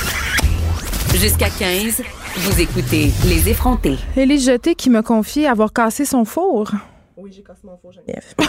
[1.15, 2.01] Jusqu'à 15,
[2.37, 3.97] vous écoutez Les effrontés.
[4.15, 6.71] Élise Jeté qui me confie avoir cassé son four.
[7.21, 8.23] Oui, j'ai cassé mon four, Geneviève.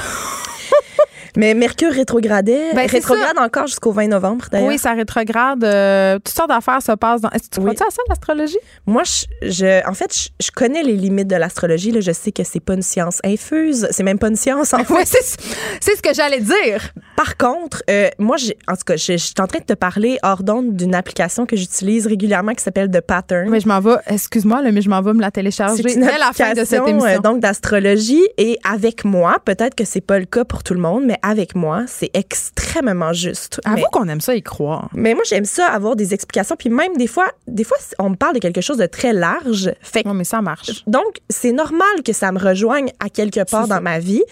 [1.36, 4.68] Mais Mercure rétrogradait, Ben, rétrograde encore jusqu'au 20 novembre, d'ailleurs.
[4.68, 5.64] Oui, ça rétrograde.
[5.64, 7.30] euh, toutes sortes d'affaires se passent dans.
[7.30, 7.74] Est-ce que tu Oui.
[7.74, 8.58] crois-tu à ça, l'astrologie?
[8.86, 11.90] Moi, je, je- en fait, je, je connais les limites de l'astrologie.
[11.90, 12.00] là.
[12.00, 13.88] Je sais que c'est pas une science infuse.
[13.92, 14.92] C'est même pas une science, en fait.
[14.92, 16.90] Oui, c'est ce que j'allais dire.
[17.16, 18.36] Par contre, euh, moi,
[18.68, 21.56] en tout cas, je, suis en train de te parler hors d'onde d'une application que
[21.56, 23.48] j'utilise régulièrement qui s'appelle The Pattern.
[23.48, 26.18] Mais je m'en vais, excuse-moi, mais je m'en vais me la télécharger C'est une dès
[26.18, 27.06] la fin de cette application, émission.
[27.06, 30.80] euh, donc d'astrologie et avec moi, peut-être que c'est pas le cas pour tout le
[30.80, 33.60] monde, mais avec moi, c'est extrêmement juste.
[33.64, 34.89] Avoue qu'on aime ça y croire.
[34.94, 36.56] Mais moi, j'aime ça avoir des explications.
[36.56, 39.72] Puis même des fois, des fois, on me parle de quelque chose de très large.
[39.80, 40.84] Fait Non, mais ça marche.
[40.86, 44.22] donc, c'est normal que ça me rejoigne à quelque part dans ma vie.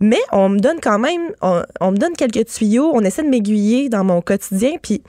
[0.00, 2.90] Mais on me donne quand même, on, on me donne quelques tuyaux.
[2.94, 4.72] On essaie de m'aiguiller dans mon quotidien.
[4.82, 5.02] Puis,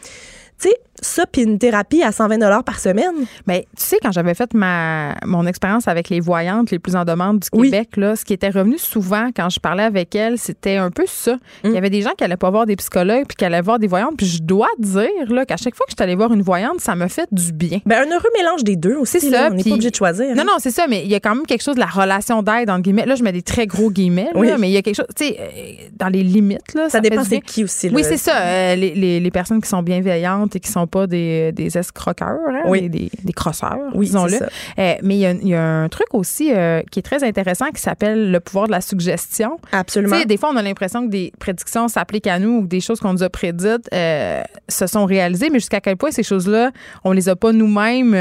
[0.60, 3.26] tu sais, ça, puis une thérapie à 120 par semaine?
[3.48, 7.06] Mais tu sais, quand j'avais fait ma, mon expérience avec les voyantes les plus en
[7.06, 7.69] demande du Oui.
[7.72, 11.03] Québec, là, ce qui était revenu souvent quand je parlais avec elles, c'était un peu
[11.07, 11.34] ça.
[11.36, 11.40] Mm.
[11.65, 13.80] Il y avait des gens qui allaient pas voir des psychologues puis qui allaient voir
[13.80, 14.15] des voyantes.
[14.18, 16.80] Puis je dois dire là, qu'à chaque fois que je suis allée voir une voyante,
[16.80, 17.80] ça me fait du bien.
[17.86, 19.19] Ben, un heureux mélange des deux aussi.
[19.19, 19.48] C'est là.
[19.48, 20.36] ça, On n'est pas obligé de choisir.
[20.36, 20.45] Non, hein.
[20.45, 22.69] non, c'est ça, mais il y a quand même quelque chose de la relation d'aide,
[22.69, 23.06] entre guillemets.
[23.06, 24.49] Là, je mets des très gros guillemets, là, Oui.
[24.60, 26.90] mais il y a quelque chose, tu sais, euh, dans les limites, là.
[26.90, 27.90] Ça fait dépend c'est qui aussi.
[27.90, 28.07] Oui, là.
[28.10, 28.38] c'est ça.
[28.38, 32.38] euh, les, les, les personnes qui sont bienveillantes et qui sont pas des, des escroqueurs,
[32.49, 32.81] hein, Oui.
[32.84, 34.35] des, des, des crosseurs, Oui, disons-le.
[34.43, 37.23] Euh, mais il y, a, il y a un truc aussi euh, qui est très
[37.23, 39.57] intéressant qui s'appelle le pouvoir de la suggestion.
[39.72, 40.15] Absolument.
[40.15, 42.68] Tu sais, des fois, on a l'impression que des prédictions s'appliquent à nous ou que
[42.68, 46.23] des choses qu'on nous a prédites euh, se sont réalisées, mais jusqu'à quel point ces
[46.23, 46.72] choses-là,
[47.03, 48.11] on les a pas nous-mêmes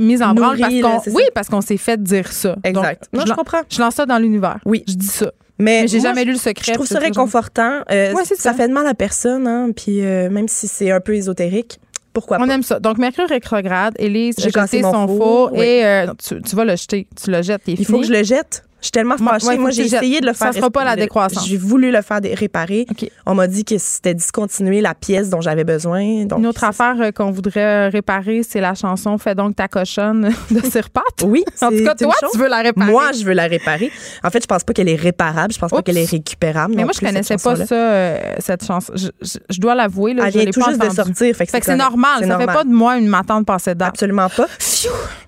[0.00, 2.56] mises en branle parce qu'on oui, parce qu'on s'est fait dire ça.
[2.64, 3.08] Exact.
[3.12, 3.62] Donc, Non, je lan- comprends.
[3.68, 4.58] Je lance ça dans l'univers.
[4.64, 4.84] Oui.
[4.86, 5.32] Je dis ça.
[5.58, 6.72] Mais, Mais j'ai jamais je- lu le secret.
[6.72, 7.80] Je trouve ça réconfortant.
[7.90, 8.34] Euh, Ouais, ça.
[8.36, 8.54] ça.
[8.54, 11.78] fait de mal à personne, hein, puis euh, même si c'est un peu ésotérique,
[12.12, 12.54] pourquoi On pas?
[12.54, 12.80] aime ça.
[12.80, 15.60] Donc, Mercure rétrograde, Élise, cassé jeté son four oui.
[15.64, 17.06] et euh, tu, tu vas le jeter.
[17.22, 17.62] Tu le jettes.
[17.66, 18.64] Il faut que je le jette?
[18.84, 19.46] Je suis tellement fâchée.
[19.46, 20.54] ouais, Moi, j'ai essayé de le Ça faire.
[20.56, 21.48] sera pas la décroissance.
[21.48, 22.84] J'ai voulu le faire réparer.
[23.24, 26.26] On m'a dit que c'était discontinuer la pièce dont j'avais besoin.
[26.26, 30.30] Donc, Une autre affaire euh, qu'on voudrait réparer, c'est la chanson Fais donc ta cochonne
[30.50, 31.00] de Sirpat.
[31.24, 31.42] Oui.
[31.62, 32.30] En tout cas, toi, chose.
[32.32, 32.90] tu veux la réparer.
[32.90, 33.90] Moi, je veux la réparer.
[34.22, 35.54] En fait, je pense pas qu'elle est réparable.
[35.54, 36.74] Je pense pas qu'elle est récupérable.
[36.76, 38.92] Mais moi, je plus, connaissais pas ça, euh, cette chanson.
[38.96, 41.34] Je, je- je dois l'avouer, Elle vient tout juste de sortir.
[41.34, 42.26] Fait que c'est normal.
[42.28, 43.88] Ça fait pas de moi une matante passée date.
[43.94, 44.46] Absolument pas.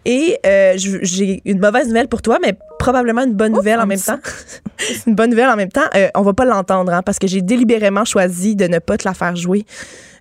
[0.05, 4.00] Et euh, j'ai une mauvaise nouvelle pour toi, mais probablement une bonne nouvelle en même
[4.00, 4.18] temps.
[5.08, 5.88] une bonne nouvelle en même temps.
[5.96, 9.08] Euh, on va pas l'entendre hein, parce que j'ai délibérément choisi de ne pas te
[9.08, 9.66] la faire jouer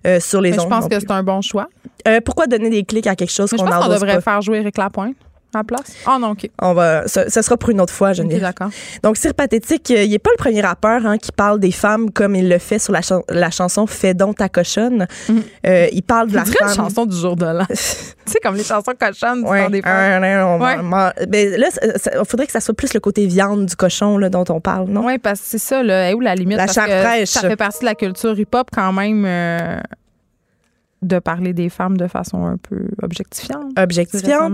[0.04, 0.68] euh, sur les Mais je ondes.
[0.70, 1.68] pense que c'est un bon choix.
[2.08, 4.20] Euh, pourquoi donner des clics à quelque chose je qu'on pense qu'on n'endose devrait pas?
[4.20, 5.14] faire jouer Eric Lapointe
[5.56, 5.94] la place?
[6.06, 6.48] Ah non, OK.
[6.60, 8.40] On va, ce, ce sera pour une autre fois, Geneviève.
[8.40, 8.70] d'accord.
[9.02, 12.10] Donc, Sir Pathétique, euh, il n'est pas le premier rappeur hein, qui parle des femmes
[12.10, 15.06] comme il le fait sur la, chan- la chanson Fais donc ta cochonne.
[15.66, 16.68] Euh, il parle de la femme.
[16.68, 17.66] une chanson du jour de l'an.
[17.68, 20.76] tu sais, comme les chansons cochonnes du Ouais, temps des euh, Ouais.
[20.82, 24.28] man- ben, là, il faudrait que ça soit plus le côté viande du cochon là,
[24.28, 25.04] dont on parle, non?
[25.06, 26.14] Oui, parce que c'est ça, là.
[26.14, 26.56] Où la limite?
[26.58, 27.28] La Parce chair que fraîche.
[27.30, 29.78] Ça fait partie de la culture hip-hop quand même euh,
[31.02, 33.66] de parler des femmes de façon un peu objectifiante.
[33.78, 34.52] Objectifiante.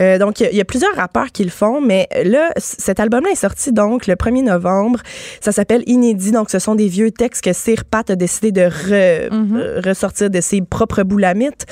[0.00, 2.50] Euh, donc, il y, a- il y a plusieurs rappeurs qui le font, mais là,
[2.56, 5.00] cet album-là est sorti donc le 1er novembre.
[5.40, 6.32] Ça s'appelle Inédit.
[6.32, 9.56] Donc, ce sont des vieux textes que Sir Pat a décidé de re- Mhm.
[9.56, 11.64] euh, ressortir de ses propres boulamites.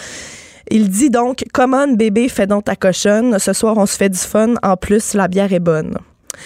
[0.70, 3.38] Il dit donc, come on, bébé, fais donc ta cochonne.
[3.38, 4.54] Ce soir, on se fait du fun.
[4.62, 5.98] En plus, la bière est bonne.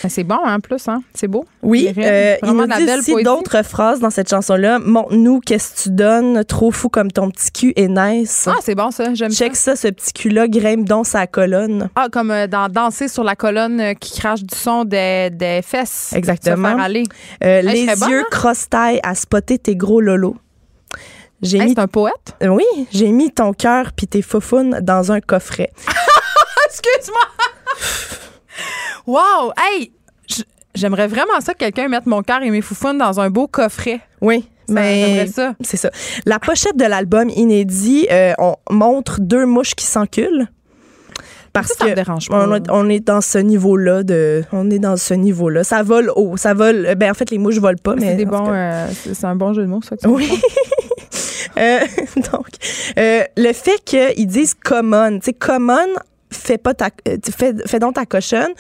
[0.03, 1.03] Ben, C'est bon, hein, en plus, hein?
[1.15, 1.45] C'est beau.
[1.63, 4.79] Oui, Il euh, il nous dit aussi d'autres phrases dans cette chanson-là.
[4.79, 6.45] Montre-nous qu'est-ce que tu donnes.
[6.45, 8.49] Trop fou comme ton petit cul est nice.
[8.51, 9.15] Ah, c'est bon, ça.
[9.15, 9.37] J'aime ça.
[9.45, 11.89] Check ça, ce petit cul-là, grimpe dans sa colonne.
[11.97, 15.61] Ah, comme euh, dans Danser sur la colonne euh, qui crache du son des, des
[15.63, 16.13] fesses.
[16.15, 16.69] Exactement.
[16.71, 17.05] Se faire aller.
[17.45, 18.27] Euh, Hey, les yeux hein?
[18.31, 20.37] cross-taille à spotter tes gros lolos.
[21.43, 22.35] J'ai Hey, mis c'est un poète?
[22.43, 25.71] Oui, j'ai mis ton cœur puis tes faufounes dans un coffret.
[26.67, 27.21] Excuse-moi!
[29.07, 29.53] wow!
[29.57, 29.93] Hey!
[30.75, 34.01] J'aimerais vraiment ça que quelqu'un mette mon cœur et mes foufounes dans un beau coffret.
[34.21, 35.55] Oui, mais ça.
[35.63, 35.91] c'est ça.
[36.27, 40.47] La pochette de l'album inédit, euh, on montre deux mouches qui s'enculent.
[41.55, 42.47] Parce Ça, ça me dérange pas.
[42.47, 45.65] on, est- on est dans ce niveau-là de, on est dans ce niveau-là.
[45.65, 46.95] Ça vole haut, ça vole.
[46.99, 49.69] Ben en fait, les mouches volent pas, mais C'est euh, c'est un bon jeu de
[49.69, 49.97] mots, ça.
[49.97, 50.31] que Oui.
[51.59, 51.79] Euh,
[52.33, 52.49] donc,
[52.99, 55.87] euh, le fait qu'ils disent common, tu sais, common,
[56.31, 58.53] fais pas ta, euh, fais, fais donc ta cochonne.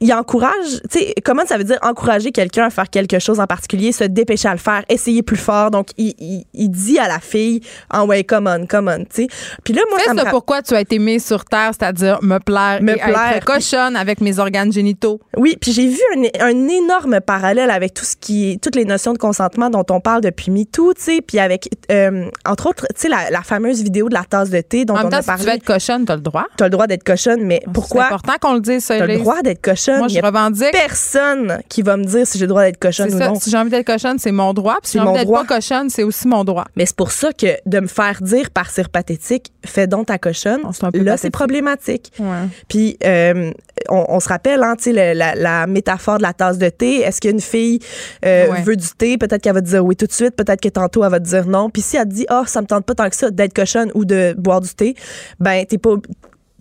[0.00, 0.52] Il encourage,
[0.90, 4.04] tu sais, comment ça veut dire encourager quelqu'un à faire quelque chose en particulier, se
[4.04, 5.70] dépêcher à le faire, essayer plus fort?
[5.70, 7.60] Donc, il, il, il dit à la fille,
[7.90, 9.26] ah ouais, come on, come on, tu sais.
[9.64, 11.70] Puis là, moi, Fais ça me ça ra- pourquoi tu as été mis sur Terre,
[11.78, 15.20] c'est-à-dire me plaire Me et plaire, être cochonne avec mes organes génitaux.
[15.36, 18.84] Oui, puis j'ai vu un, un énorme parallèle avec tout ce qui est, toutes les
[18.84, 22.86] notions de consentement dont on parle depuis MeToo, tu sais, puis avec, euh, entre autres,
[22.94, 25.10] tu sais, la, la fameuse vidéo de la tasse de thé dont En on même
[25.10, 25.44] temps, a si tu parlé.
[25.44, 26.46] veux être cochonne, t'as le droit.
[26.56, 29.18] T'as le droit d'être cochonne, mais C'est pourquoi important qu'on le dise, ça, t'as le
[29.18, 29.98] droit d'être cochonne?
[29.98, 30.70] Moi, je revendique.
[30.72, 33.28] personne qui va me dire si j'ai le droit d'être cochonne ou ça.
[33.28, 33.34] non.
[33.34, 34.76] Si j'ai envie d'être cochonne, c'est mon droit.
[34.82, 36.66] Puis si j'ai envie d'être pas cochonne, c'est aussi mon droit.
[36.76, 40.18] Mais c'est pour ça que de me faire dire par cire pathétique, fais donc ta
[40.18, 42.12] cochonne, Oh, là, c'est problématique.
[42.18, 42.26] Ouais.
[42.68, 43.50] Puis, euh,
[43.88, 46.68] on, on se rappelle, hein, tu sais, le- la, la métaphore de la tasse de
[46.68, 47.00] thé.
[47.00, 47.80] Est-ce qu'une fille
[48.24, 48.62] euh, Ouais.
[48.62, 49.16] veut du thé?
[49.18, 50.36] Peut-être qu'elle va te dire oui tout de suite.
[50.36, 51.70] Peut-être que tantôt, elle va te dire non.
[51.70, 53.90] Puis si elle te dit, ah, ça me tente pas tant que ça d'être cochonne
[53.94, 54.94] ou de boire du thé,
[55.40, 55.94] ben, t'es pas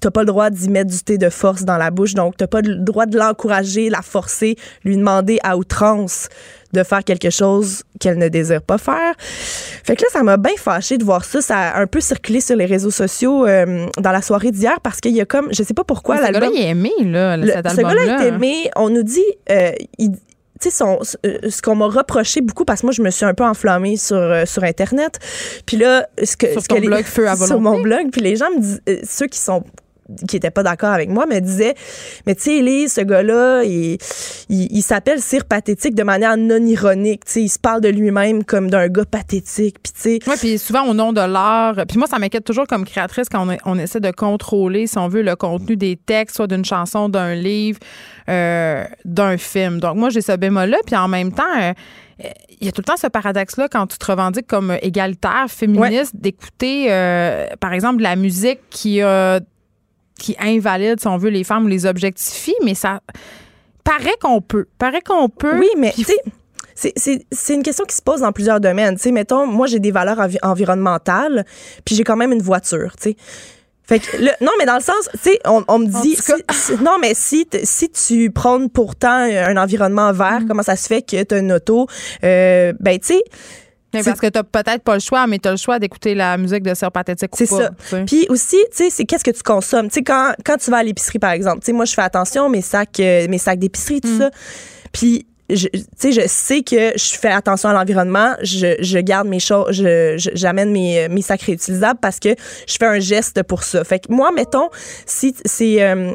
[0.04, 2.48] t'as pas le droit d'y mettre du thé de force dans la bouche, donc t'as
[2.48, 6.28] pas le droit de l'encourager, la forcer, lui demander à outrance
[6.74, 9.14] de faire quelque chose qu'elle ne désire pas faire.
[9.20, 11.40] Fait que là, ça m'a bien fâché de voir ça.
[11.42, 15.00] Ça a un peu circulé sur les réseaux sociaux euh, dans la soirée d'hier parce
[15.00, 17.48] qu'il y a comme, je sais pas pourquoi, ce gars-là, il est aimé, là, Le-
[17.48, 18.70] cet ce gars-là est aimé.
[18.76, 20.12] On nous dit, euh, il-
[20.62, 23.26] tu sais, son- euh, ce qu'on m'a reproché beaucoup, parce que moi, je me suis
[23.26, 25.20] un peu enflammée sur, euh, sur Internet.
[25.66, 26.52] Puis là, ce que.
[26.54, 28.08] Sur ce ton que les- blog Feu à Sur mon blog.
[28.12, 29.64] Puis les gens me disent, euh, ceux qui sont
[30.28, 31.76] qui étaient pas d'accord avec moi me disaient
[32.26, 33.98] mais tu sais Elise ce gars-là il,
[34.50, 37.90] il, il s'appelle Cire pathétique de manière non ironique tu sais il se parle de
[37.90, 41.76] lui-même comme d'un gars pathétique puis tu sais Oui, puis souvent au nom de l'art.
[41.88, 45.08] Puis moi, ça m'inquiète toujours comme créatrice quand on, on essaie de contrôler, si on
[45.08, 47.80] veut, le contenu des textes, soit d'une chanson, d'un livre,
[48.30, 49.80] euh, d'un film.
[49.80, 50.78] Donc moi, j'ai ce bémol-là.
[50.86, 51.74] Puis en même temps, euh,
[52.60, 56.16] il y a tout le temps ce paradoxe-là quand tu te revendiques comme égalitaire, féministe,
[56.16, 59.40] d'écouter, euh, par exemple, de la musique qui a
[60.24, 63.02] qui invalide, si on veut, les femmes ou les objectifie, mais ça
[63.84, 64.66] paraît qu'on peut.
[64.78, 65.60] Paraît qu'on peut.
[65.60, 66.04] Oui, mais tu
[66.76, 68.96] sais, c'est- une question qui se pose dans plusieurs domaines.
[68.96, 71.46] Tu sais, mettons, moi, j'ai des valeurs envi- environnementales,
[71.86, 73.16] puis j'ai quand même une voiture, tu sais.
[73.86, 76.32] Fait que, le- non, mais dans le sens, tu sais, on, on me dit, si-
[76.52, 80.48] si- non, mais si, si tu prônes pourtant un environnement vert, Mm.
[80.48, 81.88] comment ça se fait que tu as une auto?
[82.24, 83.24] Euh, ben, tu sais,
[83.94, 86.38] Mais c'est- parce que t'as peut-être pas le choix, mais t'as le choix d'écouter la
[86.38, 87.70] musique de Sœur Pathétique ou C'est pas, ça.
[87.70, 88.04] tu sais.
[88.06, 89.88] Puis aussi, tu sais, c'est qu'est-ce que tu consommes?
[89.90, 92.02] Tu sais, quand, quand tu vas à l'épicerie, par exemple, tu sais, moi, je fais
[92.02, 94.30] attention, mes sacs, euh, mes sacs d'épicerie, tout ça.
[94.92, 99.28] Puis, je- tu sais, je sais que je fais attention à l'environnement, je, je garde
[99.28, 99.84] mes choses,
[100.34, 102.30] j'amène mes, mes sacs réutilisables parce que
[102.68, 103.84] je fais un geste pour ça.
[103.84, 104.70] Fait que moi, mettons,
[105.06, 105.84] si c'est...
[105.84, 106.14] euh,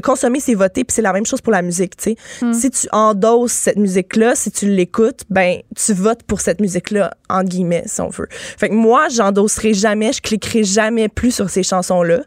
[0.00, 2.52] consommer, c'est voter, puis c'est la même chose pour la musique, tu sais.
[2.52, 7.48] Si tu endosses cette musique-là, si tu l'écoutes, ben tu votes pour cette musique-là, entre
[7.48, 8.28] guillemets, si on veut.
[8.30, 12.20] Fait que moi, j'endosserai jamais, je cliquerai jamais plus sur ces chansons-là.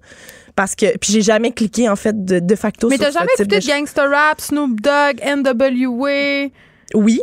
[0.56, 3.30] Parce que, puis j'ai jamais cliqué, en fait, de, de facto Mais sur t'as jamais
[3.38, 6.50] écouté de gangster rap, Snoop Dogg, NWA?
[6.96, 7.22] Oui.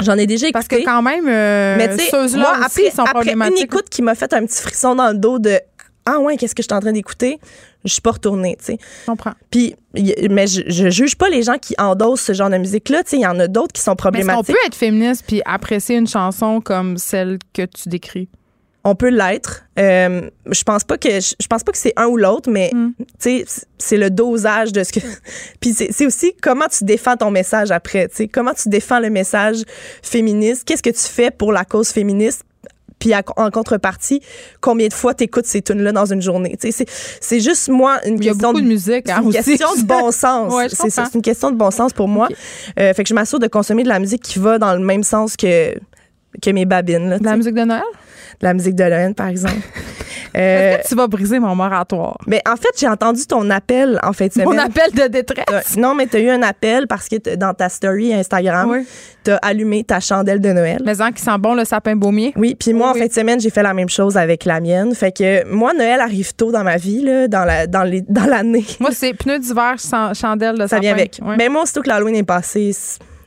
[0.00, 0.82] J'en ai déjà Parce écouté.
[0.84, 4.32] que quand même, euh, Mais moi, aussi après, sont après une écoute qui m'a fait
[4.32, 5.58] un petit frisson dans le dos de
[6.06, 7.40] Ah ouais, qu'est-ce que je suis en train d'écouter?
[7.84, 8.78] Je suis pas retournée, tu sais.
[9.02, 9.32] Je comprends.
[9.50, 9.76] Puis,
[10.30, 13.04] mais je, je juge pas les gens qui endossent ce genre de musique-là.
[13.04, 14.54] Tu sais, il y en a d'autres qui sont Mais est-ce qu'on problématiques.
[14.54, 18.28] peut être féministe puis apprécier une chanson comme celle que tu décris?
[18.84, 19.64] On peut l'être.
[19.78, 22.92] Euh, je pense pas que je, pense pas que c'est un ou l'autre, mais Mm.
[22.98, 23.44] tu sais,
[23.76, 25.00] c'est le dosage de ce que.
[25.60, 28.08] Puis c'est c'est aussi comment tu défends ton message après.
[28.08, 29.62] Tu sais, comment tu défends le message
[30.02, 30.64] féministe?
[30.64, 32.44] Qu'est-ce que tu fais pour la cause féministe?
[32.98, 34.20] Puis à- en contrepartie,
[34.60, 36.56] combien de fois t'écoutes ces tunes-là dans une journée?
[36.60, 36.86] Tu sais, c'est
[37.20, 39.42] c'est juste moi une Il y a question beaucoup de musique, C'est hein, une aussi.
[39.56, 40.52] question de bon sens.
[40.54, 41.04] Ouais, c'est ça, comprends.
[41.12, 42.28] c'est une question de bon sens pour moi.
[42.78, 45.02] Euh, fait que je m'assure de consommer de la musique qui va dans le même
[45.04, 45.74] sens que,
[46.42, 47.08] que mes babines.
[47.10, 47.82] Là, De la musique de Noël?
[48.40, 49.56] La musique de Lorraine, par exemple.
[50.36, 52.16] Euh, Est-ce que tu vas briser mon moratoire?
[52.26, 54.48] mais en fait, j'ai entendu ton appel en fin de semaine.
[54.48, 55.76] Mon appel de détresse?
[55.76, 58.86] Non, mais tu as eu un appel parce que dans ta story Instagram, Oui.
[59.24, 60.82] tu as allumé ta chandelle de Noël.
[60.84, 62.32] Mais en qui sent bon le sapin baumier?
[62.36, 62.98] Oui, puis moi, Oui.
[62.98, 64.94] en fin de semaine, j'ai fait la même chose avec la mienne.
[64.94, 68.26] Fait que moi, Noël arrive tôt dans ma vie, là, dans la dans les dans
[68.26, 68.64] l'année.
[68.78, 70.80] Moi, c'est pneus d'hiver, sans- chandelle de Ça sapin.
[70.82, 71.18] vient avec.
[71.36, 72.70] Mais moi, aussitôt que l'Halloween est passé,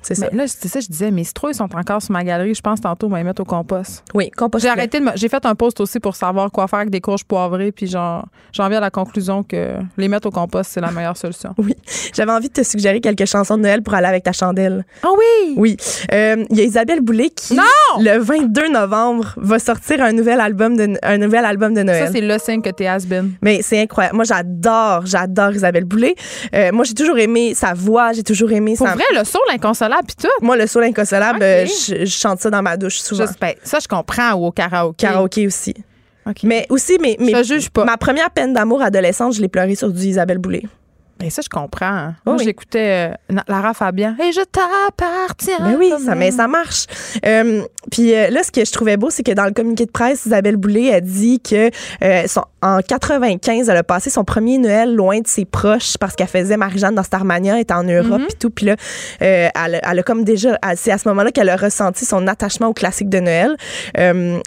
[0.01, 0.27] c'est ça.
[0.31, 2.55] Là, c'est ça, je disais, mes citrouilles sont encore sur ma galerie.
[2.55, 4.03] Je pense tantôt, on va les mettre au compost.
[4.13, 4.63] Oui, compost.
[4.63, 7.23] J'ai arrêté de J'ai fait un post aussi pour savoir quoi faire avec des courges
[7.23, 8.23] poivrées, puis j'en
[8.57, 11.53] viens à la conclusion que les mettre au compost, c'est la meilleure solution.
[11.57, 11.75] Oui.
[12.13, 14.85] J'avais envie de te suggérer quelques chansons de Noël pour aller avec ta chandelle.
[15.03, 15.53] Ah oui!
[15.57, 15.77] Oui.
[16.11, 17.57] Euh, Il y a Isabelle Boulay qui,
[17.99, 22.07] le 22 novembre, va sortir un nouvel album de, un nouvel album de Noël.
[22.07, 23.33] Ça, c'est le signe que t'es has-been.
[23.41, 24.15] Mais c'est incroyable.
[24.15, 26.15] Moi, j'adore, j'adore Isabelle Boulay.
[26.53, 28.93] Euh, moi, j'ai toujours aimé sa voix, j'ai toujours aimé Pour sa...
[28.93, 30.27] vrai, le saut, l'inconsolable, puis tout.
[30.41, 33.25] Moi, le soul inconsolable, euh, je, je chante ça dans ma douche souvent.
[33.39, 35.05] Ben, ça, je comprends, ou au karaoké.
[35.05, 35.73] Karaoké aussi.
[36.43, 37.83] Mais aussi, Je te juge pas.
[37.85, 40.63] ma première peine d'amour adolescente, je l'ai pleurée sur du Isabelle Boulay.
[41.21, 42.13] Ben, ça, je comprends.
[42.25, 42.43] Moi, oui.
[42.43, 44.15] j'écoutais euh, Lara Fabian.
[44.21, 45.57] Et je t'appartiens.
[45.59, 46.85] Ben oui, ça, mais un- ça marche.
[47.25, 47.61] Euh,
[47.91, 50.25] puis euh, là, ce que je trouvais beau, c'est que dans le communiqué de presse,
[50.25, 51.69] Isabelle Boulay a dit que
[52.27, 56.27] son- en 95, elle a passé son premier Noël loin de ses proches parce qu'elle
[56.27, 58.49] faisait Marie-Jeanne dans Starmania, elle était en Europe et tout.
[58.51, 58.75] Puis là,
[59.19, 62.27] elle, a- elle a comme déjà, elle- c'est à ce moment-là qu'elle a ressenti son
[62.27, 63.55] attachement aux classiques de Noël.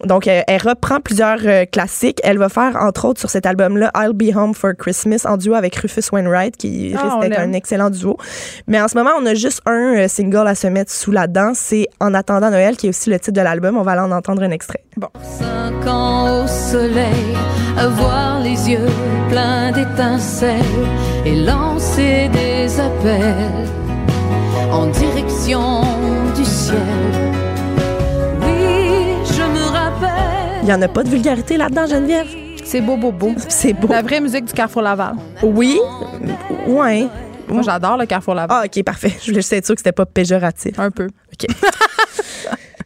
[0.04, 1.40] Donc, euh, elle reprend plusieurs
[1.70, 2.20] classiques.
[2.24, 5.54] Elle va faire, entre autres, sur cet album-là, I'll Be Home for Christmas en duo
[5.54, 8.16] avec Rufus Wainwright, qui Ah, risque d'être un excellent duo.
[8.66, 11.26] Mais en ce moment, on a juste un euh, single à se mettre sous la
[11.26, 11.52] dent.
[11.54, 13.76] C'est En attendant Noël, qui est aussi le titre de l'album.
[13.76, 14.82] On va aller en entendre un extrait.
[15.22, 17.34] Cinq ans au soleil,
[17.78, 18.88] avoir les yeux
[19.28, 20.60] pleins d'étincelles
[21.26, 23.68] et lancer des appels
[24.70, 25.82] en direction
[26.36, 26.78] du ciel.
[28.42, 30.60] Oui, je me rappelle.
[30.62, 32.43] Il n'y en a pas de vulgarité là-dedans, Geneviève?
[32.64, 33.34] C'est beau, beau, beau.
[33.48, 33.88] C'est beau.
[33.88, 35.14] La vraie musique du Carrefour Laval.
[35.42, 35.78] Oui?
[36.66, 37.06] Ouais.
[37.46, 38.62] Moi, j'adore le Carrefour Laval.
[38.62, 39.10] Ah, OK, parfait.
[39.20, 40.78] Je voulais juste être sûre que c'était pas péjoratif.
[40.78, 41.06] Un peu.
[41.06, 41.46] OK.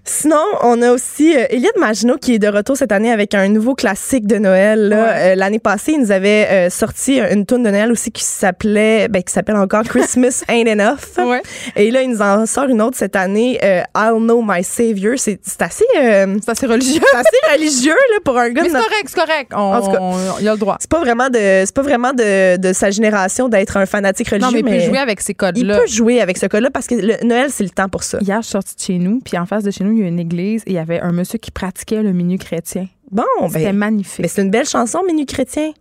[0.09, 3.47] Sinon, on a aussi euh, Eliade Maginot qui est de retour cette année avec un
[3.49, 4.89] nouveau classique de Noël.
[4.89, 4.97] là.
[5.05, 5.13] Ouais.
[5.33, 9.09] Euh, L'année passée, il nous avait euh, sorti une tune de Noël aussi qui s'appelait,
[9.09, 11.27] ben, qui s'appelle encore Christmas Ain't Enough.
[11.29, 11.43] Ouais.
[11.77, 15.15] Et là, il nous en sort une autre cette année, euh, I'll Know My Savior.
[15.19, 17.03] C'est c'est assez, euh, C'est assez religieux.
[17.11, 18.63] c'est assez religieux là pour un gars.
[18.63, 19.53] Mais c'est correct, c'est correct.
[19.55, 19.99] On, En tout cas,
[20.41, 20.79] il a le droit.
[20.81, 24.47] C'est pas vraiment de, c'est pas vraiment de, de sa génération d'être un fanatique religieux,
[24.47, 25.79] Non, mais il peut jouer avec ces il codes-là.
[25.81, 28.19] peut jouer avec ce cas-là parce que le Noël, c'est le temps pour ça.
[28.23, 30.07] Hier, je suis sortie de chez nous, puis en face de chez nous, il y
[30.07, 32.87] a une église et il y avait un monsieur qui pratiquait le minuit chrétien.
[33.11, 34.21] Bon, C'était ben, magnifique.
[34.21, 35.73] mais c'est une belle chanson, Menu chrétien.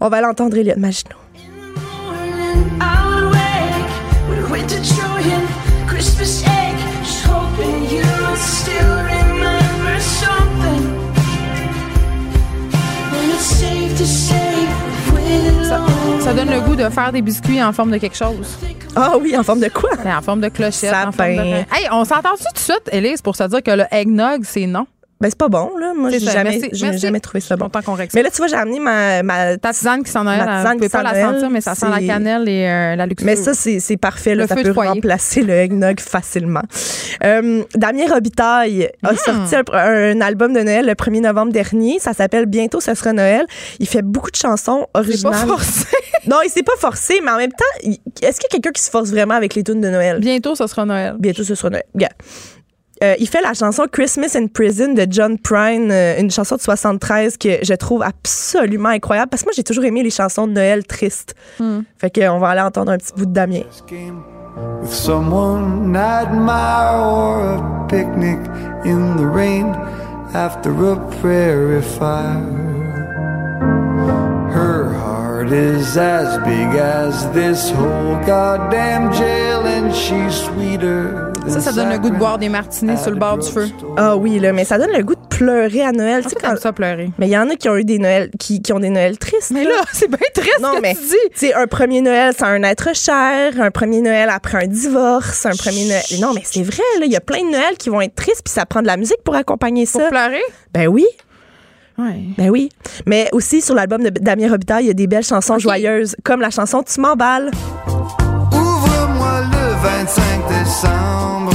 [0.00, 1.16] On va l'entendre, Eliade Maginot.
[2.80, 3.90] I would wake
[4.30, 5.42] with winter Trojan,
[5.88, 10.84] Christmas egg, just hoping you would still remember something.
[13.12, 14.67] And it's safe to say, with
[15.64, 15.80] Ça,
[16.20, 18.56] ça donne le goût de faire des biscuits en forme de quelque chose.
[18.96, 19.90] Ah oui, en forme de quoi?
[20.02, 20.90] Ben, en forme de clochette.
[20.90, 21.08] Sapin.
[21.08, 21.56] En forme de...
[21.72, 24.86] Hey, on s'entend-tu tout de suite, Élise, pour se dire que le eggnog, c'est non?
[25.20, 25.94] Ben, c'est pas bon, là.
[25.96, 26.70] Moi, j'ai jamais, Merci.
[26.82, 26.98] Merci.
[27.00, 27.68] jamais trouvé ça bon.
[27.84, 27.96] Qu'on.
[28.14, 30.80] Mais là, tu vois, j'ai amené ma, ma Ta tisane qui s'en Ma Noël, tisane
[30.80, 33.26] qui pas sent la sentir, mais ça sent la cannelle et euh, la luxure.
[33.26, 34.36] Mais ça, c'est c'est parfait.
[34.36, 36.62] Là, Le ça peut remplacer le eggnog facilement.
[37.24, 39.16] Euh, Damien Robitaille a Hmm.
[39.16, 41.98] sorti un, un album de Noël le 1er novembre dernier.
[41.98, 43.44] Ça s'appelle Bientôt, ce sera Noël.
[43.80, 45.48] Il fait beaucoup de chansons c'est pas originales.
[45.48, 45.86] forcé.
[46.28, 48.82] non, il s'est pas forcé, mais en même temps, est-ce qu'il y a quelqu'un qui
[48.82, 50.20] se force vraiment avec les tunes de Noël?
[50.20, 51.16] Bientôt, ce sera Noël.
[51.18, 51.84] Bientôt, ce sera Noël.
[51.98, 52.10] Yeah.
[53.02, 56.60] Euh, il fait la chanson Christmas in Prison de John Prine, euh, une chanson de
[56.60, 60.52] 73 que je trouve absolument incroyable parce que moi j'ai toujours aimé les chansons de
[60.52, 61.34] Noël tristes.
[61.60, 61.80] Hmm.
[61.96, 63.62] Fait qu'on va aller entendre un petit bout de Damien.
[64.80, 68.38] with someone I admire or a picnic
[68.84, 69.66] in the rain
[70.34, 72.88] after a prairie fire.
[74.52, 81.32] Her heart is as big as this whole goddamn jail and she's sweeter.
[81.48, 83.68] Ça, ça donne le goût de boire des martinis sur le bord du feu.
[83.96, 86.22] Ah oui là, mais ça donne le goût de pleurer à Noël.
[86.22, 87.10] Tu sais, Comme quand- ça, pleurer.
[87.18, 89.16] Mais il y en a qui ont eu des Noëls qui, qui ont des Noëls
[89.18, 89.50] tristes.
[89.52, 91.14] Mais là, c'est bien triste non que mais tu dis.
[91.32, 95.46] tu sais un premier Noël c'est un être cher, un premier Noël après un divorce,
[95.46, 96.02] un premier Noël.
[96.20, 98.42] Non mais c'est vrai là, il y a plein de Noëls qui vont être tristes
[98.44, 100.08] puis ça prend de la musique pour accompagner Pour ça.
[100.08, 100.42] pleurer?
[100.72, 101.06] Ben oui.
[101.98, 102.20] Ouais.
[102.36, 102.68] Ben oui.
[103.06, 106.40] Mais aussi, sur l'album de Damien Robitaille, il y a des belles chansons joyeuses, comme
[106.40, 107.50] la chanson Tu m'emballes.
[109.78, 111.52] Ouvre-moi le 25 décembre.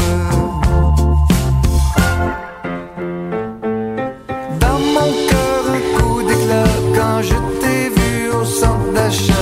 [4.59, 6.63] Dans mon cœur, un coup d'éclat
[6.95, 9.33] quand je t'ai vu au centre d'achat.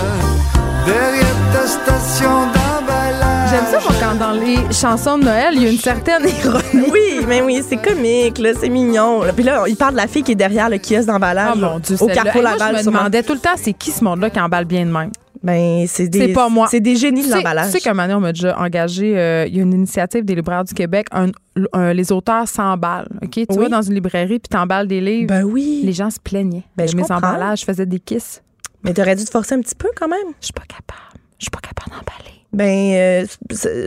[0.85, 3.49] Derrière ta station d'emballage.
[3.51, 6.89] J'aime ça, moi, quand dans les chansons de Noël, il y a une certaine ironie.
[6.91, 9.23] Oui, mais oui, c'est comique, là, c'est mignon.
[9.23, 9.33] là.
[9.33, 11.79] Puis là, il parle de la fille qui est derrière le kiosque d'emballage Oh mon
[11.79, 12.07] Dieu, au.
[12.07, 12.77] Carrefour Laval.
[12.77, 15.11] je me demandais tout le temps, c'est qui ce monde-là qui emballe bien de même?
[15.43, 16.33] Ben, c'est des.
[16.33, 16.67] Pas moi.
[16.69, 17.71] C'est des génies de l'emballage.
[17.71, 20.63] Tu sais donné, on m'a déjà engagé, euh, il y a une initiative des libraires
[20.63, 21.31] du Québec, un-
[21.73, 23.09] un- les auteurs s'emballent.
[23.23, 23.31] OK?
[23.31, 23.57] Tu Oui.
[23.57, 25.27] vas dans une librairie puis t'emballes des livres.
[25.27, 25.81] Ben oui.
[25.83, 26.63] Les gens se plaignaient.
[26.77, 27.17] Ben, je mes comprends.
[27.17, 28.41] emballages, je faisais des kisses.
[28.83, 30.17] Mais t'aurais dû te forcer un petit peu quand même.
[30.39, 31.19] Je suis pas capable.
[31.39, 32.40] Je suis pas capable d'emballer.
[32.53, 33.25] Ben, euh,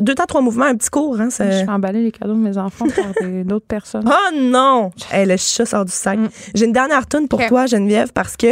[0.00, 1.28] deux temps, trois mouvements, un petit cours, hein.
[1.30, 3.04] ça- Je fais emballer les cadeaux de mes enfants par
[3.44, 4.04] d'autres personnes.
[4.06, 4.90] Oh non!
[5.12, 6.18] Hey, le chat sort du sac.
[6.54, 7.48] J'ai une dernière toune pour Mm.
[7.48, 8.46] Toi, Geneviève, parce que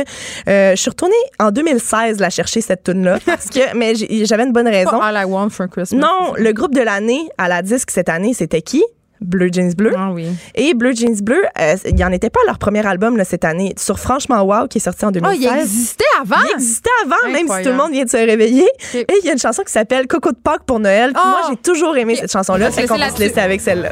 [0.48, 3.18] euh, je suis retournée en 2016 la chercher, cette toune-là.
[3.26, 3.94] Parce que, mais
[4.26, 4.90] j'avais une bonne raison.
[4.98, 5.98] Pas All I Want for Christmas.
[5.98, 8.82] Non, le groupe de l'année à la disque cette année, c'était qui?
[9.22, 9.92] Bleu Jeans Bleu.
[9.96, 10.26] Ah oui.
[10.54, 13.24] Et Bleu Jeans Bleu, euh, il n'y en était pas à leur premier album là,
[13.24, 13.74] cette année.
[13.78, 15.38] Sur Franchement Wow, qui est sorti en Oh, 2016.
[15.42, 16.36] il existait avant?
[16.50, 18.68] Il existait avant, même si tout le monde vient de se réveiller.
[18.94, 21.12] Et il y a une chanson qui s'appelle Coco de Pâques pour Noël.
[21.14, 21.20] Oh!
[21.24, 22.70] Moi, j'ai toujours aimé cette chanson-là.
[22.70, 23.90] Fait qu'on va se laisser avec celle-là.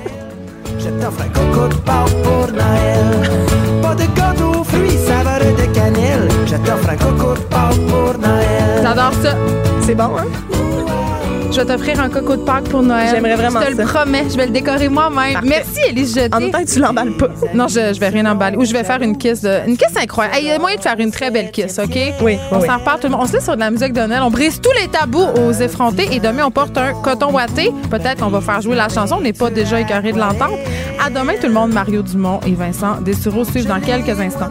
[0.79, 3.31] Je t'offre un coco de Pâques pour Noël.
[3.83, 6.29] Pas de gâteau aux fruits, saveur de cannelle.
[6.47, 8.81] Je t'offre un coco de Pâques pour Noël.
[8.83, 9.37] J'adore ça.
[9.83, 10.27] C'est bon, hein?
[11.53, 13.09] Je vais t'offrir un coco de Pâques pour Noël.
[13.11, 13.83] J'aimerais vraiment Je te ça.
[13.83, 14.25] le promets.
[14.31, 15.33] Je vais le décorer moi-même.
[15.33, 15.49] Parfait.
[15.49, 16.35] Merci, Élise Jeté.
[16.35, 17.27] En même temps tu l'emballes pas.
[17.55, 18.57] Non, je, je vais rien emballer.
[18.57, 19.67] Ou je vais faire une kiss de.
[19.67, 20.37] Une kiss incroyable.
[20.41, 21.99] Il y a moyen de faire une très belle kiss, OK?
[22.23, 22.67] Oui, On oui.
[22.67, 23.23] s'en reparle tout le monde.
[23.25, 24.21] On se laisse sur de la musique de Noël.
[24.23, 27.73] On brise tous les tabous aux effrontés et demain, on porte un coton ouaté.
[27.91, 29.17] Peut-être qu'on va faire jouer la chanson.
[29.19, 30.57] On n'est pas déjà écœuré de l'entendre.
[31.05, 31.73] À demain, tout le monde.
[31.73, 34.51] Mario Dumont et Vincent Dessureau suivent dans quelques instants.